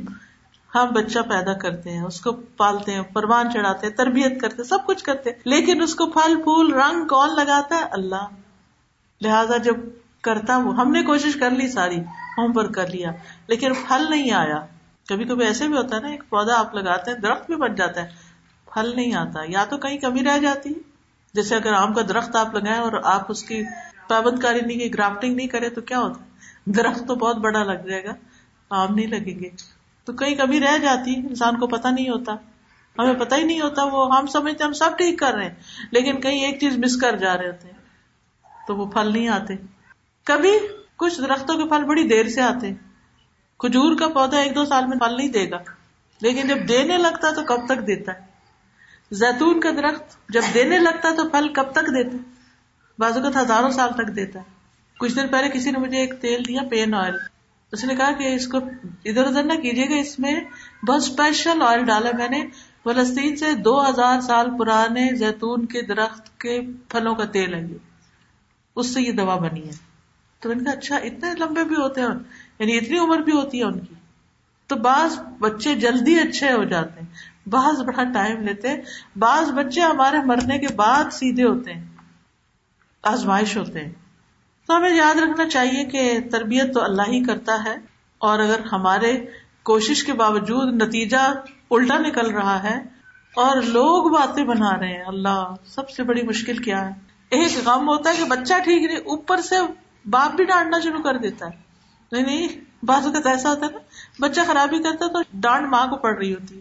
ہم 0.75 0.87
بچہ 0.89 1.19
پیدا 1.19 1.53
کرتے 1.53 1.91
ہیں، 1.91 2.03
اس 2.03 2.21
کو 2.21 2.33
پالتے 2.33 2.93
ہیں، 2.93 3.03
پروان 3.03 3.51
چڑھاتے 3.53 3.87
ہیں، 3.87 3.95
تربیت 3.95 4.41
کرتے 4.41 4.65
سب 4.65 4.79
کچھ 4.87 5.05
کرتے 5.05 5.31
لیکن 5.45 5.83
اس 5.83 5.95
کو 5.95 6.07
پھل، 6.07 6.43
پھول، 6.43 6.75
رنگ 6.75 7.07
کون 7.07 7.29
لگاتا 7.37 7.77
ہے؟ 7.77 7.85
اللہ۔ 7.91 8.40
لہذا 9.21 9.57
جب 9.57 9.77
کرتا 10.23 10.57
وہ، 10.57 10.77
ہم 10.77 10.91
نے 10.91 11.03
کوشش 11.03 11.37
کر 11.37 11.51
لی 11.51 11.69
ساری، 11.69 12.01
ہوم 12.39 12.53
ورک 12.55 12.75
کر 12.75 12.87
لیا، 12.87 13.11
لیکن 13.47 13.73
پھل 13.75 14.07
نہیں 14.11 14.31
آیا۔ 14.31 14.67
کبھی 15.09 15.25
کبھی 15.25 15.47
ایسے 15.47 15.69
بھی 15.69 15.77
ہوتا 15.77 15.97
ہے 15.97 16.01
نا، 16.01 16.09
ایک 16.09 16.23
پودا 16.29 16.59
آپ 16.59 16.75
لگاتے 16.75 17.11
ہیں، 17.11 17.19
درخت 17.19 17.47
بھی 17.47 17.57
بن 17.57 17.75
جاتا 17.75 18.03
ہے، 18.03 18.09
پھل 18.75 18.93
نہیں 18.97 19.15
آتا۔ 19.15 19.41
یا 19.49 19.65
تو 19.65 19.77
کہیں 19.77 19.99
کمی 19.99 20.25
رہ 20.25 20.39
جاتی 20.39 20.69
ہے۔ 20.69 20.79
جیسے 21.35 21.57
اگر 21.57 21.73
آم 21.73 21.95
کا 21.95 22.03
درخت 22.09 22.37
آپ 22.37 22.55
لگائیں 22.55 22.81
اور 22.81 22.93
آپ 23.05 23.27
اس 23.29 23.43
کی 23.43 23.63
پابند 24.09 24.39
کاری 24.39 24.61
نہیں 24.61 24.79
کی 24.79 24.95
گرافٹنگ 24.95 25.37
نہیں 25.37 25.47
کرے 25.47 25.69
تو 25.69 25.81
کیا 25.81 25.99
ہوتا 25.99 26.21
ہے؟ 26.21 26.29
درخت 26.65 27.09
تو 27.09 27.15
بہت 27.15 27.37
بڑا 27.37 27.65
لگ 27.65 27.87
جائے 27.87 28.05
گا، 28.05 28.13
آم 28.71 28.95
نہیں 28.95 29.07
لگیں 29.07 29.41
گے۔ 29.41 29.49
تو 30.05 30.13
کہیں 30.13 30.35
کمی 30.35 30.61
رہ 30.61 30.79
جاتی 30.79 31.15
انسان 31.15 31.59
کو 31.59 31.67
پتا 31.67 31.91
نہیں 31.91 32.09
ہوتا۔ 32.09 32.33
ہمیں 32.99 33.15
پتا 33.15 33.37
ہی 33.37 33.45
نہیں 33.45 33.61
ہوتا، 33.61 33.85
وہ 33.85 34.19
ہم 34.19 34.27
سمجھتے 34.27 34.65
ہم 34.65 34.73
سب 34.73 34.99
ٹھیک 34.99 35.19
کر 35.19 35.35
رہے 35.35 35.45
ہیں، 35.45 35.55
لیکن 35.91 36.21
کہیں 36.21 36.45
ایک 36.45 36.61
چیز 36.61 36.79
مس 36.79 36.97
کر 36.97 37.17
جا 37.17 37.37
رہے 37.37 37.47
ہوتے 37.47 37.69
ہیں۔ 37.69 37.80
تو 38.71 38.77
وہ 38.77 38.87
پھل 38.87 39.13
نہیں 39.13 39.29
آتے۔ 39.29 39.55
کبھی 40.25 40.51
کچھ 40.97 41.21
درختوں 41.21 41.57
کے 41.57 41.69
پھل 41.69 41.85
بڑی 41.85 42.09
دیر 42.09 42.29
سے 42.29 42.41
آتے۔ 42.41 42.75
کھجور 43.59 43.99
کا 43.99 44.09
پودا 44.09 44.39
ایک 44.39 44.55
دو 44.55 44.65
سال 44.65 44.87
میں 44.87 44.99
پھل 44.99 45.17
نہیں 45.17 45.29
دے 45.29 45.51
گا۔ 45.51 45.57
لیکن 46.21 46.49
جب 46.49 46.69
دینے 46.69 46.99
لگتا 46.99 47.31
تو 47.31 47.45
کب 47.45 47.67
تک 47.67 47.87
دیتا 47.87 48.13
ہے؟ 48.13 48.21
زیتون 49.11 49.61
کا 49.61 49.71
درخت 49.71 50.29
جب 50.29 50.41
دینے 50.55 50.79
لگتا 50.79 51.11
تو 51.17 51.29
پھل 51.29 51.49
کب 51.49 51.73
تک 51.73 51.87
دیتا 51.87 52.17
بازو 52.99 53.21
کا 53.23 53.41
ہزاروں 53.41 53.71
سال 53.71 53.93
تک 53.93 54.17
دیتا 54.17 54.39
ہے۔ 54.39 54.45
کچھ 54.99 55.17
دن 55.17 55.29
پہلے 55.29 55.49
کسی 55.49 55.71
نے 55.71 55.79
مجھے 55.79 55.99
ایک 55.99 56.15
تیل 56.21 56.43
دیا، 56.49 56.61
پین 56.71 56.95
آئل 56.95 57.17
اس 57.73 57.85
نے 57.85 57.95
کہا 57.95 58.13
کہ 58.13 58.35
اس 58.35 58.49
کو 58.49 58.59
ادھر 59.05 59.25
ادھر 59.25 59.43
نہ 59.43 59.53
کیجیے 59.53 59.91
گا، 59.91 59.97
اس 59.97 60.19
میں 60.19 60.41
بہت 60.89 61.03
اسپیشل 61.03 61.63
آئل 61.63 61.85
ڈالا 61.85 62.11
میں 62.19 62.29
نے۔ 62.29 62.47
فلسطین 62.85 63.37
سے 63.37 63.55
دو 63.55 63.89
ہزار 63.89 64.21
سال 64.21 64.59
پرانے 64.59 65.15
زیتون 65.15 65.67
کے 65.67 65.83
درخت 65.83 66.39
کے 66.39 66.61
پھلوں 66.89 67.15
کا 67.15 67.25
تیل 67.25 67.55
ہے 67.55 67.90
اس 68.77 68.95
سے 68.95 69.03
یہ 69.03 69.13
دوا 69.13 69.37
بنی 69.37 69.65
ہے۔ 69.65 69.91
تو 70.41 70.51
ان 70.51 70.65
کا 70.65 70.71
اچھا 70.71 70.97
اتنے 70.97 71.35
لمبے 71.39 71.65
بھی 71.65 71.77
ہوتے 71.77 72.01
ہیں 72.01 72.09
یعنی 72.59 72.79
اتنی 72.79 72.99
عمر 72.99 73.19
بھی 73.19 73.33
ہوتی 73.33 73.59
ہے 73.59 73.65
ان 73.65 73.81
کی۔ 73.81 73.95
تو 74.67 74.77
بعض 74.77 75.19
بچے 75.39 75.75
جلدی 75.75 76.21
اچھے 76.21 76.53
ہو 76.53 76.65
جاتے 76.65 77.01
ہیں۔ 77.01 77.09
بعض 77.49 77.83
بڑا 77.83 78.05
ٹائم 78.05 78.43
لیتے 78.43 78.69
ہیں۔ 78.69 78.77
بعض 79.17 79.51
بچے 79.51 79.81
ہمارے 79.81 80.17
مرنے 80.25 80.59
کے 80.59 80.75
بعد 80.75 81.13
سیدھے 81.13 81.45
ہوتے 81.45 81.73
ہیں۔ 81.73 81.85
آزمائش 83.03 83.57
ہوتے 83.57 83.81
ہیں۔ 83.81 83.93
تو 84.67 84.77
ہمیں 84.77 84.97
یاد 84.97 85.15
رکھنا 85.15 85.49
چاہیے 85.49 85.85
کہ 85.85 86.19
تربیت 86.33 86.75
تو 86.75 86.85
اللہ 86.85 87.03
ہی 87.03 87.25
کرتا 87.25 87.65
ہے۔ 87.65 87.77
اور 88.19 88.39
اگر 88.39 88.61
ہمارے 88.73 89.27
کوشش 89.63 90.05
کے 90.05 90.13
باوجود 90.13 90.83
نتیجہ 90.83 91.35
الٹا 91.71 91.99
نکل 91.99 92.31
رہا 92.31 92.63
ہے 92.63 92.79
اور 93.37 93.63
لوگ 93.63 94.11
باتیں 94.11 94.45
بنا 94.45 94.79
رہے 94.79 94.89
ہیں، 94.89 95.05
اللہ، 95.05 95.55
سب 95.67 95.91
سے 95.91 96.03
بڑی 96.03 96.23
مشکل 96.23 96.57
کیا 96.57 96.85
ہے؟ 96.85 97.10
ایک 97.31 97.69
غم 97.69 97.89
ہوتا 97.89 98.11
ہے 98.11 98.17
کہ 98.17 98.25
بچہ 98.25 98.55
ٹھیک 98.65 98.83
نہیں، 98.83 98.97
اوپر 98.97 99.41
سے 99.41 99.55
باپ 100.05 100.35
بھی 100.35 100.45
ڈانٹنا 100.45 100.81
شروع 100.81 101.03
کر 101.03 101.19
دیتا 101.19 101.47
ہے۔ 101.47 101.51
نہیں 102.13 102.23
نہیں، 102.23 102.49
بعض 102.85 103.07
اوقات 103.07 103.27
ایسا 103.27 103.51
ہوتا 103.51 103.67
ہے 103.67 103.71
نا، 103.71 103.79
بچہ 104.21 104.41
خرابی 104.47 104.79
کرتا 104.79 105.07
تو 105.07 105.19
ڈانٹ 105.35 105.69
ماں 105.69 105.87
کو 105.87 105.97
پڑ 105.97 106.19
رہی 106.19 106.35
ہوتی 106.35 106.57
ہے۔ 106.57 106.61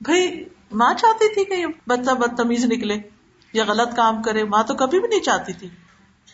بھائی، 0.00 0.44
ماں 0.72 0.94
چاہتی 0.94 1.34
تھی 1.34 1.44
کہ 1.44 1.66
بچہ 1.88 2.10
بدتمیز 2.10 2.64
نکلے 2.64 2.96
یا 3.52 3.64
غلط 3.68 3.96
کام 3.96 4.22
کرے، 4.22 4.44
ماں 4.44 4.62
تو 4.62 4.74
کبھی 4.74 5.00
بھی 5.00 5.08
نہیں 5.08 5.20
چاہتی 5.20 5.52
تھی۔ 5.52 5.68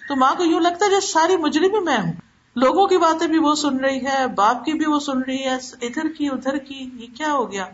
تو 0.08 0.16
ماں 0.16 0.34
کو 0.34 0.44
یوں 0.44 0.60
لگتا 0.60 0.84
ہے 0.84 0.90
جیسے 0.90 1.06
ساری 1.06 1.36
مجرم 1.36 1.70
بھی 1.70 1.80
میں 1.80 1.98
ہوں۔ 1.98 2.12
لوگوں 2.56 2.86
کی 2.86 2.98
باتیں 2.98 3.26
بھی 3.26 3.38
وہ 3.38 3.54
سن 3.54 3.76
رہی 3.76 4.06
ہے 4.06 4.26
باپ 4.26 4.64
کی 4.64 4.72
بھی 4.72 4.86
وہ 4.86 4.98
سن 4.98 5.22
رہی 5.22 5.44
ہے 5.44 5.54
ادھر 5.82 6.08
کی 6.18 6.28
ادھر 6.28 6.56
کی، 6.56 6.90
یہ 6.94 7.06
کیا 7.16 7.32
ہو 7.32 7.52
گیا؟ 7.52 7.66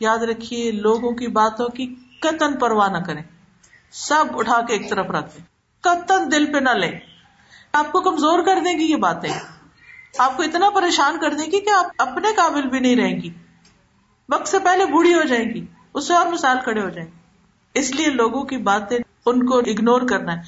یاد 0.00 0.18
رکھیے، 0.18 0.70
لوگوں 0.70 1.12
کی 1.12 1.26
باتوں 1.26 1.68
کی 1.68 1.94
کتن 2.20 2.56
پرواہ 2.56 2.88
نہ 2.88 2.98
کریں۔ 2.98 3.22
سب 3.92 4.24
اٹھا 4.34 4.60
کے 4.60 4.72
ایک 4.72 4.90
طرف 4.90 5.06
رکھیں 5.06 5.51
کتن 5.82 6.32
دل 6.32 6.52
پہ 6.52 6.58
نہ 6.58 6.70
لیں 6.70 7.00
آپ 7.72 7.92
کو 7.92 8.00
کمزور 8.00 8.42
کر 8.42 8.58
دیں 8.64 8.78
گی 8.78 8.84
یہ 8.84 8.96
باتیں۔ 8.96 9.30
آپ 10.18 10.36
کو 10.36 10.42
اتنا 10.42 10.70
پریشان 10.70 11.18
کر 11.20 11.30
دیں 11.30 11.46
گی 11.46 11.60
کہ 11.60 11.70
آپ 11.70 11.86
اپنے 11.98 12.28
قابل 12.36 12.62
بھی 12.62 12.80
نہیں 12.80 12.96
رہیں 12.96 13.20
گی۔ 13.20 13.30
وقت 14.28 14.48
سے 14.48 14.58
پہلے 14.58 14.86
بوڑھی 14.86 15.14
ہو 15.14 15.22
جائیں 15.22 15.50
گی، 15.50 15.66
اس 15.94 16.08
سے 16.08 16.14
اور 16.14 16.26
مثال 16.26 16.56
کھڑے 16.64 16.80
ہو 16.82 16.88
جائیں 16.88 17.10
گے۔ 17.10 17.16
اس 17.74 17.90
لیے 17.90 18.06
لوگوں 18.06 18.44
کی 18.44 18.56
باتیں، 18.56 18.98
ان 19.26 19.46
کو 19.46 19.58
اگنور 19.58 20.00
کرنا 20.02 20.36
ہے۔ 20.36 20.42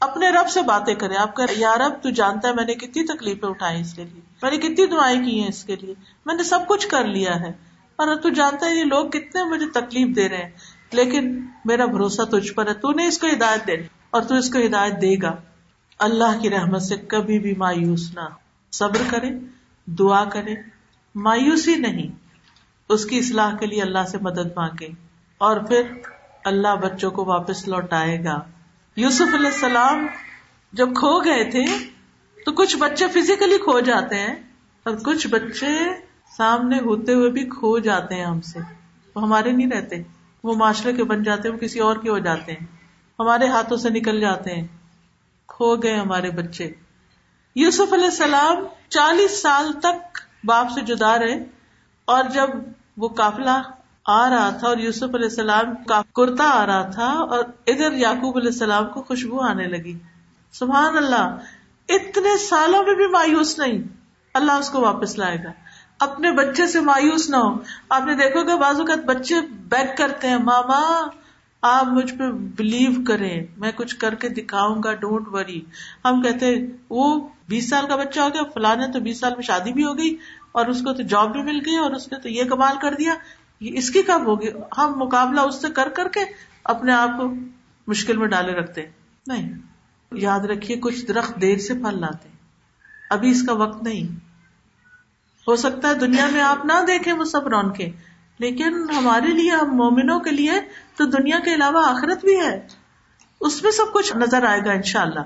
اپنے 0.00 0.30
رب 0.30 0.48
سے 0.48 0.62
باتیں 0.62 0.94
کرے 0.94 1.16
آپ 1.16 1.34
کا 1.34 1.44
یا 1.56 1.74
رب، 1.76 2.02
تو 2.02 2.10
جانتا 2.10 2.48
ہے 2.48 2.52
میں 2.52 2.64
نے 2.64 2.74
کتنی 2.74 3.04
تکلیفیں 3.04 3.48
اٹھائی 3.48 3.80
اس 3.80 3.94
کے 3.94 4.04
لیے۔ 4.04 4.20
میں 4.42 4.50
نے 4.50 4.56
کتنی 4.56 4.86
دعائیں 4.86 5.24
کی 5.24 5.40
ہیں 5.40 5.48
اس 5.48 5.64
کے 5.64 5.76
لیے۔ 5.76 5.94
میں 6.26 6.34
نے 6.34 6.42
سب 6.42 6.68
کچھ 6.68 6.88
کر 6.88 7.04
لیا 7.04 7.40
ہے۔ 7.40 7.52
اور 7.96 8.16
تو 8.16 8.28
جانتا 8.28 8.66
ہے 8.66 8.74
یہ 8.74 8.84
لوگ 8.84 9.10
کتنے 9.10 9.44
مجھے 9.44 9.66
تکلیف 9.66 10.16
دے 10.16 10.28
رہے 10.28 10.36
ہیں۔ 10.36 10.50
لیکن 10.92 11.46
میرا 11.64 11.84
بھروسہ 11.84 12.22
تجھ 12.22 12.52
پر 12.52 12.66
ہے، 12.66 12.74
تو 12.74 12.92
نے 12.92 13.06
اس 13.06 13.18
کو 13.18 13.26
ہدایت 13.26 13.66
دے 13.66 13.97
اور 14.10 14.22
تو 14.22 14.34
اس 14.34 14.52
کو 14.52 14.58
ہدایت 14.66 14.92
دے 15.02 15.22
گا۔ 15.22 15.36
اللہ 15.98 16.40
کی 16.42 16.50
رحمت 16.50 16.82
سے 16.82 16.96
کبھی 16.96 17.38
بھی 17.38 17.54
مایوس 17.54 18.14
نہ۔ 18.14 18.28
صبر 18.72 18.98
کرے، 19.10 19.30
دعا 19.86 20.24
کرے۔ 20.24 20.54
مایوسی 21.14 21.76
نہیں، 21.76 22.16
اس 22.88 23.06
کی 23.06 23.18
اصلاح 23.18 23.56
کے 23.56 23.66
لیے 23.66 23.82
اللہ 23.82 24.04
سے 24.08 24.18
مدد 24.20 24.56
مانگے۔ 24.56 24.88
اور 25.38 25.56
پھر 25.56 25.82
اللہ 26.44 26.76
بچوں 26.76 27.10
کو 27.10 27.24
واپس 27.24 27.68
لوٹائے 27.68 28.24
گا۔ 28.24 28.40
یوسف 28.96 29.34
علیہ 29.34 29.46
السلام 29.46 30.06
جب 30.72 30.88
کھو 30.88 31.24
گئے 31.24 31.50
تھے، 31.50 31.64
تو 32.44 32.52
کچھ 32.52 32.76
بچے 32.76 33.06
فزیکلی 33.08 33.58
کھو 33.58 33.80
جاتے 33.80 34.18
ہیں، 34.18 34.34
اور 34.82 34.96
کچھ 35.04 35.26
بچے 35.26 35.78
سامنے 36.36 36.78
ہوتے 36.78 37.12
ہوئے 37.12 37.30
بھی 37.30 37.44
کھو 37.44 37.78
جاتے 37.78 38.14
ہیں 38.14 38.24
ہم 38.24 38.40
سے۔ 38.40 38.58
وہ 39.16 39.22
ہمارے 39.22 39.52
نہیں 39.52 39.70
رہتے، 39.70 39.96
وہ 40.44 40.54
معاشرے 40.56 40.92
کے 40.92 41.04
بن 41.04 41.22
جاتے 41.22 41.48
ہیں، 41.48 41.54
وہ 41.54 41.60
کسی 41.60 41.78
اور 41.78 41.96
کے 41.96 42.10
ہو 42.10 42.18
جاتے 42.18 42.52
ہیں۔ 42.52 42.77
ہمارے 43.18 43.48
ہاتھوں 43.48 43.76
سے 43.76 43.90
نکل 43.90 44.20
جاتے 44.20 44.54
ہیں۔ 44.54 44.66
کھو 45.46 45.76
گئے 45.76 45.96
ہمارے 45.96 46.30
بچے۔ 46.30 46.70
یوسف 47.54 47.92
علیہ 47.92 48.04
السلام 48.04 48.56
چالیس 48.88 49.42
سال 49.42 49.72
تک 49.72 50.18
باپ 50.44 50.70
سے 50.70 50.80
جدا 50.80 51.18
رہے 51.18 51.44
اور 52.04 52.24
جب 52.24 52.48
وہ 52.96 53.08
کافلا 53.08 53.62
آ 54.06 54.30
رہا 54.30 54.50
تھا 54.50 54.68
اور 54.68 54.76
یوسف 54.76 55.02
علیہ 55.02 55.28
السلام 55.28 55.84
کا 55.84 56.02
کرتا 56.14 56.44
آ 56.44 56.66
رہا 56.66 56.82
تھا 56.82 57.06
اور 57.06 57.44
ادھر 57.66 57.92
یعقوب 57.92 58.36
علیہ 58.36 58.50
السلام 58.52 58.86
کو 58.86 59.02
خوشبو 59.02 59.40
آنے 59.40 59.64
لگی۔ 59.64 59.98
سبحان 60.52 60.96
اللہ، 60.96 61.36
اتنے 61.88 62.36
سالوں 62.36 62.82
میں 62.82 62.94
بھی 62.94 63.06
مایوس 63.06 63.58
نہیں۔ 63.58 63.78
اللہ 64.34 64.52
اس 64.52 64.70
کو 64.70 64.80
واپس 64.80 65.18
لائے 65.18 65.44
گا۔ 65.44 65.52
اپنے 65.98 66.30
بچے 66.30 66.66
سے 66.66 66.80
مایوس 66.80 67.30
نہ 67.30 67.36
ہو۔ 67.36 67.54
آپ 67.88 68.02
نے 68.04 68.14
دیکھو 68.14 68.42
گا 68.42 68.56
بازو 68.56 68.84
کا 68.84 68.94
بچے 69.06 69.34
بیک 69.40 69.96
کرتے 69.98 70.28
ہیں، 70.28 70.38
ماما 70.38 71.08
آپ 71.62 71.86
مجھ 71.86 72.12
پہ 72.14 72.24
بلیو 72.56 72.90
کریں، 73.06 73.46
میں 73.56 73.70
کچھ 73.74 73.96
کر 73.96 74.14
کے 74.14 74.28
دکھاؤں 74.28 74.82
گا 74.84 74.92
ڈونٹ 74.94 75.28
وری 75.28 75.60
ہم 76.04 76.22
کہتے 76.22 76.54
وہ 76.90 77.28
بیس 77.48 77.68
سال 77.70 77.86
کا 77.86 77.96
بچہ 77.96 78.20
ہو 78.20 78.28
گیا، 78.34 78.42
فلاں 78.54 78.88
تو 78.92 79.00
بیس 79.00 79.20
سال 79.20 79.32
میں 79.32 79.42
شادی 79.42 79.72
بھی 79.72 79.84
ہو 79.84 79.96
گئی، 79.98 80.16
اور 80.52 80.66
اس 80.66 80.82
کو 80.82 80.92
تو 80.92 81.02
جاب 81.02 81.32
بھی 81.32 81.42
مل 81.42 81.58
گئی 81.66 81.76
اور 81.76 81.90
اس 81.90 82.12
نے 82.12 82.18
تو 82.18 82.28
یہ 82.28 82.44
کمال 82.44 82.76
کر 82.80 82.94
دیا۔ 82.94 83.14
یہ 83.60 83.78
اس 83.78 83.90
کی 83.90 84.02
کب 84.02 84.26
ہوگی؟ 84.26 84.48
ہم 84.78 84.92
مقابلہ 84.96 85.40
اس 85.40 85.60
سے 85.60 85.68
کر 85.70 85.88
کر 85.88 86.08
کے 86.08 86.20
اپنے 86.64 86.92
آپ 86.92 87.16
کو 87.18 87.28
مشکل 87.86 88.16
میں 88.16 88.28
ڈالے 88.28 88.52
رکھتے 88.52 88.86
نہیں۔ 89.26 89.52
یاد 90.12 90.40
رکھیے، 90.40 90.76
کچھ 90.76 91.04
درخت 91.06 91.40
دیر 91.40 91.58
سے 91.58 91.74
پھل 91.74 92.00
لاتے 92.00 92.28
ابھی 93.10 93.30
اس 93.30 93.42
کا 93.42 93.52
وقت 93.52 93.82
نہیں۔ 93.82 94.16
ہو 95.46 95.56
سکتا 95.56 95.88
ہے 95.88 95.94
دنیا 95.94 96.26
میں 96.32 96.40
آپ 96.42 96.64
نہ 96.64 96.72
دیکھیں 96.86 97.12
وہ 97.12 97.24
سب 97.24 97.48
رونقیں۔ 97.48 97.90
لیکن 98.38 98.90
ہمارے 98.96 99.26
لیے، 99.26 99.50
ہم 99.50 99.76
مومنوں 99.76 100.20
کے 100.20 100.30
لیے 100.30 100.52
تو 100.96 101.04
دنیا 101.04 101.38
کے 101.38 101.54
علاوہ 101.54 101.86
آخرت 101.86 102.24
بھی 102.24 102.40
ہے۔ 102.40 102.66
اس 103.40 103.62
میں 103.62 103.70
سب 103.70 103.92
کچھ 103.92 104.16
نظر 104.16 104.44
آئے 104.44 104.60
گا 104.64 104.72
ان 104.72 104.82
شاء 104.82 105.02
اللہ 105.02 105.20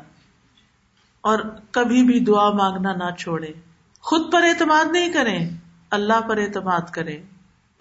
اور 1.20 1.38
کبھی 1.70 2.02
بھی 2.02 2.20
دعا 2.20 2.50
مانگنا 2.50 2.92
نہ 2.92 3.14
چھوڑے 3.18 3.52
خود 4.00 4.32
پر 4.32 4.42
اعتماد 4.42 4.84
نہیں 4.92 5.12
کریں، 5.12 5.50
اللہ 5.90 6.20
پر 6.20 6.36
اعتماد 6.36 6.90
کریں۔ 6.90 7.22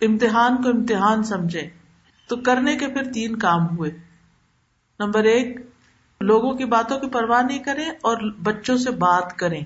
امتحان 0.02 0.64
کو 0.64 0.70
امتحان 0.70 1.24
سمجھے 1.24 1.70
تو 2.28 2.36
کرنے 2.36 2.78
کے 2.78 2.88
پھر 2.88 3.12
تین 3.14 3.36
کام 3.36 3.78
ہوئے۔ 3.78 3.92
نمبر 5.00 5.24
ایک، 5.24 5.58
لوگوں 6.22 6.54
کی 6.54 6.66
باتوں 6.66 7.00
کی 7.00 7.08
پرواہ 7.08 7.42
نہیں 7.42 7.60
کرے 7.60 7.86
اور 7.86 8.32
بچوں 8.32 8.78
سے 8.78 8.92
بات 8.92 9.38
کریں۔ 9.38 9.62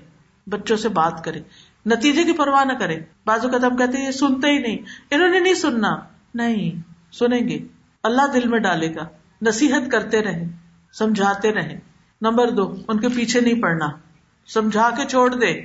بچوں 0.46 0.76
سے 0.76 0.88
بات 0.88 1.24
کریں۔ 1.24 1.42
نتیجے 1.86 2.24
کی 2.24 2.32
پرواہ 2.32 2.64
نہ 2.64 2.72
کرے۔ 2.72 3.00
بازو 3.26 3.48
قدم 3.48 3.76
کہتے 3.76 3.98
یہ 3.98 4.10
سنتے 4.10 4.48
ہی 4.48 4.58
نہیں۔ 4.58 4.78
انہوں 5.10 5.28
نے 5.28 5.40
نہیں 5.40 5.54
سننا۔ 5.54 5.96
نہیں، 6.34 6.92
سنیں 7.12 7.48
گے۔ 7.48 7.58
اللہ 8.02 8.22
دل 8.34 8.48
میں 8.48 8.58
ڈالے 8.58 8.94
گا۔ 8.94 9.06
نصیحت 9.42 9.90
کرتے 9.92 10.22
رہے 10.22 10.44
سمجھاتے 10.92 11.52
رہے 11.52 11.78
نمبر 12.20 12.50
دو، 12.50 12.74
ان 12.88 13.00
کے 13.00 13.08
پیچھے 13.08 13.40
نہیں 13.40 13.62
پڑنا۔ 13.62 13.86
سمجھا 14.46 14.90
کے 14.90 15.04
چھوڑ 15.04 15.34
دے۔ 15.34 15.60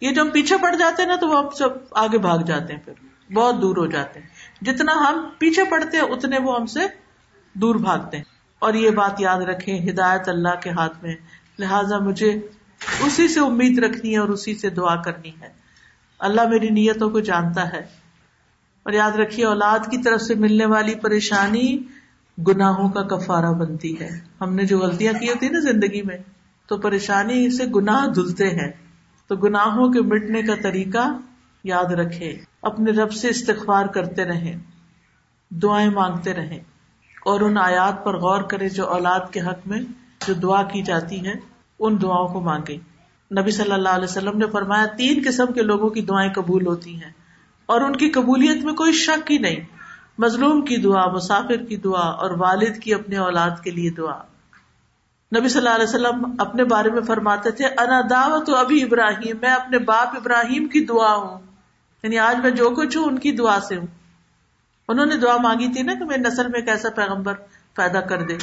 یہ 0.00 0.10
جب 0.10 0.32
پیچھے 0.32 0.56
پڑ 0.62 0.74
جاتے 0.74 1.02
ہیں 1.02 1.08
نا، 1.08 1.16
تو 1.16 1.28
وہ 1.28 1.50
سب 1.50 1.68
آگے 1.90 2.18
بھاگ 2.18 2.38
جاتے 2.38 2.74
ہیں 2.74 2.80
پھر۔ 2.80 2.92
بہت 3.32 3.62
دور 3.62 3.76
ہو 3.76 3.86
جاتے 3.86 4.20
ہیں۔ 4.20 4.26
جتنا 4.64 4.92
ہم 4.92 5.28
پیچھے 5.38 5.62
پڑتے 5.70 5.96
ہیں، 5.96 6.04
اتنے 6.04 6.38
وہ 6.38 6.60
ہم 6.60 6.66
سے 6.66 6.80
دور 7.54 7.74
بھاگتے 7.74 8.16
ہیں۔ 8.16 8.24
اور 8.58 8.74
یہ 8.74 8.90
بات 8.90 9.20
یاد 9.20 9.40
رکھے 9.40 9.90
ہدایت 9.90 10.28
اللہ 10.28 10.60
کے 10.62 10.70
ہاتھ 10.70 11.04
میں 11.04 11.14
لہذا 11.58 11.98
مجھے 11.98 12.40
اسی 13.00 13.28
سے 13.28 13.40
امید 13.40 13.78
رکھنی 13.78 14.12
ہے 14.12 14.18
اور 14.18 14.28
اسی 14.28 14.54
سے 14.54 14.70
دعا 14.70 15.02
کرنی 15.02 15.30
ہے۔ 15.40 15.48
اللہ 16.18 16.48
میری 16.48 16.68
نیتوں 16.68 17.10
کو 17.10 17.20
جانتا 17.20 17.72
ہے۔ 17.72 17.80
اور 18.82 18.92
یاد 18.92 19.10
رکھیے، 19.10 19.44
اولاد 19.44 19.78
کی 19.78 20.02
طرف 20.02 20.20
سے 20.20 20.34
ملنے 20.34 20.66
والی 20.66 20.94
پریشانی 20.94 21.78
گناہوں 22.48 22.88
کا 22.88 23.02
کفارہ 23.02 23.52
بنتی 23.52 24.00
ہے۔ 24.00 24.08
ہم 24.40 24.54
نے 24.54 24.64
جو 24.64 24.78
غلطیاں 24.78 25.12
کی 25.20 25.28
ہوتی 25.28 25.46
ہیں 25.46 25.52
نا 25.52 25.60
زندگی 25.60 26.02
میں، 26.02 26.16
تو 26.66 26.76
پریشانی 26.76 27.50
سے 27.50 27.64
گناہ 27.76 28.06
دھلتے 28.06 28.48
ہیں۔ 28.48 28.72
تو 29.26 29.36
گناہوں 29.36 29.92
کے 29.92 30.00
مٹنے 30.00 30.42
کا 30.42 30.54
طریقہ 30.62 31.18
یاد 31.64 31.84
رکھے 31.84 32.36
اپنے 32.62 32.92
رب 32.92 33.12
سے 33.12 33.28
استغفار 33.28 33.86
کرتے 33.86 34.24
رہے 34.24 34.56
دعائیں 35.50 35.90
مانگتے 35.90 36.34
رہے 36.34 36.56
اور 37.24 37.40
ان 37.40 37.58
آیات 37.58 38.04
پر 38.04 38.16
غور 38.16 38.42
کرے 38.42 38.68
جو 38.68 38.86
اولاد 38.86 39.20
کے 39.30 39.40
حق 39.40 39.66
میں 39.66 39.80
جو 40.26 40.34
دعا 40.34 40.62
کی 40.62 40.82
جاتی 40.82 41.26
ہے۔ 41.26 41.53
ان 41.78 42.02
دعاؤں 42.02 42.28
کو 42.28 42.40
مانگے۔ 42.40 42.76
نبی 43.40 43.50
صلی 43.50 43.72
اللہ 43.72 43.88
علیہ 43.88 44.04
وسلم 44.04 44.38
نے 44.38 44.46
فرمایا، 44.46 44.86
تین 44.86 45.22
قسم 45.26 45.46
کے 45.46 45.62
لوگوں 45.62 45.90
کی 45.90 46.00
دعائیں 46.00 46.32
قبول 46.32 46.66
ہوتی 46.66 47.02
ہیں، 47.02 47.10
اور 47.66 47.80
ان 47.80 47.96
کی 47.96 48.10
قبولیت 48.10 48.64
میں 48.64 48.74
کوئی 48.74 48.92
شک 48.92 49.32
ہی 49.32 49.38
نہیں۔ 49.38 49.56
مظلوم 50.18 50.64
کی 50.64 50.76
دعا، 50.76 51.06
مسافر 51.06 51.56
کی 51.56 51.76
دعا، 51.76 52.10
اور 52.10 52.30
والد 52.30 52.78
کی 52.78 52.94
اپنے 52.94 53.16
اولاد 53.16 53.50
کے 53.64 53.70
لیے 53.70 53.90
دعا۔ 53.90 54.18
نبی 55.38 55.48
صلی 55.48 55.58
اللہ 55.58 55.74
علیہ 55.74 55.84
وسلم 55.84 56.36
اپنے 56.38 56.64
بارے 56.64 56.90
میں 56.90 57.02
فرماتے 57.02 57.50
تھے، 57.50 57.64
انا 57.64 58.00
دعوت 58.10 58.48
ابھی 58.48 58.82
ابراہیم، 58.82 59.36
میں 59.42 59.50
اپنے 59.50 59.78
باپ 59.78 60.08
ابراہیم 60.16 60.66
کی 60.66 60.84
دعا 60.84 61.14
ہوں۔ 61.14 61.38
یعنی 62.02 62.18
آج 62.18 62.36
میں 62.42 62.50
جو 62.50 62.70
کچھ 62.70 62.96
ہوں، 62.96 63.04
ان 63.04 63.18
کی 63.18 63.32
دعا 63.32 63.60
سے 63.60 63.76
ہوں۔ 63.76 63.86
انہوں 64.88 65.06
نے 65.06 65.16
دعا 65.16 65.36
مانگی 65.36 65.72
تھی 65.72 65.82
نا 65.82 65.94
کہ 65.94 66.04
میری 66.04 66.20
نسل 66.20 66.48
میں 66.48 66.60
ایک 66.60 66.68
ایسا 66.68 66.88
پیغمبر 66.90 67.34
پیدا 67.74 68.00
کر 68.00 68.22
دے۔ 68.22 68.36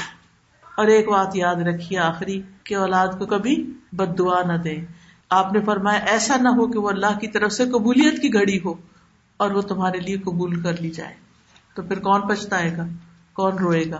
اور 0.78 0.88
ایک 0.88 1.10
بات 1.10 1.36
یاد 1.36 1.56
رکھیے 1.56 2.00
آخری 2.00 2.42
کہ 2.64 2.76
اولاد 2.76 3.08
کو 3.20 3.26
کبھی 3.26 3.74
بد 3.94 4.20
دعا 4.20 4.42
نہ 4.44 4.58
دے 4.58 4.78
آپ 5.30 5.54
نے 5.54 5.62
فرمایا، 5.62 6.00
ایسا 6.00 6.36
نہ 6.38 6.50
ہو 6.50 6.68
کہ 6.68 6.80
وہ 6.80 6.90
اللہ 6.90 7.20
کی 7.20 7.28
طرف 7.28 7.52
سے 7.52 7.66
قبولیت 7.66 8.22
کی 8.22 8.34
گھڑی 8.34 8.60
ہو 8.66 8.74
اور 9.38 9.52
وہ 9.52 9.62
تمہارے 9.62 10.00
لیے 10.00 10.18
قبول 10.18 10.64
کر 10.64 10.82
لی 10.82 10.90
جائے۔ 10.90 11.14
تو 11.76 11.82
پھر 11.82 12.00
کون 12.00 12.28
پچھتا 12.28 12.60
گا؟ 12.78 12.86
کون 13.34 13.58
روئے 13.58 13.84
گا؟ 13.92 13.98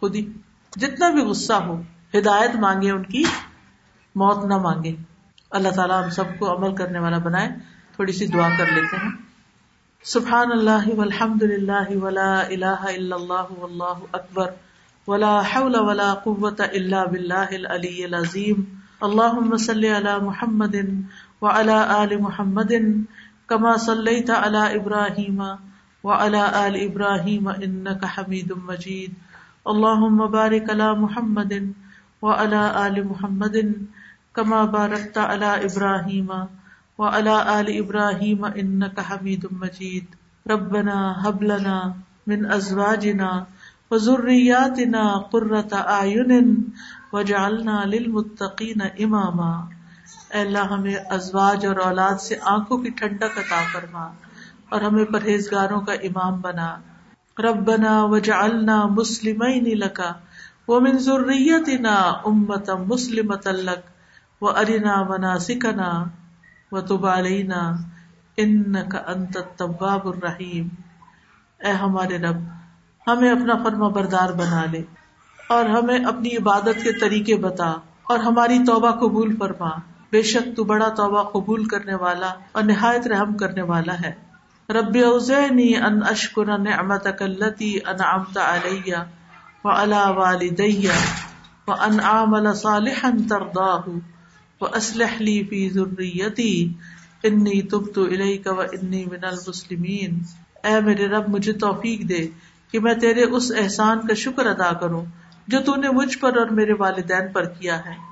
خود 0.00 0.16
ہی۔ 0.16 0.32
جتنا 0.76 1.10
بھی 1.10 1.22
غصہ 1.22 1.52
ہو، 1.52 1.80
ہدایت 2.14 2.54
مانگے 2.54 2.90
ان 2.90 3.02
کی، 3.02 3.22
موت 4.14 4.44
نہ 4.44 4.56
مانگے 4.56 4.96
اللہ 5.50 5.68
تعالیٰ 5.68 6.04
ہم 6.04 6.10
سب 6.10 6.24
کو 6.38 6.56
عمل 6.56 6.74
کرنے 6.74 6.98
والا 6.98 7.18
بنائے۔ 7.18 7.48
تھوڑی 7.96 8.12
سی 8.12 8.26
دعا 8.26 8.48
کر 8.58 8.66
لیتے 8.66 8.96
ہیں۔ 8.96 9.10
سبحان 10.04 10.52
اللہ 10.52 10.94
والحمد 10.96 11.42
للہ 11.42 11.96
ولا 11.96 12.40
الہ 12.40 12.66
الا 12.66 13.16
اللہ 13.16 13.58
واللہ 13.58 13.98
اکبر۔ 14.12 14.50
ولا 15.08 15.34
حول 15.44 15.76
ولا 15.82 16.06
قوة 16.22 16.64
الا 16.70 17.02
باللہ 17.04 17.52
العلی 17.52 18.04
العظیم 18.04 18.62
اللہم 19.00 19.56
صلی 19.58 19.92
علی 19.92 20.16
محمد 20.22 20.74
وعلى 21.42 21.76
آل 21.92 22.16
محمد 22.20 22.72
کما 23.48 23.74
صلیت 23.76 24.30
علی 24.32 24.64
ابراہیم 24.70 25.40
وعلى 26.04 26.42
آل 26.56 26.76
ابراہیم 26.80 27.48
انکا 27.50 28.08
حمید 28.16 28.52
مجید 28.64 29.14
اللہم 29.66 30.26
بارک 30.32 30.70
علی 30.70 30.90
محمد 30.98 31.52
وعلى 32.22 32.62
آل 32.76 33.02
محمد 33.04 33.56
کما 34.32 34.62
بارکت 34.72 35.18
علی 35.20 35.52
ابراہیم 35.62 36.32
وعلى 36.98 37.36
آل 37.48 37.72
ابراہیم 37.76 38.44
انکا 38.46 39.02
حمید 39.10 39.46
مجید 39.60 40.16
ربنا 40.46 40.98
حب 41.24 41.42
لنا 41.44 41.78
من 42.26 42.50
ازواجنا 42.52 43.30
وذریاتنا 43.90 45.04
قرۃ 45.30 45.72
اعین 45.72 46.32
وجعلنا 47.12 47.84
للمتقین 47.84 48.82
اماما 48.98 49.50
اے 50.32 50.40
اللہ، 50.40 50.64
ہمیں 50.72 50.94
ازواج 51.10 51.66
اور 51.66 51.76
اولاد 51.76 52.20
سے 52.20 52.36
آنکھوں 52.44 52.78
کی 52.78 52.90
ٹھنڈک 52.90 53.38
عطا 53.38 53.60
فرما 53.72 54.04
اور 54.68 54.80
ہمیں 54.80 55.04
پرہیزگاروں 55.04 55.80
کا 55.80 55.92
امام 56.02 56.40
بنا۔ 56.40 56.70
ربنا 57.36 57.92
وجعلنا 58.04 58.76
مسلمین 58.86 59.64
لک 59.78 60.00
ومن 60.68 60.98
ذریتنا 60.98 61.94
امتا 62.24 62.74
مسلمتا 62.86 63.50
لک 63.50 63.86
وارنا 64.42 65.02
مناسکنا 65.02 65.90
و 66.72 66.78
علینا 67.08 67.60
ان 68.36 68.76
کا 68.88 68.98
انت 69.06 69.38
طباب 69.56 70.08
الرحیم 70.08 70.68
اے 71.60 71.72
ہمارے 71.72 72.18
رب 72.18 72.42
ہمیں 73.08 73.30
اپنا 73.30 73.54
فرما 73.62 73.88
بردار 73.88 74.32
بنا 74.32 74.64
لے 74.72 74.82
اور 75.48 75.64
ہمیں 75.64 75.98
اپنی 76.04 76.36
عبادت 76.36 76.82
کے 76.82 76.92
طریقے 76.92 77.36
بتا 77.36 77.70
اور 78.02 78.18
ہماری 78.18 78.58
توبہ 78.64 78.90
قبول 78.90 79.36
فرما۔ 79.36 79.70
بے 80.12 80.22
شک 80.22 80.56
تو 80.56 80.64
بڑا 80.64 80.88
توبہ 80.88 81.22
قبول 81.22 81.64
کرنے 81.64 81.94
والا 81.94 82.32
اور 82.52 82.62
نہایت 82.62 83.06
رحم 83.06 83.36
کرنے 83.36 83.62
والا 83.62 83.94
ہے۔ 83.94 84.12
رب 84.68 84.96
اوزینی 85.04 85.76
ان 85.76 86.00
اشکر 86.08 86.58
نعمتک 86.58 87.22
اللتی 87.22 87.78
انعمت 87.86 88.38
علیہ 88.38 88.96
وعلا 89.64 90.10
والدیہ 90.10 90.90
وان 91.68 92.00
اعمل 92.04 92.54
صالحا 92.54 93.10
ترضاہ 93.28 93.88
اسلح 94.60 95.16
لی 95.18 95.44
فی 95.44 95.70
ذریتی 95.70 96.74
انی 97.22 97.62
تبت 97.62 97.98
الیک 97.98 98.46
و 98.46 98.60
انی 98.60 99.04
من 99.04 99.24
المسلمین۔ 99.24 100.18
اے 100.64 100.80
میرے 100.80 101.06
رب، 101.06 101.28
مجھے 101.28 101.52
توفیق 101.52 102.00
دے۔ 102.08 102.26
کہ 102.72 102.80
میں 102.80 102.94
تیرے 102.94 103.24
اس 103.24 103.52
احسان 103.58 104.06
کا 104.06 104.14
شکر 104.14 104.46
ادا 104.46 104.72
کروں 104.72 105.04
جو 105.48 105.60
تو 105.60 105.76
نے 105.76 105.90
مجھ 105.90 106.18
پر 106.18 106.36
اور 106.36 106.46
میرے 106.46 106.72
والدین 106.78 107.32
پر 107.32 107.44
کیا 107.44 107.78
ہے۔ 107.78 108.08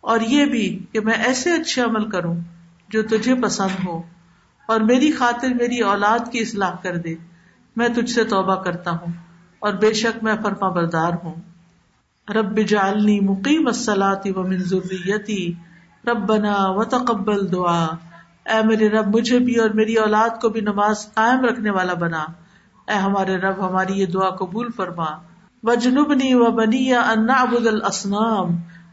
اور 0.00 0.20
یہ 0.20 0.44
بھی 0.44 0.86
کہ 0.92 1.00
میں 1.00 1.14
ایسے 1.14 1.52
اچھے 1.52 1.82
عمل 1.82 2.10
کروں 2.10 2.34
جو 2.88 3.02
تجھے 3.02 3.34
پسند 3.34 3.86
ہو 3.86 4.02
اور 4.68 4.80
میری 4.80 5.12
خاطر 5.12 5.48
میری 5.48 5.78
اولاد 5.78 6.18
کی 6.32 6.38
اصلاح 6.38 6.72
کر 6.82 6.96
دے۔ 6.96 7.14
میں 7.76 7.88
تجھ 7.88 8.10
سے 8.10 8.24
توبہ 8.24 8.54
کرتا 8.54 8.90
ہوں 8.90 9.12
اور 9.58 9.72
بے 9.72 9.92
شک 9.92 10.24
میں 10.24 10.34
فرما 10.42 10.68
بردار 10.68 11.12
ہوں۔ 11.24 11.34
رب 12.30 12.58
جعلنی 12.58 13.20
مقیم 13.20 13.66
الصلاۃ 13.66 14.30
ومن 14.36 14.58
ذریتی۔ 14.58 15.52
ربنا 16.06 16.54
وتقبل 16.58 17.52
دعا۔ 17.52 17.84
اے 18.46 18.66
میرے 18.66 18.88
رب، 18.88 19.14
مجھے 19.14 19.38
بھی 19.38 19.54
اور 19.54 19.70
میری 19.70 19.94
اولاد 19.94 20.40
کو 20.40 20.48
بھی 20.48 20.60
نماز 20.60 21.14
قائم 21.14 21.44
رکھنے 21.44 21.70
والا 21.70 21.94
بنا۔ 21.94 22.24
اے 22.88 22.94
ہمارے 22.94 23.36
رب، 23.36 23.68
ہماری 23.68 23.92
یہ 23.92 24.06
دعا 24.06 24.30
قبول 24.30 24.68
فرما۔ 24.76 25.06
و 25.62 25.74
جنوبنی 25.74 26.34
و 26.34 26.50
بنی 26.50 26.94
ان 26.94 27.30
ابود 27.30 27.66
الاسنام 27.66 28.48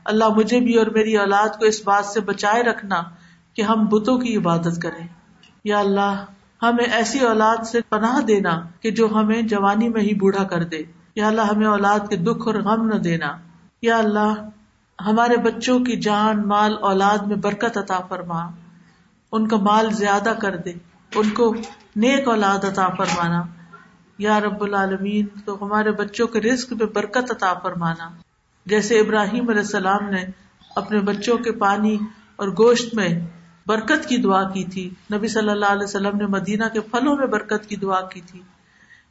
اللہ 0.05 0.29
مجھے 0.29 0.59
بھی 0.59 0.77
اور 0.77 0.87
میری 0.87 1.17
اولاد 1.17 1.59
کو 1.59 1.65
اس 1.65 1.81
بات 1.85 2.05
سے 2.05 2.19
بچائے 2.19 2.63
رکھنا 2.63 3.01
کہ 3.53 3.61
ہم 3.61 3.85
بتوں 3.85 4.19
کی 4.19 4.37
عبادت 4.37 4.81
کریں۔ 4.81 5.07
یا 5.63 5.79
اللہ، 5.79 6.25
ہمیں 6.63 6.85
ایسی 6.85 7.19
اولاد 7.19 7.65
سے 7.65 7.81
پناہ 7.89 8.21
دینا 8.21 8.61
کہ 8.79 8.91
جو 8.91 9.07
ہمیں 9.15 9.41
جوانی 9.41 9.89
میں 9.89 10.01
ہی 10.01 10.13
بوڑھا 10.13 10.43
کر 10.43 10.63
دے۔ 10.63 10.77
یا 11.15 11.27
اللہ، 11.27 11.41
ہمیں 11.41 11.67
اولاد 11.67 11.99
کے 12.09 12.15
دکھ 12.15 12.47
اور 12.47 12.55
غم 12.55 12.85
نہ 12.85 12.95
دینا۔ 12.95 13.37
یا 13.81 13.97
اللہ، 13.97 14.33
ہمارے 15.05 15.37
بچوں 15.37 15.79
کی 15.79 15.95
جان، 15.95 16.47
مال، 16.47 16.75
اولاد 16.81 17.17
میں 17.17 17.35
برکت 17.35 17.77
عطا 17.77 17.99
فرما۔ 18.09 18.49
ان 19.31 19.47
کا 19.47 19.57
مال 19.57 19.91
زیادہ 19.91 20.33
کر 20.41 20.57
دے۔ 20.57 20.73
ان 21.15 21.29
کو 21.29 21.55
نیک 21.95 22.27
اولاد 22.27 22.65
عطا 22.65 22.87
فرمانا۔ 22.87 23.43
یا 24.21 24.39
رب 24.39 24.63
العالمین، 24.63 25.25
تو 25.45 25.65
ہمارے 25.65 25.91
بچوں 25.91 26.27
کے 26.27 26.41
رزق 26.41 26.73
میں 26.73 26.87
برکت 26.87 27.31
عطا 27.31 27.53
فرمانا۔ 27.53 28.09
جیسے 28.65 28.99
ابراہیم 28.99 29.49
علیہ 29.49 29.61
السلام 29.61 30.09
نے 30.09 30.25
اپنے 30.75 30.99
بچوں 30.99 31.37
کے 31.37 31.51
پانی 31.51 31.97
اور 32.35 32.47
گوشت 32.47 32.95
میں 32.95 33.27
برکت 33.67 34.05
کی 34.05 34.17
دعا 34.17 34.49
کی 34.49 34.63
تھی۔ 34.63 34.89
نبی 35.13 35.27
صلی 35.27 35.49
اللہ 35.49 35.65
علیہ 35.65 35.83
وسلم 35.83 36.17
نے 36.17 36.25
مدینہ 36.25 36.63
کے 36.73 36.79
پھلوں 36.79 37.15
میں 37.15 37.27
برکت 37.27 37.65
کی 37.65 37.75
دعا 37.75 38.01
کی 38.01 38.21
تھی۔ 38.21 38.41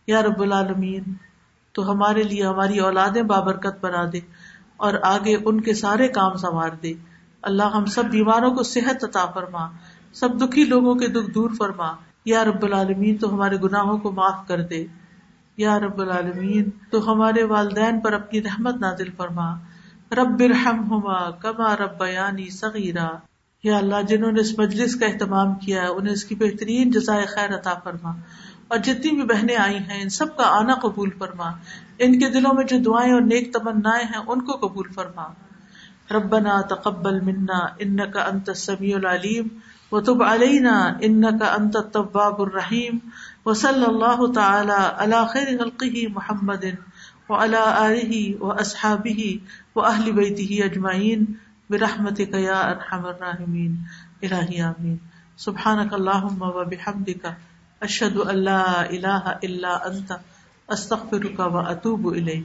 یا 0.06 0.22
رب 0.22 0.42
العالمین، 0.42 1.02
تو 1.72 1.92
ہمارے 1.92 2.22
لیے 2.22 2.46
ہماری 2.46 2.78
اولادیں 2.78 3.22
بابرکت 3.22 3.84
بنا 3.84 4.04
دے 4.12 4.20
اور 4.76 4.94
آگے 5.02 5.36
ان 5.44 5.60
کے 5.60 5.74
سارے 5.74 6.08
کام 6.08 6.36
سنوار 6.36 6.70
دے۔ 6.82 6.92
اللہ 7.42 7.62
ہم 7.62 7.84
سب 7.84 8.04
بیماروں 8.04 8.54
کو 8.54 8.62
صحت 8.62 9.04
عطا 9.04 9.26
فرما، 9.26 9.68
سب 10.12 10.28
دکھی 10.40 10.64
لوگوں 10.64 10.94
کے 10.94 11.06
دکھ 11.06 11.30
دور 11.30 11.50
فرما۔ 11.58 11.92
یا 12.24 12.44
رب 12.44 12.62
العالمین، 12.62 13.16
تو 13.16 13.34
ہمارے 13.34 13.56
گناہوں 13.56 13.98
کو 13.98 14.10
معاف 14.10 14.48
کر 14.48 14.62
دے۔ 14.62 14.86
یا 15.56 15.78
رب 15.78 16.00
العالمین، 16.00 16.64
تو 16.90 17.12
ہمارے 17.12 17.44
والدین 17.44 18.00
پر 18.00 18.12
اپنی 18.12 18.42
رحمت 18.42 18.76
نازل 18.76 19.10
فرما۔ 19.16 19.56
رب 20.12 20.42
ہوما 20.90 21.30
کما 21.30 21.76
رب 21.76 21.98
بیانی 21.98 22.50
صغیرہ 22.50 23.08
یا 23.64 23.78
اللہ، 23.78 24.02
جنہوں 24.08 24.32
نے 24.32 24.40
اس 24.40 24.58
مجلس 24.58 24.96
کا 24.96 25.06
اہتمام 25.06 25.54
کیا 25.54 25.88
انہیں 25.88 26.12
اس 26.12 26.24
کی 26.24 26.34
بہترین 26.34 26.90
جزائے 26.90 27.26
خیر 27.26 27.54
عطا 27.54 27.74
فرما۔ 27.84 28.12
اور 28.68 28.78
جتنی 28.78 29.10
بھی 29.10 29.22
بہنیں 29.22 29.56
آئی 29.56 29.78
ہیں، 29.78 30.02
ان 30.02 30.08
سب 30.08 30.36
کا 30.36 30.44
آنا 30.46 30.74
قبول 30.74 31.10
فرما۔ 31.18 31.50
ان 31.98 32.18
کے 32.18 32.30
دلوں 32.30 32.54
میں 32.54 32.64
جو 32.64 32.76
دعائیں 32.78 33.12
اور 33.12 33.20
نیک 33.20 33.52
تمنا 33.52 33.96
ہیں، 33.96 34.20
ان 34.26 34.40
کو 34.40 34.52
قبول 34.52 34.88
فرما۔ 34.94 35.26
ربنا 36.10 36.60
تقبل 36.60 37.20
منا 37.20 37.58
ان 37.78 38.10
کا 38.10 38.22
انت 38.22 38.48
السمیع 38.48 38.96
العلیم۔ 38.96 39.46
و 39.92 40.00
تب 40.00 40.22
علینا 40.22 40.92
ان 41.00 41.38
کا 41.38 41.52
انت 41.52 41.76
التواب 41.76 42.42
الرحیم۔ 42.42 42.98
و 43.50 43.54
صلی 43.54 43.84
اللہ 43.84 44.20
تعالی 44.34 44.80
علی 45.04 45.20
خیر 45.32 45.48
خلقه 45.58 46.08
محمد 46.14 46.64
وعلى 47.28 47.62
آله 47.76 48.20
وأصحابه 48.40 49.40
وأهل 49.74 50.12
بيته 50.12 50.66
أجمعين 50.66 51.24
برحمتك 51.70 52.34
يا 52.34 52.70
أرحم 52.70 53.06
الراحمين. 53.06 53.74
إلهي 54.24 54.62
آمين. 54.62 54.96
سبحانك 55.36 55.92
اللهم 55.92 56.42
وبحمدك 56.42 57.34
أشهد 57.82 58.16
أن 58.16 58.36
لا 58.36 58.90
إله 58.90 59.38
إلا 59.44 59.88
أنت 59.88 60.20
أستغفرك 60.70 61.38
وأتوب 61.38 62.08
إليك. 62.08 62.44